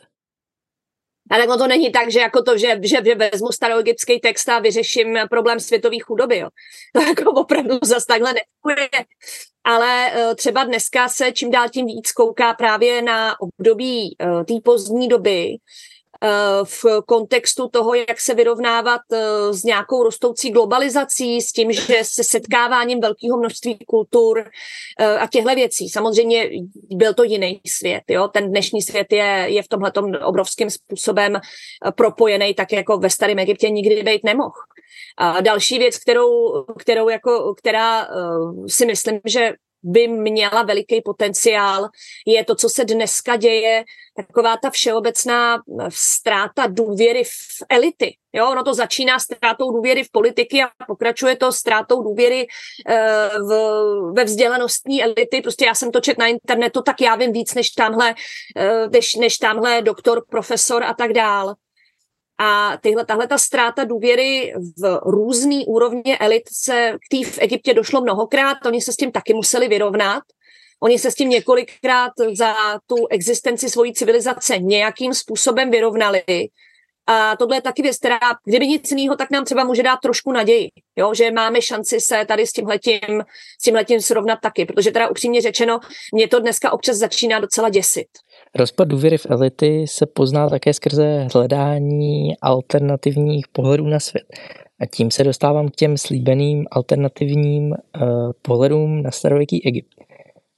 Ale 1.32 1.48
tak 1.48 1.58
to 1.58 1.68
není 1.68 1.92
tak, 1.92 2.12
že 2.12 2.20
jako 2.20 2.44
to, 2.44 2.58
že, 2.58 2.80
že, 2.84 2.98
že 3.06 3.16
vezmu 3.16 3.52
staroegyptský 3.52 4.20
text 4.20 4.50
a 4.50 4.60
vyřeším 4.60 5.20
problém 5.30 5.60
světové 5.60 5.98
chudoby. 6.04 6.38
Jo. 6.38 6.50
To 6.94 7.02
jako 7.02 7.32
opravdu 7.32 7.80
zase 7.84 8.06
takhle 8.08 8.34
nefunguje. 8.34 8.90
Ale 9.64 10.12
uh, 10.16 10.36
třeba 10.36 10.64
dneska 10.64 11.10
se 11.10 11.32
čím 11.32 11.52
dál 11.52 11.70
tím 11.70 11.86
víc 11.86 12.12
kouká 12.12 12.54
právě 12.54 13.02
na 13.02 13.36
období 13.42 14.16
uh, 14.24 14.44
té 14.44 14.54
pozdní 14.64 15.08
doby, 15.08 15.58
Eh, 15.58 15.91
v 16.64 16.86
kontextu 17.06 17.68
toho, 17.68 17.94
jak 17.94 18.20
se 18.20 18.34
vyrovnávat 18.34 19.02
eh, 19.14 19.54
s 19.54 19.64
nějakou 19.64 20.04
rostoucí 20.04 20.50
globalizací, 20.50 21.42
s 21.42 21.52
tím, 21.52 21.72
že 21.72 21.98
se 22.02 22.24
setkáváním 22.24 23.02
velkého 23.02 23.38
množství 23.38 23.78
kultur 23.88 24.44
eh, 25.00 25.18
a 25.18 25.28
těchto 25.28 25.56
věcí. 25.56 25.90
Samozřejmě 25.90 26.50
byl 26.96 27.14
to 27.14 27.24
jiný 27.24 27.62
svět. 27.68 28.04
Jo? 28.08 28.28
Ten 28.28 28.50
dnešní 28.50 28.82
svět 28.82 29.08
je, 29.12 29.46
je 29.48 29.64
v 29.64 29.68
tomhle 29.68 29.92
obrovským 30.26 30.70
způsobem 30.70 31.40
propojený, 31.96 32.54
tak 32.54 32.72
jako 32.72 32.98
ve 32.98 33.10
starém 33.10 33.40
Egyptě 33.40 33.70
nikdy 33.70 34.04
být 34.04 34.24
nemohl. 34.24 34.52
A 35.18 35.42
další 35.42 35.80
věc, 35.80 35.98
kterou, 35.98 36.64
kterou 36.80 37.10
jako, 37.10 37.54
která 37.58 38.08
si 38.68 38.86
myslím, 38.86 39.20
že 39.26 39.54
by 39.84 40.08
měla 40.08 40.64
veliký 40.64 41.02
potenciál, 41.02 41.90
je 42.26 42.46
to, 42.46 42.56
co 42.56 42.70
se 42.70 42.86
dneska 42.86 43.36
děje, 43.36 43.84
taková 44.16 44.58
ta 44.58 44.70
všeobecná 44.70 45.56
eh, 45.56 45.86
ztráta 45.90 46.68
důvěry 46.68 47.24
v 47.24 47.64
elity. 47.70 48.16
Jo, 48.34 48.52
ono 48.52 48.64
to 48.64 48.74
začíná 48.74 49.20
ztrátou 49.20 49.72
důvěry 49.72 50.04
v 50.04 50.12
politiky 50.12 50.64
a 50.64 50.70
pokračuje 50.88 51.36
to 51.36 51.52
ztrátou 51.52 52.04
důvěry 52.04 52.48
e, 52.88 53.30
v, 53.40 54.12
ve 54.16 54.24
vzdělanostní 54.24 55.04
elity. 55.04 55.42
Prostě 55.42 55.66
já 55.66 55.76
jsem 55.76 55.92
to 55.92 56.02
čet 56.02 56.18
na 56.18 56.28
internetu, 56.28 56.82
tak 56.82 57.02
já 57.02 57.16
vím 57.16 57.32
víc 57.32 57.54
než 57.54 57.70
tamhle, 57.70 58.16
e, 58.56 58.88
než, 58.90 59.16
než 59.16 59.38
tamhle 59.38 59.82
doktor, 59.82 60.24
profesor 60.30 60.84
a 60.84 60.94
tak 60.94 61.14
dál. 61.14 61.56
A 62.44 62.78
tyhle, 62.82 63.06
tahle 63.06 63.28
ta 63.28 63.38
ztráta 63.38 63.84
důvěry 63.84 64.54
v 64.78 65.00
různý 65.06 65.66
úrovně 65.66 66.18
elit 66.18 66.44
se 66.52 66.94
k 66.94 67.10
tý 67.10 67.24
v 67.24 67.38
Egyptě 67.42 67.74
došlo 67.74 68.02
mnohokrát, 68.02 68.58
oni 68.66 68.82
se 68.82 68.94
s 68.94 68.96
tím 68.96 69.12
taky 69.12 69.34
museli 69.34 69.68
vyrovnat. 69.68 70.24
Oni 70.84 71.00
se 71.00 71.12
s 71.12 71.16
tím 71.16 71.30
několikrát 71.30 72.12
za 72.38 72.54
tu 72.86 73.08
existenci 73.10 73.70
svojí 73.70 73.94
civilizace 73.94 74.58
nějakým 74.58 75.14
způsobem 75.14 75.72
vyrovnali. 75.72 76.24
A 77.08 77.36
tohle 77.36 77.58
je 77.58 77.62
taky 77.62 77.82
věc, 77.82 77.98
která, 77.98 78.20
kdyby 78.46 78.68
nic 78.68 78.92
jiného, 78.92 79.16
tak 79.16 79.32
nám 79.32 79.46
třeba 79.46 79.64
může 79.64 79.84
dát 79.84 79.98
trošku 80.04 80.32
naději, 80.32 80.70
jo? 80.96 81.14
že 81.14 81.32
máme 81.32 81.62
šanci 81.62 82.02
se 82.02 82.26
tady 82.26 82.48
s 82.48 82.52
tímhletím, 82.52 83.24
s 83.60 83.64
tímhletím 83.64 84.02
srovnat 84.02 84.40
taky, 84.42 84.66
protože 84.66 84.92
teda 84.92 85.08
upřímně 85.08 85.42
řečeno, 85.42 85.80
mě 86.14 86.28
to 86.28 86.40
dneska 86.40 86.72
občas 86.72 86.98
začíná 86.98 87.40
docela 87.40 87.70
děsit. 87.70 88.08
Rozpad 88.56 88.88
důvěry 88.88 89.18
v 89.18 89.26
elity 89.30 89.86
se 89.88 90.06
pozná 90.06 90.50
také 90.50 90.74
skrze 90.74 91.28
hledání 91.34 92.38
alternativních 92.42 93.48
pohledů 93.48 93.88
na 93.88 94.00
svět. 94.00 94.24
A 94.80 94.86
tím 94.86 95.12
se 95.12 95.24
dostávám 95.24 95.70
k 95.70 95.76
těm 95.76 95.98
slíbeným 95.98 96.66
alternativním 96.72 97.72
uh, 97.72 97.78
pohledům 98.42 99.04
na 99.04 99.12
starověký 99.12 99.66
Egypt. 99.66 99.90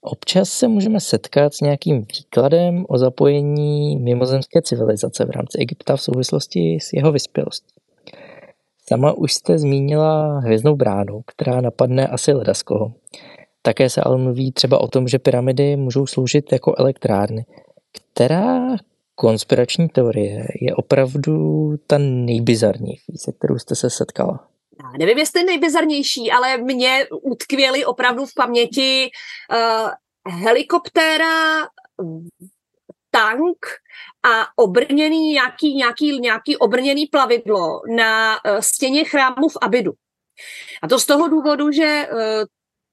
Občas 0.01 0.49
se 0.49 0.67
můžeme 0.67 0.99
setkat 0.99 1.53
s 1.53 1.61
nějakým 1.61 2.05
výkladem 2.17 2.85
o 2.89 2.97
zapojení 2.97 3.97
mimozemské 3.97 4.61
civilizace 4.61 5.25
v 5.25 5.29
rámci 5.29 5.57
Egypta 5.57 5.95
v 5.95 6.01
souvislosti 6.01 6.77
s 6.81 6.93
jeho 6.93 7.11
vyspělostí. 7.11 7.73
Sama 8.87 9.13
už 9.13 9.33
jste 9.33 9.59
zmínila 9.59 10.39
hvězdnou 10.39 10.75
bránu, 10.75 11.21
která 11.27 11.61
napadne 11.61 12.07
asi 12.07 12.33
ledaskoho. 12.33 12.93
Také 13.61 13.89
se 13.89 14.01
ale 14.01 14.17
mluví 14.17 14.51
třeba 14.51 14.81
o 14.81 14.87
tom, 14.87 15.07
že 15.07 15.19
pyramidy 15.19 15.75
můžou 15.75 16.05
sloužit 16.05 16.51
jako 16.51 16.73
elektrárny– 16.77 17.45
která 17.93 18.75
konspirační 19.15 19.89
teorie 19.89 20.47
je 20.61 20.75
opravdu 20.75 21.69
ta 21.87 21.97
nejbizarnější, 21.97 23.17
se 23.17 23.31
kterou 23.31 23.59
jste 23.59 23.75
se 23.75 23.89
setkala? 23.89 24.47
Já 24.83 24.97
nevím, 24.99 25.17
jestli 25.17 25.43
nejbizarnější, 25.43 26.31
ale 26.31 26.57
mě 26.57 27.07
utkvěly 27.21 27.85
opravdu 27.85 28.25
v 28.25 28.33
paměti 28.35 29.09
uh, 29.51 29.89
helikoptéra, 30.33 31.61
tank 33.11 33.57
a 34.23 34.45
obrněný 34.55 35.29
nějaký, 35.29 35.75
nějaký, 35.75 36.19
nějaký 36.19 36.57
obrněný 36.57 37.05
plavidlo 37.05 37.81
na 37.95 38.35
uh, 38.45 38.59
stěně 38.59 39.03
chrámu 39.03 39.49
v 39.49 39.57
Abidu. 39.61 39.91
A 40.81 40.87
to 40.87 40.99
z 40.99 41.05
toho 41.05 41.27
důvodu, 41.27 41.71
že 41.71 42.07
uh, 42.11 42.19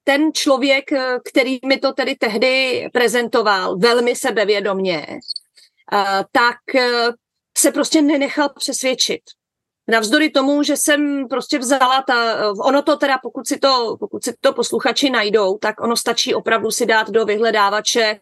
ten 0.05 0.33
člověk, 0.33 0.93
eh, 0.93 1.19
který 1.31 1.59
mi 1.67 1.79
to 1.79 1.93
tedy 1.93 2.15
tehdy 2.15 2.85
prezentoval 2.93 3.77
velmi 3.79 4.17
sebevědomně, 4.17 5.07
eh, 5.93 6.25
tak 6.33 6.75
eh, 6.75 7.09
se 7.59 7.73
prostě 7.73 8.03
nenechal 8.03 8.49
přesvědčit. 8.49 9.21
Navzdory 9.89 10.31
tomu, 10.31 10.63
že 10.63 10.77
jsem 10.77 11.29
prostě 11.29 11.59
vzala 11.59 12.03
ta, 12.03 12.51
ono 12.65 12.83
to 12.83 12.97
teda, 12.97 13.19
pokud 13.23 13.49
si 13.49 13.59
to, 13.59 13.97
pokud 14.01 14.25
si 14.25 14.35
to 14.41 14.53
posluchači 14.53 15.11
najdou, 15.11 15.59
tak 15.59 15.81
ono 15.81 15.97
stačí 15.97 16.35
opravdu 16.35 16.71
si 16.71 16.87
dát 16.87 17.11
do 17.11 17.25
vyhledávače 17.25 18.19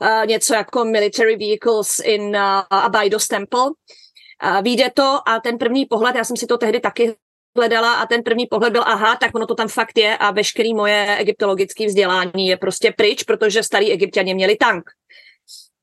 uh, 0.00 0.26
něco 0.26 0.54
jako 0.54 0.84
military 0.84 1.36
vehicles 1.36 2.00
in 2.04 2.36
uh, 2.36 2.62
Abydos 2.70 3.28
Temple. 3.28 3.64
Uh, 3.64 4.88
to 4.94 5.28
a 5.28 5.40
ten 5.40 5.58
první 5.58 5.86
pohled, 5.86 6.16
já 6.16 6.24
jsem 6.24 6.36
si 6.36 6.46
to 6.46 6.58
tehdy 6.58 6.80
taky 6.80 7.14
hledala 7.56 7.94
a 7.94 8.06
ten 8.06 8.22
první 8.22 8.46
pohled 8.46 8.72
byl, 8.72 8.82
aha, 8.86 9.16
tak 9.16 9.34
ono 9.34 9.46
to 9.46 9.54
tam 9.54 9.68
fakt 9.68 9.98
je 9.98 10.16
a 10.16 10.30
veškerý 10.30 10.74
moje 10.74 11.16
egyptologické 11.18 11.86
vzdělání 11.86 12.46
je 12.46 12.56
prostě 12.56 12.92
pryč, 12.96 13.22
protože 13.22 13.62
starý 13.62 13.92
egyptiani 13.92 14.34
měli 14.34 14.56
tank. 14.56 14.90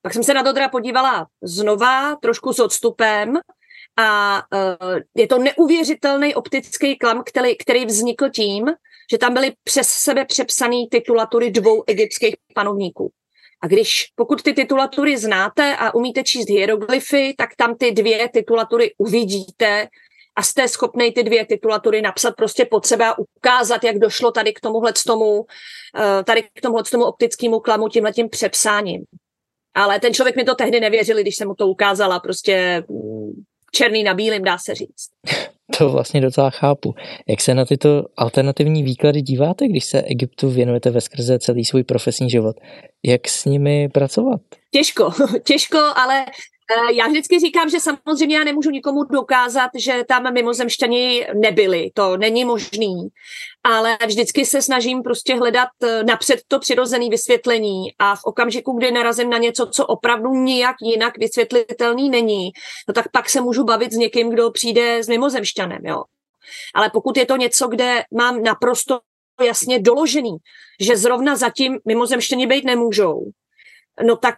Pak 0.01 0.13
jsem 0.13 0.23
se 0.23 0.33
na 0.33 0.43
to 0.43 0.53
teda 0.53 0.69
podívala 0.69 1.27
znova, 1.43 2.15
trošku 2.15 2.53
s 2.53 2.59
odstupem 2.59 3.39
a 3.97 4.41
uh, 4.53 4.99
je 5.15 5.27
to 5.27 5.37
neuvěřitelný 5.37 6.35
optický 6.35 6.97
klam, 6.97 7.23
který, 7.25 7.57
který 7.57 7.85
vznikl 7.85 8.29
tím, 8.29 8.65
že 9.11 9.17
tam 9.17 9.33
byly 9.33 9.53
přes 9.63 9.87
sebe 9.87 10.25
přepsané 10.25 10.77
titulatury 10.91 11.51
dvou 11.51 11.83
egyptských 11.87 12.35
panovníků. 12.55 13.11
A 13.63 13.67
když, 13.67 14.05
pokud 14.15 14.43
ty 14.43 14.53
titulatury 14.53 15.17
znáte 15.17 15.75
a 15.75 15.95
umíte 15.95 16.23
číst 16.23 16.49
hieroglyfy, 16.49 17.33
tak 17.37 17.49
tam 17.55 17.75
ty 17.75 17.91
dvě 17.91 18.29
titulatury 18.29 18.93
uvidíte 18.97 19.87
a 20.35 20.43
jste 20.43 20.67
schopný 20.67 21.11
ty 21.11 21.23
dvě 21.23 21.45
titulatury 21.45 22.01
napsat 22.01 22.35
prostě 22.35 22.65
pod 22.65 22.85
sebe 22.85 23.05
a 23.05 23.15
ukázat, 23.17 23.83
jak 23.83 23.99
došlo 23.99 24.31
tady 24.31 24.53
k 24.53 24.59
tomuhle 24.59 24.93
tomu, 25.07 25.45
eh, 25.99 26.23
tady 26.23 26.43
k 26.53 26.61
tomuhle 26.61 26.83
tomu 26.91 27.05
optickému 27.05 27.59
klamu 27.59 27.87
tímhletím 27.87 28.29
přepsáním. 28.29 29.03
Ale 29.75 29.99
ten 29.99 30.13
člověk 30.13 30.35
mi 30.35 30.43
to 30.43 30.55
tehdy 30.55 30.79
nevěřil, 30.79 31.17
když 31.17 31.35
jsem 31.35 31.47
mu 31.47 31.55
to 31.55 31.67
ukázala. 31.67 32.19
Prostě 32.19 32.83
mm, 32.89 33.43
černý 33.71 34.03
na 34.03 34.13
bílým, 34.13 34.43
dá 34.43 34.57
se 34.57 34.75
říct. 34.75 35.09
To 35.77 35.89
vlastně 35.89 36.21
docela 36.21 36.49
chápu. 36.49 36.93
Jak 37.27 37.41
se 37.41 37.53
na 37.53 37.65
tyto 37.65 38.03
alternativní 38.17 38.83
výklady 38.83 39.21
díváte, 39.21 39.67
když 39.67 39.85
se 39.85 40.01
Egyptu 40.01 40.49
věnujete 40.49 40.89
ve 40.89 41.01
skrze 41.01 41.39
celý 41.39 41.65
svůj 41.65 41.83
profesní 41.83 42.29
život? 42.29 42.55
Jak 43.05 43.27
s 43.27 43.45
nimi 43.45 43.89
pracovat? 43.89 44.41
Těžko, 44.71 45.11
těžko, 45.43 45.77
ale 45.77 46.25
já 46.93 47.07
vždycky 47.07 47.39
říkám, 47.39 47.69
že 47.69 47.79
samozřejmě 47.79 48.37
já 48.37 48.43
nemůžu 48.43 48.69
nikomu 48.69 49.03
dokázat, 49.03 49.69
že 49.75 50.03
tam 50.07 50.33
mimozemšťani 50.33 51.27
nebyli. 51.33 51.91
To 51.93 52.17
není 52.17 52.45
možný. 52.45 53.07
Ale 53.63 53.97
vždycky 54.05 54.45
se 54.45 54.61
snažím 54.61 55.03
prostě 55.03 55.35
hledat 55.35 55.69
eh, 55.83 56.03
napřed 56.03 56.39
to 56.47 56.59
přirozené 56.59 57.09
vysvětlení 57.09 57.93
a 57.99 58.15
v 58.15 58.23
okamžiku, 58.23 58.77
kdy 58.77 58.91
narazím 58.91 59.29
na 59.29 59.37
něco, 59.37 59.65
co 59.65 59.85
opravdu 59.85 60.33
nijak 60.33 60.75
jinak 60.81 61.17
vysvětlitelný 61.17 62.09
není, 62.09 62.51
no 62.87 62.93
tak 62.93 63.11
pak 63.11 63.29
se 63.29 63.41
můžu 63.41 63.63
bavit 63.63 63.91
s 63.91 63.95
někým, 63.95 64.29
kdo 64.29 64.51
přijde 64.51 65.03
s 65.03 65.07
mimozemšťanem. 65.07 65.85
Jo. 65.85 66.03
Ale 66.75 66.89
pokud 66.89 67.17
je 67.17 67.25
to 67.25 67.37
něco, 67.37 67.67
kde 67.67 68.03
mám 68.13 68.43
naprosto 68.43 68.99
jasně 69.45 69.79
doložený, 69.79 70.37
že 70.79 70.97
zrovna 70.97 71.35
zatím 71.35 71.79
mimozemštění 71.85 72.47
být 72.47 72.65
nemůžou, 72.65 73.31
no 74.03 74.15
tak 74.15 74.35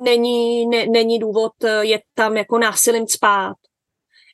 není, 0.00 0.66
ne, 0.66 0.86
není 0.86 1.18
důvod 1.18 1.52
eh, 1.64 1.84
je 1.84 2.00
tam 2.14 2.36
jako 2.36 2.58
násilím 2.58 3.06
spát. 3.06 3.56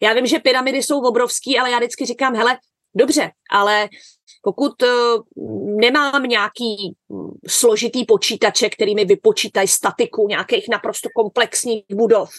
Já 0.02 0.12
vím, 0.12 0.26
že 0.26 0.38
pyramidy 0.38 0.82
jsou 0.82 1.00
obrovský, 1.00 1.58
ale 1.58 1.70
já 1.70 1.78
vždycky 1.78 2.06
říkám, 2.06 2.36
hele, 2.36 2.58
dobře, 2.94 3.30
ale 3.50 3.88
pokud 4.42 4.82
uh, 4.82 4.88
nemám 5.80 6.22
nějaký 6.22 6.96
hm, 7.12 7.30
složitý 7.48 8.04
počítače, 8.04 8.70
který 8.70 8.94
mi 8.94 9.04
vypočítají 9.04 9.68
statiku 9.68 10.28
nějakých 10.28 10.68
naprosto 10.70 11.08
komplexních 11.14 11.84
budov 11.92 12.30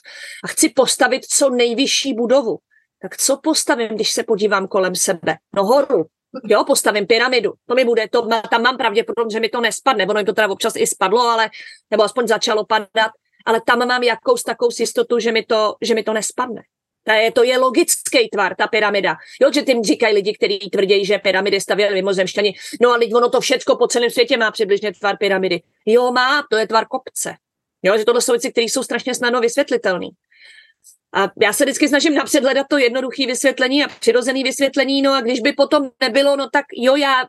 a 0.44 0.48
chci 0.48 0.70
postavit 0.70 1.26
co 1.26 1.50
nejvyšší 1.50 2.14
budovu, 2.14 2.58
tak 3.02 3.18
co 3.18 3.38
postavím, 3.44 3.88
když 3.88 4.12
se 4.12 4.24
podívám 4.24 4.68
kolem 4.68 4.96
sebe? 4.96 5.36
No 5.56 5.64
horu, 5.64 6.06
Jo, 6.44 6.64
postavím 6.64 7.08
pyramidu. 7.08 7.54
To 7.66 7.76
mi 7.76 7.86
bude, 7.86 8.08
to, 8.08 8.28
tam 8.50 8.62
mám 8.62 8.78
pravděpodobně, 8.78 9.34
že 9.34 9.40
mi 9.40 9.50
to 9.50 9.62
nespadne. 9.62 10.06
Ono 10.06 10.20
mi 10.20 10.26
to 10.26 10.34
teda 10.34 10.48
občas 10.48 10.76
i 10.76 10.88
spadlo, 10.88 11.22
ale, 11.22 11.50
nebo 11.92 12.04
aspoň 12.04 12.28
začalo 12.28 12.66
padat, 12.66 13.12
ale 13.46 13.62
tam 13.66 13.88
mám 13.88 14.04
jakou 14.04 14.36
takovou 14.46 14.72
jistotu, 14.80 15.20
že 15.20 15.32
mi 15.32 15.44
to, 15.44 15.76
že 15.82 15.96
mi 15.96 16.04
to 16.04 16.14
nespadne. 16.14 16.62
To 17.04 17.14
je, 17.14 17.32
to 17.32 17.44
je 17.44 17.58
logický 17.58 18.30
tvar, 18.30 18.56
ta 18.56 18.68
pyramida. 18.68 19.16
Jo, 19.42 19.52
že 19.54 19.62
tím 19.62 19.84
říkají 19.84 20.16
lidi, 20.16 20.34
kteří 20.34 20.60
tvrdí, 20.60 21.06
že 21.06 21.18
pyramidy 21.18 21.62
stavěli 21.62 21.96
mimozemšťani. 21.96 22.56
No 22.82 22.90
a 22.90 23.00
ono 23.16 23.30
to 23.30 23.42
všecko 23.42 23.76
po 23.76 23.88
celém 23.88 24.10
světě 24.10 24.38
má 24.38 24.52
přibližně 24.52 24.94
tvar 24.94 25.18
pyramidy. 25.18 25.62
Jo, 25.86 26.12
má, 26.12 26.44
to 26.52 26.58
je 26.58 26.68
tvar 26.68 26.86
kopce. 26.88 27.36
Jo, 27.84 27.98
že 27.98 28.06
tohle 28.06 28.22
jsou 28.22 28.32
věci, 28.32 28.52
které 28.52 28.66
jsou 28.66 28.84
strašně 28.84 29.16
snadno 29.16 29.42
vysvětlitelné. 29.42 30.08
A 31.18 31.32
já 31.42 31.54
se 31.54 31.66
vždycky 31.66 31.88
snažím 31.88 32.16
napřed 32.16 32.44
hledat 32.44 32.68
to 32.70 32.78
jednoduché 32.78 33.28
vysvětlení 33.28 33.84
a 33.84 33.88
přirozené 33.88 34.44
vysvětlení, 34.44 35.02
no 35.02 35.14
a 35.14 35.22
když 35.22 35.40
by 35.40 35.54
potom 35.54 35.90
nebylo, 36.02 36.36
no 36.36 36.50
tak 36.54 36.66
jo, 36.74 36.96
já 36.96 37.26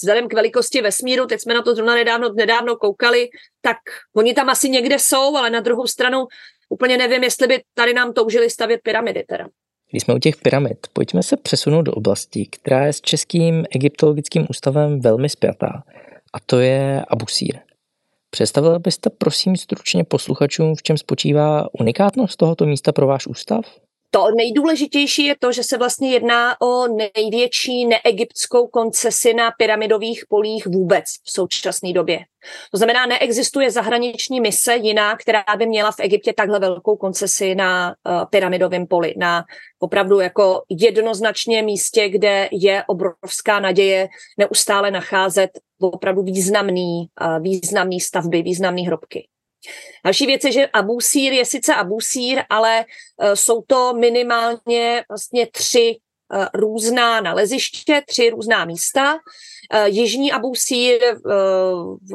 vzhledem 0.00 0.28
k 0.28 0.34
velikosti 0.34 0.82
vesmíru, 0.82 1.26
teď 1.26 1.40
jsme 1.40 1.54
na 1.54 1.62
to 1.62 1.74
zrovna 1.74 1.94
nedávno, 1.94 2.32
nedávno 2.32 2.76
koukali, 2.76 3.28
tak 3.60 3.76
oni 4.16 4.34
tam 4.34 4.48
asi 4.48 4.70
někde 4.70 4.98
jsou, 4.98 5.36
ale 5.36 5.50
na 5.50 5.60
druhou 5.60 5.86
stranu 5.86 6.26
úplně 6.68 6.96
nevím, 6.96 7.24
jestli 7.24 7.46
by 7.46 7.62
tady 7.74 7.94
nám 7.94 8.12
toužili 8.12 8.50
stavět 8.50 8.80
pyramidy 8.82 9.24
teda. 9.28 9.48
Když 9.90 10.02
jsme 10.02 10.14
u 10.14 10.18
těch 10.18 10.36
pyramid, 10.36 10.86
pojďme 10.92 11.22
se 11.22 11.36
přesunout 11.36 11.82
do 11.82 11.92
oblasti, 11.92 12.46
která 12.46 12.86
je 12.86 12.92
s 12.92 13.00
Českým 13.00 13.64
egyptologickým 13.70 14.46
ústavem 14.50 15.00
velmi 15.00 15.28
spjatá, 15.28 15.84
a 16.32 16.40
to 16.46 16.60
je 16.60 17.04
Abusír. 17.08 17.67
Představila 18.30 18.78
byste 18.78 19.10
prosím 19.10 19.56
stručně 19.56 20.04
posluchačům, 20.04 20.74
v 20.74 20.82
čem 20.82 20.96
spočívá 20.98 21.74
unikátnost 21.80 22.36
tohoto 22.36 22.66
místa 22.66 22.92
pro 22.92 23.06
váš 23.06 23.26
ústav? 23.26 23.60
To 24.10 24.30
nejdůležitější 24.36 25.24
je 25.24 25.36
to, 25.38 25.52
že 25.52 25.62
se 25.62 25.78
vlastně 25.78 26.12
jedná 26.12 26.60
o 26.60 26.86
největší 26.88 27.86
neegyptskou 27.86 28.66
koncesi 28.66 29.34
na 29.34 29.50
pyramidových 29.58 30.24
polích 30.28 30.66
vůbec 30.66 31.04
v 31.24 31.32
současné 31.32 31.92
době. 31.92 32.18
To 32.70 32.76
znamená, 32.76 33.06
neexistuje 33.06 33.70
zahraniční 33.70 34.40
mise 34.40 34.76
jiná, 34.76 35.16
která 35.16 35.44
by 35.58 35.66
měla 35.66 35.90
v 35.90 36.00
Egyptě 36.00 36.32
takhle 36.32 36.60
velkou 36.60 36.96
koncesi 36.96 37.54
na 37.54 37.88
uh, 37.88 38.24
pyramidovém 38.30 38.86
poli, 38.86 39.14
na 39.16 39.44
opravdu 39.78 40.20
jako 40.20 40.62
jednoznačně 40.68 41.62
místě, 41.62 42.08
kde 42.08 42.48
je 42.52 42.84
obrovská 42.86 43.60
naděje 43.60 44.08
neustále 44.38 44.90
nacházet 44.90 45.50
opravdu 45.80 46.22
významný, 46.22 47.06
uh, 47.20 47.42
významný 47.42 48.00
stavby, 48.00 48.42
významné 48.42 48.82
hrobky. 48.82 49.28
Další 50.04 50.26
věc 50.26 50.44
je, 50.44 50.52
že 50.52 50.66
Abusír 50.66 51.32
je 51.32 51.44
sice 51.44 51.74
Abusír, 51.74 52.42
ale 52.50 52.84
uh, 52.84 53.32
jsou 53.32 53.62
to 53.62 53.94
minimálně 53.94 55.04
vlastně 55.08 55.46
tři 55.46 55.96
uh, 56.34 56.46
různá 56.54 57.20
naleziště, 57.20 58.02
tři 58.06 58.30
různá 58.30 58.64
místa. 58.64 59.14
Uh, 59.14 59.84
Jižní 59.84 60.32
Abusír, 60.32 61.00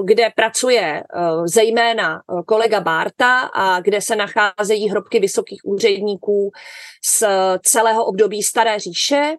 kde 0.03 0.29
pracuje 0.35 1.03
zejména 1.45 2.21
kolega 2.45 2.81
Bárta 2.81 3.39
a 3.39 3.79
kde 3.79 4.01
se 4.01 4.15
nacházejí 4.15 4.89
hrobky 4.89 5.19
vysokých 5.19 5.61
úředníků 5.65 6.51
z 7.05 7.23
celého 7.63 8.05
období 8.05 8.43
Staré 8.43 8.79
říše. 8.79 9.35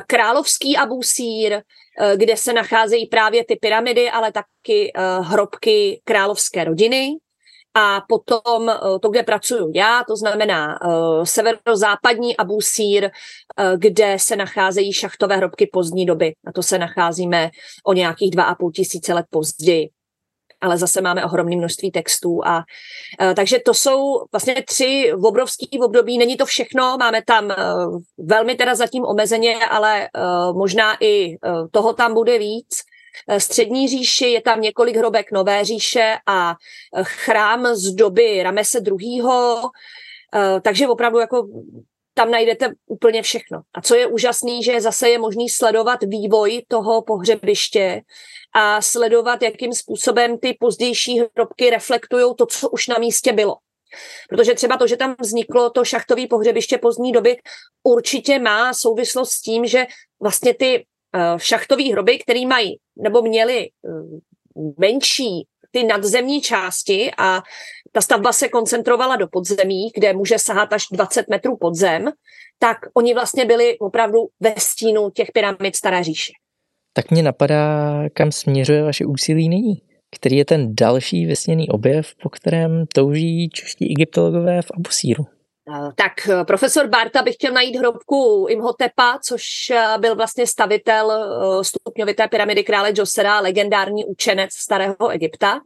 Královský 0.00 0.76
Abusír, 0.76 1.62
Eh, 1.98 2.16
kde 2.16 2.36
se 2.36 2.52
nacházejí 2.52 3.06
právě 3.06 3.44
ty 3.44 3.56
pyramidy, 3.56 4.10
ale 4.10 4.32
taky 4.32 4.92
eh, 4.94 5.20
hrobky 5.20 6.00
královské 6.04 6.64
rodiny. 6.64 7.16
A 7.74 8.00
potom 8.08 8.68
eh, 8.68 8.74
to, 9.02 9.08
kde 9.08 9.22
pracuju 9.22 9.72
já, 9.74 10.04
to 10.08 10.16
znamená 10.16 10.78
severozápadní 11.24 12.36
Abusír, 12.36 13.10
kde 13.76 14.16
se 14.20 14.36
nacházejí 14.36 14.92
šachtové 14.92 15.36
hrobky 15.36 15.70
pozdní 15.72 16.06
doby. 16.06 16.32
A 16.46 16.52
to 16.52 16.62
se 16.62 16.78
nacházíme 16.78 17.50
o 17.86 17.92
nějakých 17.92 18.30
dva 18.30 18.44
a 18.44 18.54
půl 18.54 18.72
tisíce 18.72 19.14
let 19.14 19.26
později 19.30 19.88
ale 20.62 20.78
zase 20.78 21.00
máme 21.00 21.24
ohromné 21.24 21.56
množství 21.56 21.90
textů. 21.90 22.40
A, 22.44 22.56
a 23.18 23.34
takže 23.34 23.58
to 23.58 23.74
jsou 23.74 24.24
vlastně 24.32 24.62
tři 24.66 25.12
obrovský 25.24 25.80
období. 25.80 26.18
Není 26.18 26.36
to 26.36 26.46
všechno, 26.46 26.96
máme 26.98 27.22
tam 27.22 27.44
uh, 27.44 28.00
velmi 28.18 28.54
teda 28.54 28.74
zatím 28.74 29.04
omezeně, 29.04 29.56
ale 29.66 30.08
uh, 30.16 30.56
možná 30.58 30.96
i 31.00 31.28
uh, 31.28 31.68
toho 31.70 31.92
tam 31.92 32.14
bude 32.14 32.38
víc. 32.38 32.68
Střední 33.38 33.88
říši 33.88 34.26
je 34.26 34.42
tam 34.42 34.60
několik 34.60 34.96
hrobek 34.96 35.32
Nové 35.32 35.64
říše 35.64 36.16
a 36.26 36.54
chrám 37.02 37.66
z 37.74 37.94
doby 37.94 38.42
Ramese 38.42 38.78
II. 38.78 39.22
Takže 40.62 40.88
opravdu 40.88 41.18
jako 41.18 41.46
tam 42.14 42.30
najdete 42.30 42.68
úplně 42.86 43.22
všechno. 43.22 43.60
A 43.74 43.80
co 43.80 43.94
je 43.94 44.06
úžasný, 44.06 44.62
že 44.62 44.80
zase 44.80 45.08
je 45.08 45.18
možný 45.18 45.48
sledovat 45.48 45.98
vývoj 46.02 46.62
toho 46.68 47.02
pohřebiště 47.02 48.02
a 48.52 48.82
sledovat, 48.82 49.42
jakým 49.42 49.72
způsobem 49.72 50.38
ty 50.38 50.56
pozdější 50.60 51.20
hrobky 51.36 51.70
reflektují 51.70 52.34
to, 52.38 52.46
co 52.46 52.70
už 52.70 52.88
na 52.88 52.98
místě 52.98 53.32
bylo. 53.32 53.56
Protože 54.28 54.54
třeba 54.54 54.76
to, 54.76 54.86
že 54.86 54.96
tam 54.96 55.14
vzniklo 55.20 55.70
to 55.70 55.84
šachtové 55.84 56.26
pohřebiště 56.26 56.78
pozdní 56.78 57.12
doby, 57.12 57.36
určitě 57.82 58.38
má 58.38 58.74
souvislost 58.74 59.30
s 59.30 59.40
tím, 59.40 59.66
že 59.66 59.86
vlastně 60.20 60.54
ty 60.54 60.86
uh, 61.14 61.38
šachtové 61.38 61.84
hroby, 61.84 62.18
které 62.18 62.46
mají 62.46 62.78
nebo 62.96 63.22
měly 63.22 63.70
uh, 63.82 64.72
menší 64.78 65.46
ty 65.70 65.84
nadzemní 65.84 66.40
části 66.40 67.10
a 67.18 67.42
ta 67.92 68.00
stavba 68.00 68.32
se 68.32 68.48
koncentrovala 68.48 69.16
do 69.16 69.28
podzemí, 69.28 69.90
kde 69.94 70.12
může 70.12 70.38
sahat 70.38 70.72
až 70.72 70.84
20 70.92 71.28
metrů 71.28 71.56
pod 71.56 71.74
zem, 71.74 72.12
tak 72.58 72.78
oni 72.94 73.14
vlastně 73.14 73.44
byli 73.44 73.78
opravdu 73.78 74.18
ve 74.40 74.54
stínu 74.58 75.10
těch 75.10 75.32
pyramid 75.32 75.76
Staré 75.76 76.04
říše. 76.04 76.32
Tak 76.92 77.10
mě 77.10 77.22
napadá, 77.22 77.92
kam 78.14 78.32
směřuje 78.32 78.82
vaše 78.82 79.04
úsilí 79.04 79.48
nyní. 79.48 79.82
Který 80.16 80.36
je 80.36 80.44
ten 80.44 80.74
další 80.74 81.26
vysněný 81.26 81.68
objev, 81.68 82.14
po 82.22 82.28
kterém 82.28 82.84
touží 82.94 83.48
čeští 83.48 83.90
egyptologové 83.90 84.62
v 84.62 84.70
Abusíru? 84.76 85.26
Tak 85.96 86.12
profesor 86.46 86.88
Barta 86.88 87.22
by 87.22 87.32
chtěl 87.32 87.52
najít 87.52 87.76
hrobku 87.76 88.46
Imhotepa, 88.48 89.18
což 89.24 89.42
byl 89.98 90.16
vlastně 90.16 90.46
stavitel 90.46 91.12
stupňovité 91.64 92.28
pyramidy 92.28 92.64
krále 92.64 92.92
Josera, 92.94 93.40
legendární 93.40 94.04
učenec 94.04 94.50
starého 94.52 95.08
Egypta 95.10 95.60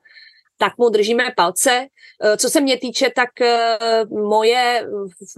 tak 0.58 0.78
mu 0.78 0.88
držíme 0.88 1.24
palce. 1.36 1.86
Eh, 2.22 2.36
co 2.36 2.48
se 2.48 2.60
mě 2.60 2.78
týče, 2.78 3.10
tak 3.14 3.40
eh, 3.40 3.78
moje 4.10 4.86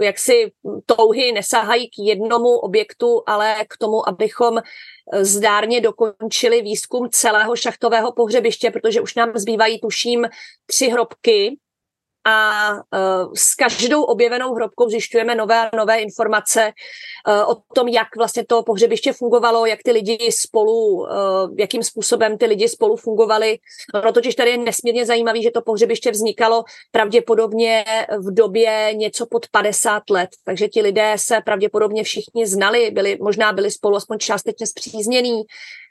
eh, 0.00 0.04
jaksi 0.04 0.52
touhy 0.86 1.32
nesahají 1.32 1.90
k 1.90 1.92
jednomu 1.98 2.48
objektu, 2.48 3.22
ale 3.26 3.56
k 3.68 3.76
tomu, 3.76 4.08
abychom 4.08 4.58
zdárně 5.20 5.80
dokončili 5.80 6.62
výzkum 6.62 7.08
celého 7.10 7.56
šachtového 7.56 8.12
pohřebiště, 8.12 8.70
protože 8.70 9.00
už 9.00 9.14
nám 9.14 9.32
zbývají, 9.34 9.80
tuším, 9.80 10.26
tři 10.66 10.88
hrobky 10.88 11.58
a 12.28 12.72
uh, 12.72 13.32
s 13.34 13.54
každou 13.54 14.02
objevenou 14.02 14.54
hrobkou 14.54 14.88
zjišťujeme 14.88 15.34
nové 15.34 15.70
nové 15.76 15.98
informace 15.98 16.72
uh, 17.28 17.50
o 17.50 17.56
tom, 17.74 17.88
jak 17.88 18.16
vlastně 18.16 18.44
to 18.46 18.62
pohřebiště 18.62 19.12
fungovalo, 19.12 19.66
jak 19.66 19.82
ty 19.82 19.92
lidi 19.92 20.18
spolu, 20.32 20.90
uh, 20.90 21.06
jakým 21.58 21.82
způsobem 21.82 22.38
ty 22.38 22.46
lidi 22.46 22.68
spolu 22.68 22.96
fungovali. 22.96 23.58
No 24.04 24.12
totiž 24.12 24.34
tady 24.34 24.50
je 24.50 24.58
nesmírně 24.58 25.06
zajímavý, 25.06 25.42
že 25.42 25.50
to 25.50 25.62
pohřebiště 25.62 26.10
vznikalo 26.10 26.64
pravděpodobně 26.90 27.84
v 28.18 28.34
době 28.34 28.90
něco 28.94 29.26
pod 29.26 29.46
50 29.50 30.10
let, 30.10 30.30
takže 30.44 30.68
ti 30.68 30.82
lidé 30.82 31.12
se 31.16 31.40
pravděpodobně 31.40 32.04
všichni 32.04 32.46
znali, 32.46 32.90
byli, 32.90 33.18
možná 33.20 33.52
byli 33.52 33.70
spolu 33.70 33.96
aspoň 33.96 34.18
částečně 34.18 34.66
zpříznění, 34.66 35.42
Eh, 35.42 35.87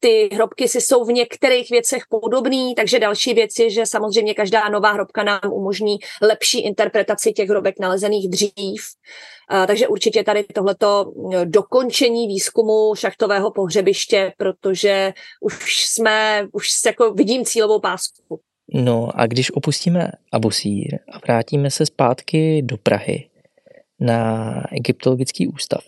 ty 0.00 0.28
hrobky 0.32 0.68
si 0.68 0.80
jsou 0.80 1.04
v 1.04 1.12
některých 1.12 1.70
věcech 1.70 2.02
podobný, 2.10 2.74
takže 2.74 2.98
další 2.98 3.34
věc 3.34 3.58
je, 3.58 3.70
že 3.70 3.86
samozřejmě 3.86 4.34
každá 4.34 4.68
nová 4.68 4.92
hrobka 4.92 5.22
nám 5.22 5.40
umožní 5.52 5.98
lepší 6.22 6.60
interpretaci 6.60 7.32
těch 7.32 7.48
hrobek 7.48 7.74
nalezených 7.80 8.28
dřív. 8.28 8.82
Eh, 9.52 9.66
takže 9.66 9.88
určitě 9.88 10.24
tady 10.24 10.44
tohleto 10.44 11.12
eh, 11.34 11.46
dokončení 11.46 12.26
výzkumu 12.26 12.94
šachtového 12.94 13.50
pohřebiště, 13.50 14.32
protože 14.36 15.12
už 15.40 15.84
jsme, 15.86 16.46
už 16.52 16.68
jako 16.86 17.12
vidím 17.12 17.44
cílovou 17.44 17.80
pásku. 17.80 18.40
No 18.74 19.08
a 19.14 19.26
když 19.26 19.50
opustíme 19.50 20.10
Abusír 20.32 20.98
a 21.12 21.18
vrátíme 21.18 21.70
se 21.70 21.86
zpátky 21.86 22.62
do 22.62 22.76
Prahy 22.76 23.28
na 24.00 24.52
Egyptologický 24.72 25.48
ústav, 25.48 25.84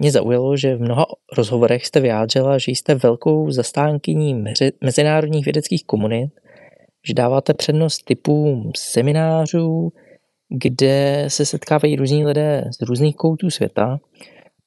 mě 0.00 0.12
zaujalo, 0.12 0.56
že 0.56 0.76
v 0.76 0.80
mnoha 0.80 1.06
rozhovorech 1.36 1.86
jste 1.86 2.00
vyjádřila, 2.00 2.58
že 2.58 2.70
jste 2.70 2.94
velkou 2.94 3.50
zastánkyní 3.50 4.44
mezinárodních 4.80 5.44
vědeckých 5.44 5.84
komunit, 5.84 6.30
že 7.06 7.14
dáváte 7.14 7.54
přednost 7.54 8.04
typům 8.04 8.72
seminářů, 8.76 9.92
kde 10.48 11.24
se 11.28 11.46
setkávají 11.46 11.96
různí 11.96 12.26
lidé 12.26 12.64
z 12.78 12.82
různých 12.82 13.16
koutů 13.16 13.50
světa. 13.50 13.98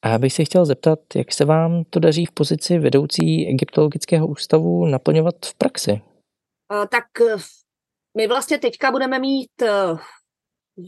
A 0.01 0.09
já 0.09 0.17
bych 0.17 0.33
se 0.33 0.45
chtěl 0.45 0.65
zeptat, 0.65 0.99
jak 1.15 1.33
se 1.33 1.45
vám 1.45 1.83
to 1.89 1.99
daří 1.99 2.25
v 2.25 2.31
pozici 2.31 2.79
vedoucí 2.79 3.47
egyptologického 3.47 4.27
ústavu 4.27 4.85
naplňovat 4.85 5.35
v 5.45 5.55
praxi? 5.55 6.01
Tak 6.69 7.21
eh, 7.21 7.35
my 8.17 8.27
vlastně 8.27 8.57
teďka 8.57 8.91
budeme 8.91 9.19
mít 9.19 9.61
eh, 9.61 9.97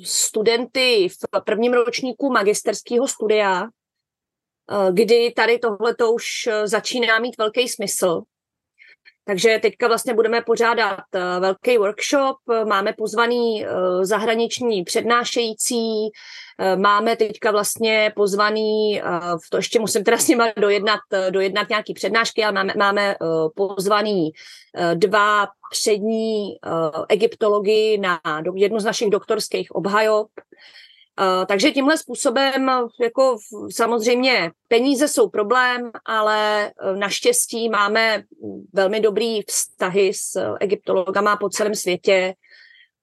studenty 0.04 1.08
v 1.10 1.44
prvním 1.46 1.74
ročníku 1.74 2.32
magisterského 2.32 3.08
studia, 3.08 3.68
kdy 4.92 5.32
tady 5.36 5.60
tohle 5.60 5.96
to 5.96 6.12
už 6.12 6.48
eh, 6.48 6.68
začíná 6.68 7.20
mít 7.20 7.38
velký 7.38 7.68
smysl. 7.68 8.22
Takže 9.26 9.60
teďka 9.62 9.88
vlastně 9.88 10.14
budeme 10.14 10.42
pořádat 10.42 11.00
eh, 11.16 11.40
velký 11.40 11.78
workshop, 11.78 12.38
máme 12.66 12.94
pozvaný 12.94 13.66
zahraniční 14.02 14.84
přednášející, 14.84 16.10
máme 16.76 17.16
teďka 17.16 17.52
vlastně 17.52 18.14
pozvaný, 18.16 19.02
to 19.52 19.58
ještě 19.58 19.80
musím 19.80 20.04
teda 20.04 20.18
s 20.18 20.28
nima 20.28 20.46
dojednat, 20.58 21.00
dojednat 21.30 21.70
nějaký 21.70 21.94
přednášky, 21.94 22.44
ale 22.44 22.54
máme, 22.54 22.74
máme 22.78 23.16
pozvaný 23.56 24.32
dva 24.94 25.48
přední 25.72 26.56
egyptology 27.10 27.98
na 27.98 28.20
jednu 28.56 28.80
z 28.80 28.86
našich 28.86 29.10
doktorských 29.10 29.72
obhajob, 29.72 30.28
takže 31.46 31.72
tímhle 31.72 31.98
způsobem, 31.98 32.72
jako 33.02 33.38
samozřejmě 33.72 34.52
peníze 34.68 35.08
jsou 35.08 35.30
problém, 35.30 35.92
ale 36.06 36.68
e, 36.68 36.72
naštěstí 36.96 37.70
máme 37.70 38.24
velmi 38.74 39.00
dobrý 39.00 39.42
vztahy 39.48 40.12
s 40.14 40.56
egyptologama 40.60 41.38
po 41.38 41.50
celém 41.50 41.76
světě 41.76 42.34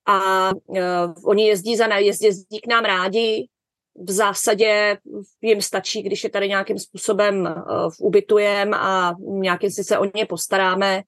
a 0.07 0.51
uh, 0.65 0.79
oni 1.23 1.47
jezdí 1.47 1.75
za 1.75 1.87
jezdí, 1.97 2.61
k 2.61 2.67
nám 2.67 2.85
rádi. 2.85 3.47
V 3.95 4.11
zásadě 4.11 4.97
jim 5.41 5.61
stačí, 5.61 6.01
když 6.01 6.23
je 6.23 6.29
tady 6.29 6.47
nějakým 6.47 6.79
způsobem 6.79 7.41
uh, 7.41 7.91
ubytujem 7.99 8.73
a 8.73 9.15
nějakým 9.19 9.71
si 9.71 9.83
se 9.83 9.97
o 9.97 10.05
ně 10.15 10.25
postaráme. 10.25 11.01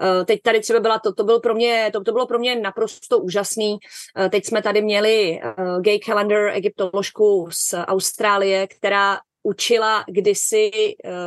Eh, 0.00 0.24
teď 0.24 0.42
tady 0.42 0.60
třeba 0.60 0.80
byla, 0.80 0.98
to, 0.98 1.12
to, 1.12 1.24
bylo 1.24 1.40
pro 1.40 1.54
mě, 1.54 1.90
to, 1.92 2.02
to 2.02 2.12
bylo 2.12 2.26
pro 2.26 2.38
mě 2.38 2.56
naprosto 2.56 3.18
úžasný. 3.18 3.78
Eh, 4.18 4.28
teď 4.28 4.46
jsme 4.46 4.62
tady 4.62 4.82
měli 4.82 5.40
eh, 5.42 5.54
Gay 5.80 5.98
Calendar, 5.98 6.48
egyptoložku 6.48 7.48
z 7.52 7.74
Austrálie, 7.86 8.66
která 8.66 9.18
učila 9.44 10.04
kdysi 10.08 10.70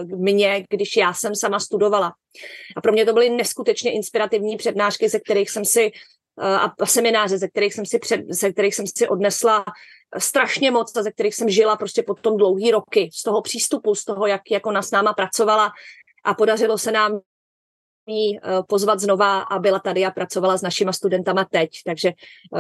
mě, 0.05 0.66
když 0.70 0.97
já 0.97 1.13
jsem 1.13 1.36
sama 1.36 1.59
studovala. 1.59 2.13
A 2.76 2.82
pro 2.82 2.91
mě 2.91 3.05
to 3.05 3.13
byly 3.13 3.30
neskutečně 3.30 3.91
inspirativní 3.91 4.57
přednášky, 4.57 5.09
ze 5.09 5.20
kterých 5.20 5.49
jsem 5.49 5.66
si 5.66 5.91
a 6.38 6.86
semináře, 6.86 7.38
ze 7.38 7.47
kterých 7.47 7.74
jsem 7.74 7.86
si, 7.86 7.99
před, 7.99 8.22
ze 8.30 8.51
kterých 8.51 8.76
jsem 8.76 8.86
si 8.97 9.07
odnesla 9.07 9.66
strašně 10.18 10.72
moc 10.72 10.97
a 10.97 11.03
ze 11.03 11.11
kterých 11.11 11.36
jsem 11.36 11.49
žila 11.49 11.76
prostě 11.76 12.03
potom 12.03 12.38
dlouhý 12.38 12.72
roky, 12.72 13.09
z 13.13 13.24
toho 13.24 13.41
přístupu, 13.41 13.95
z 13.95 14.05
toho, 14.05 14.28
jak 14.28 14.41
jako 14.51 14.72
na 14.72 14.82
s 14.82 14.91
náma 14.91 15.13
pracovala 15.13 15.72
a 16.24 16.34
podařilo 16.34 16.78
se 16.78 16.91
nám 16.91 17.20
pozvat 18.68 18.99
znova 18.99 19.41
a 19.41 19.60
byla 19.60 19.80
tady 19.80 20.06
a 20.06 20.12
pracovala 20.12 20.58
s 20.58 20.62
našima 20.62 20.93
studentama 20.93 21.45
teď. 21.51 21.70
Takže 21.86 22.12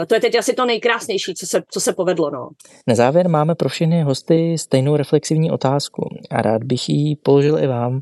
eh, 0.01 0.05
to 0.05 0.15
je 0.15 0.21
teď 0.21 0.35
asi 0.35 0.53
to 0.53 0.65
nejkrásnější, 0.65 1.35
co 1.35 1.47
se, 1.47 1.63
co 1.71 1.79
se 1.81 1.93
povedlo. 1.93 2.31
No. 2.31 2.49
Na 2.87 2.95
závěr 2.95 3.29
máme 3.29 3.55
pro 3.55 3.69
všechny 3.69 4.03
hosty 4.03 4.57
stejnou 4.57 4.95
reflexivní 4.95 5.51
otázku 5.51 6.09
a 6.31 6.41
rád 6.41 6.63
bych 6.63 6.89
ji 6.89 7.15
položil 7.15 7.59
i 7.59 7.67
vám. 7.67 8.01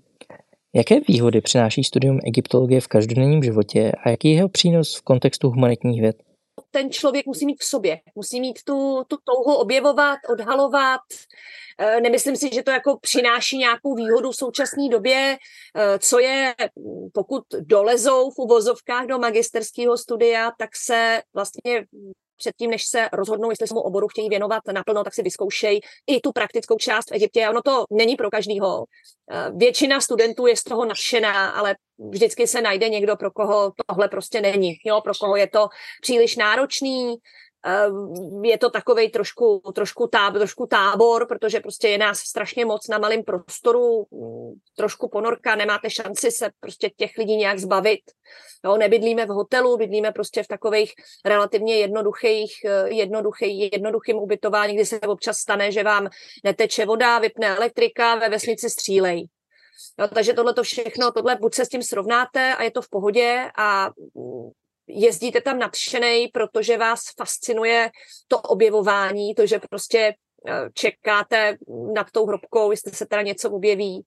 Jaké 0.75 0.99
výhody 1.07 1.41
přináší 1.41 1.83
studium 1.83 2.19
egyptologie 2.25 2.81
v 2.81 2.87
každodenním 2.87 3.43
životě 3.43 3.91
a 4.03 4.09
jaký 4.09 4.27
je 4.27 4.35
jeho 4.35 4.49
přínos 4.49 4.95
v 4.95 5.01
kontextu 5.01 5.49
humanitních 5.49 6.01
věd? 6.01 6.15
Ten 6.73 6.91
člověk 6.91 7.25
musí 7.25 7.45
mít 7.45 7.61
v 7.61 7.65
sobě, 7.65 7.99
musí 8.15 8.41
mít 8.41 8.63
tu, 8.63 9.03
tu 9.07 9.17
touhu 9.25 9.55
objevovat, 9.55 10.19
odhalovat, 10.29 11.01
Eh, 11.77 12.01
nemyslím 12.01 12.35
si, 12.35 12.49
že 12.53 12.63
to 12.63 12.71
jako 12.71 12.97
přináší 12.97 13.57
nějakou 13.57 13.95
výhodu 13.95 14.31
v 14.31 14.35
současné 14.35 14.89
době, 14.89 15.37
eh, 15.75 15.99
co 15.99 16.19
je, 16.19 16.55
pokud 17.13 17.43
dolezou 17.59 18.31
v 18.31 18.39
uvozovkách 18.39 19.05
do 19.05 19.19
magisterského 19.19 19.97
studia, 19.97 20.51
tak 20.59 20.69
se 20.75 21.21
vlastně 21.33 21.85
předtím, 22.43 22.71
než 22.71 22.85
se 22.85 23.09
rozhodnou, 23.13 23.49
jestli 23.49 23.67
se 23.67 23.73
mu 23.73 23.79
oboru 23.79 24.07
chtějí 24.07 24.29
věnovat 24.29 24.61
naplno, 24.71 25.03
tak 25.03 25.13
si 25.13 25.21
vyzkoušejí 25.23 25.81
i 26.07 26.21
tu 26.21 26.31
praktickou 26.31 26.77
část 26.77 27.11
v 27.11 27.15
Egyptě. 27.15 27.49
Ono 27.49 27.61
to 27.61 27.85
není 27.91 28.15
pro 28.15 28.29
každýho. 28.29 28.85
Eh, 29.31 29.51
většina 29.55 30.01
studentů 30.01 30.47
je 30.47 30.55
z 30.55 30.63
toho 30.63 30.85
nadšená, 30.85 31.49
ale 31.49 31.75
vždycky 32.09 32.47
se 32.47 32.61
najde 32.61 32.89
někdo, 32.89 33.15
pro 33.15 33.31
koho 33.31 33.71
tohle 33.87 34.07
prostě 34.07 34.41
není. 34.41 34.75
Jo, 34.85 35.01
pro 35.01 35.13
koho 35.19 35.35
je 35.35 35.47
to 35.47 35.67
příliš 36.01 36.35
náročný, 36.35 37.15
je 38.43 38.57
to 38.57 38.69
takový 38.69 39.09
trošku, 39.09 39.61
trošku, 39.75 40.07
táb, 40.07 40.33
trošku 40.33 40.67
tábor, 40.67 41.27
protože 41.27 41.59
prostě 41.59 41.87
je 41.87 41.97
nás 41.97 42.19
strašně 42.19 42.65
moc 42.65 42.87
na 42.87 42.97
malém 42.97 43.23
prostoru, 43.23 44.07
mm, 44.11 44.53
trošku 44.75 45.09
ponorka, 45.09 45.55
nemáte 45.55 45.89
šanci 45.89 46.31
se 46.31 46.49
prostě 46.59 46.89
těch 46.89 47.17
lidí 47.17 47.35
nějak 47.35 47.59
zbavit. 47.59 48.01
Jo, 48.65 48.77
nebydlíme 48.77 49.25
v 49.25 49.29
hotelu, 49.29 49.77
bydlíme 49.77 50.11
prostě 50.11 50.43
v 50.43 50.47
takových 50.47 50.93
relativně 51.25 51.75
jednoduchých, 51.75 52.65
eh, 52.65 52.89
jednoduchý, 52.89 53.69
jednoduchým 53.71 54.17
ubytování, 54.17 54.75
kdy 54.75 54.85
se 54.85 54.99
občas 54.99 55.37
stane, 55.37 55.71
že 55.71 55.83
vám 55.83 56.09
neteče 56.43 56.85
voda, 56.85 57.19
vypne 57.19 57.55
elektrika, 57.55 58.15
ve 58.15 58.29
vesnici 58.29 58.69
střílej. 58.69 59.27
No, 59.99 60.07
takže 60.07 60.33
tohle 60.33 60.53
to 60.53 60.63
všechno, 60.63 61.11
tohle 61.11 61.35
buď 61.35 61.55
se 61.55 61.65
s 61.65 61.69
tím 61.69 61.83
srovnáte 61.83 62.55
a 62.55 62.63
je 62.63 62.71
to 62.71 62.81
v 62.81 62.89
pohodě 62.89 63.51
a 63.57 63.89
mm, 64.15 64.49
jezdíte 64.93 65.41
tam 65.41 65.59
nadšenej, 65.59 66.27
protože 66.27 66.77
vás 66.77 67.01
fascinuje 67.17 67.91
to 68.27 68.39
objevování, 68.39 69.35
to, 69.35 69.45
že 69.45 69.59
prostě 69.69 70.13
eh, 70.47 70.69
čekáte 70.73 71.57
nad 71.93 72.11
tou 72.11 72.25
hrobkou, 72.25 72.71
jestli 72.71 72.91
se 72.91 73.05
teda 73.05 73.21
něco 73.21 73.51
objeví, 73.51 74.01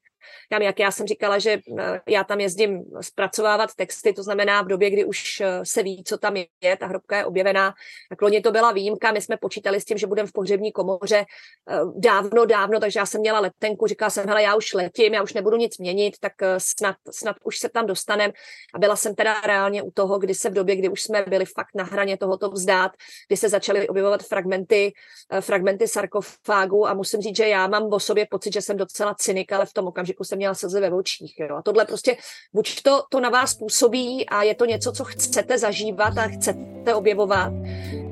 tam, 0.50 0.62
jak 0.62 0.78
já 0.78 0.90
jsem 0.90 1.06
říkala, 1.06 1.38
že 1.38 1.58
eh, 1.78 2.00
já 2.08 2.24
tam 2.24 2.40
jezdím 2.40 2.84
zpracovávat 3.00 3.74
texty, 3.74 4.12
to 4.12 4.22
znamená 4.22 4.62
v 4.62 4.66
době, 4.66 4.90
kdy 4.90 5.04
už 5.04 5.40
eh, 5.40 5.60
se 5.62 5.82
ví, 5.82 6.04
co 6.04 6.18
tam 6.18 6.36
je, 6.36 6.76
ta 6.78 6.86
hrobka 6.86 7.16
je 7.16 7.24
objevená, 7.24 7.74
tak 8.08 8.22
loni 8.22 8.40
to 8.40 8.52
byla 8.52 8.72
výjimka, 8.72 9.12
my 9.12 9.20
jsme 9.20 9.36
počítali 9.36 9.80
s 9.80 9.84
tím, 9.84 9.98
že 9.98 10.06
budeme 10.06 10.28
v 10.28 10.32
pohřební 10.32 10.72
komoře 10.72 11.24
eh, 11.70 11.78
dávno, 11.96 12.44
dávno, 12.44 12.80
takže 12.80 13.00
já 13.00 13.06
jsem 13.06 13.20
měla 13.20 13.40
letenku, 13.40 13.86
říkala 13.86 14.10
jsem, 14.10 14.26
hele, 14.26 14.42
já 14.42 14.54
už 14.54 14.74
letím, 14.74 15.14
já 15.14 15.22
už 15.22 15.34
nebudu 15.34 15.56
nic 15.56 15.78
měnit, 15.78 16.16
tak 16.20 16.32
snad, 16.58 16.96
snad 17.10 17.36
už 17.44 17.58
se 17.58 17.68
tam 17.68 17.86
dostanem. 17.86 18.32
A 18.74 18.78
byla 18.78 18.96
jsem 18.96 19.14
teda 19.14 19.40
reálně 19.40 19.82
u 19.82 19.90
toho, 19.90 20.18
kdy 20.18 20.34
se 20.34 20.50
v 20.50 20.52
době, 20.52 20.76
kdy 20.76 20.88
už 20.88 21.02
jsme 21.02 21.24
byli 21.28 21.44
fakt 21.44 21.74
na 21.74 21.84
hraně 21.84 22.16
tohoto 22.16 22.50
vzdát, 22.50 22.92
kdy 23.28 23.36
se 23.36 23.48
začaly 23.48 23.88
objevovat 23.88 24.22
fragmenty, 24.22 24.92
fragmenty 25.40 25.88
sarkofágu 25.88 26.88
a 26.88 26.94
musím 26.94 27.20
říct, 27.20 27.36
že 27.36 27.48
já 27.48 27.66
mám 27.66 27.92
o 27.92 28.00
sobě 28.00 28.26
pocit, 28.30 28.52
že 28.52 28.62
jsem 28.62 28.76
docela 28.76 29.14
cynik, 29.14 29.52
ale 29.52 29.66
v 29.66 29.72
tom 29.72 29.86
okamžiku 29.86 30.15
okamžiku 30.16 30.24
jsem 30.24 30.38
měla 30.38 30.54
slzy 30.54 30.80
ve 30.80 30.90
očích. 30.90 31.34
Jo. 31.38 31.56
A 31.56 31.62
tohle 31.62 31.84
prostě, 31.84 32.16
buď 32.54 32.82
to, 32.82 33.02
to 33.10 33.20
na 33.20 33.30
vás 33.30 33.54
působí 33.54 34.26
a 34.28 34.42
je 34.42 34.54
to 34.54 34.64
něco, 34.64 34.92
co 34.92 35.04
chcete 35.04 35.58
zažívat 35.58 36.18
a 36.18 36.28
chcete 36.28 36.94
objevovat, 36.94 37.52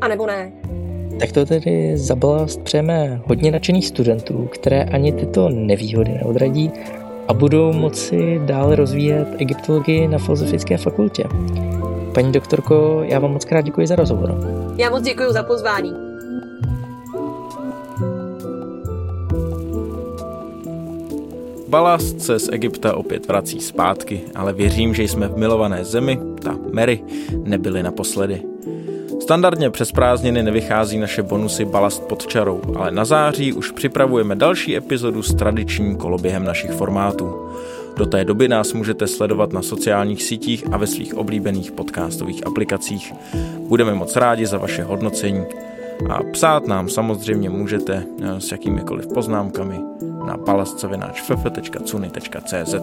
anebo 0.01 0.27
ne. 0.27 0.53
Tak 1.21 1.33
to 1.33 1.47
tedy 1.47 1.97
za 1.99 2.15
balast 2.15 2.61
přejeme 2.63 3.23
hodně 3.27 3.51
nadšených 3.51 3.87
studentů, 3.87 4.49
které 4.53 4.85
ani 4.85 5.13
tyto 5.13 5.49
nevýhody 5.49 6.11
neodradí 6.11 6.71
a 7.29 7.35
budou 7.35 7.73
moci 7.73 8.41
dále 8.45 8.77
rozvíjet 8.77 9.29
egyptologii 9.39 10.09
na 10.09 10.19
Filozofické 10.19 10.77
fakultě. 10.77 11.25
paní 12.15 12.33
doktorko, 12.33 13.03
já 13.05 13.19
vám 13.19 13.33
moc 13.33 13.45
krát 13.45 13.61
děkuji 13.61 13.87
za 13.87 13.97
rozhovor. 13.97 14.35
Já 14.77 14.91
moc 14.91 15.03
děkuji 15.03 15.33
za 15.33 15.43
pozvání. 15.43 16.04
Balast 21.75 22.21
se 22.21 22.39
z 22.39 22.49
Egypta 22.53 22.97
opět 22.97 23.29
vrací 23.29 23.61
zpátky, 23.61 24.21
ale 24.35 24.53
věřím, 24.53 24.95
že 24.95 25.03
jsme 25.03 25.29
v 25.29 25.37
milované 25.37 25.85
zemi, 25.85 26.19
ta 26.43 26.59
Mary, 26.73 27.05
nebyli 27.45 27.83
naposledy. 27.83 28.43
Standardně 29.21 29.71
přes 29.71 29.93
prázdniny 29.93 30.43
nevychází 30.43 30.99
naše 30.99 31.23
bonusy 31.23 31.65
Balast 31.65 32.03
pod 32.03 32.27
čarou, 32.27 32.61
ale 32.77 32.91
na 32.91 33.05
září 33.05 33.53
už 33.53 33.71
připravujeme 33.71 34.37
další 34.37 34.77
epizodu 34.77 35.23
s 35.23 35.35
tradičním 35.35 35.97
koloběhem 35.97 36.45
našich 36.45 36.71
formátů. 36.71 37.49
Do 37.97 38.07
té 38.07 38.25
doby 38.25 38.49
nás 38.49 38.73
můžete 38.73 39.07
sledovat 39.07 39.53
na 39.53 39.63
sociálních 39.63 40.23
sítích 40.23 40.65
a 40.73 40.77
ve 40.77 40.87
svých 40.87 41.15
oblíbených 41.15 41.73
podcastových 41.73 42.47
aplikacích. 42.47 43.13
Budeme 43.59 43.95
moc 43.95 44.17
rádi 44.17 44.47
za 44.47 44.59
vaše 44.59 44.83
hodnocení 44.83 45.45
a 46.11 46.23
psát 46.33 46.67
nám 46.67 46.89
samozřejmě 46.89 47.51
můžete 47.51 48.05
eh, 48.23 48.41
s 48.41 48.53
jakýmikoliv 48.53 49.07
poznámkami 49.07 49.81
na 50.27 50.37
balastcavináčff.cuny.cz. 50.37 52.75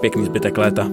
Pěkný 0.00 0.24
zbytek 0.24 0.58
léta. 0.58 0.86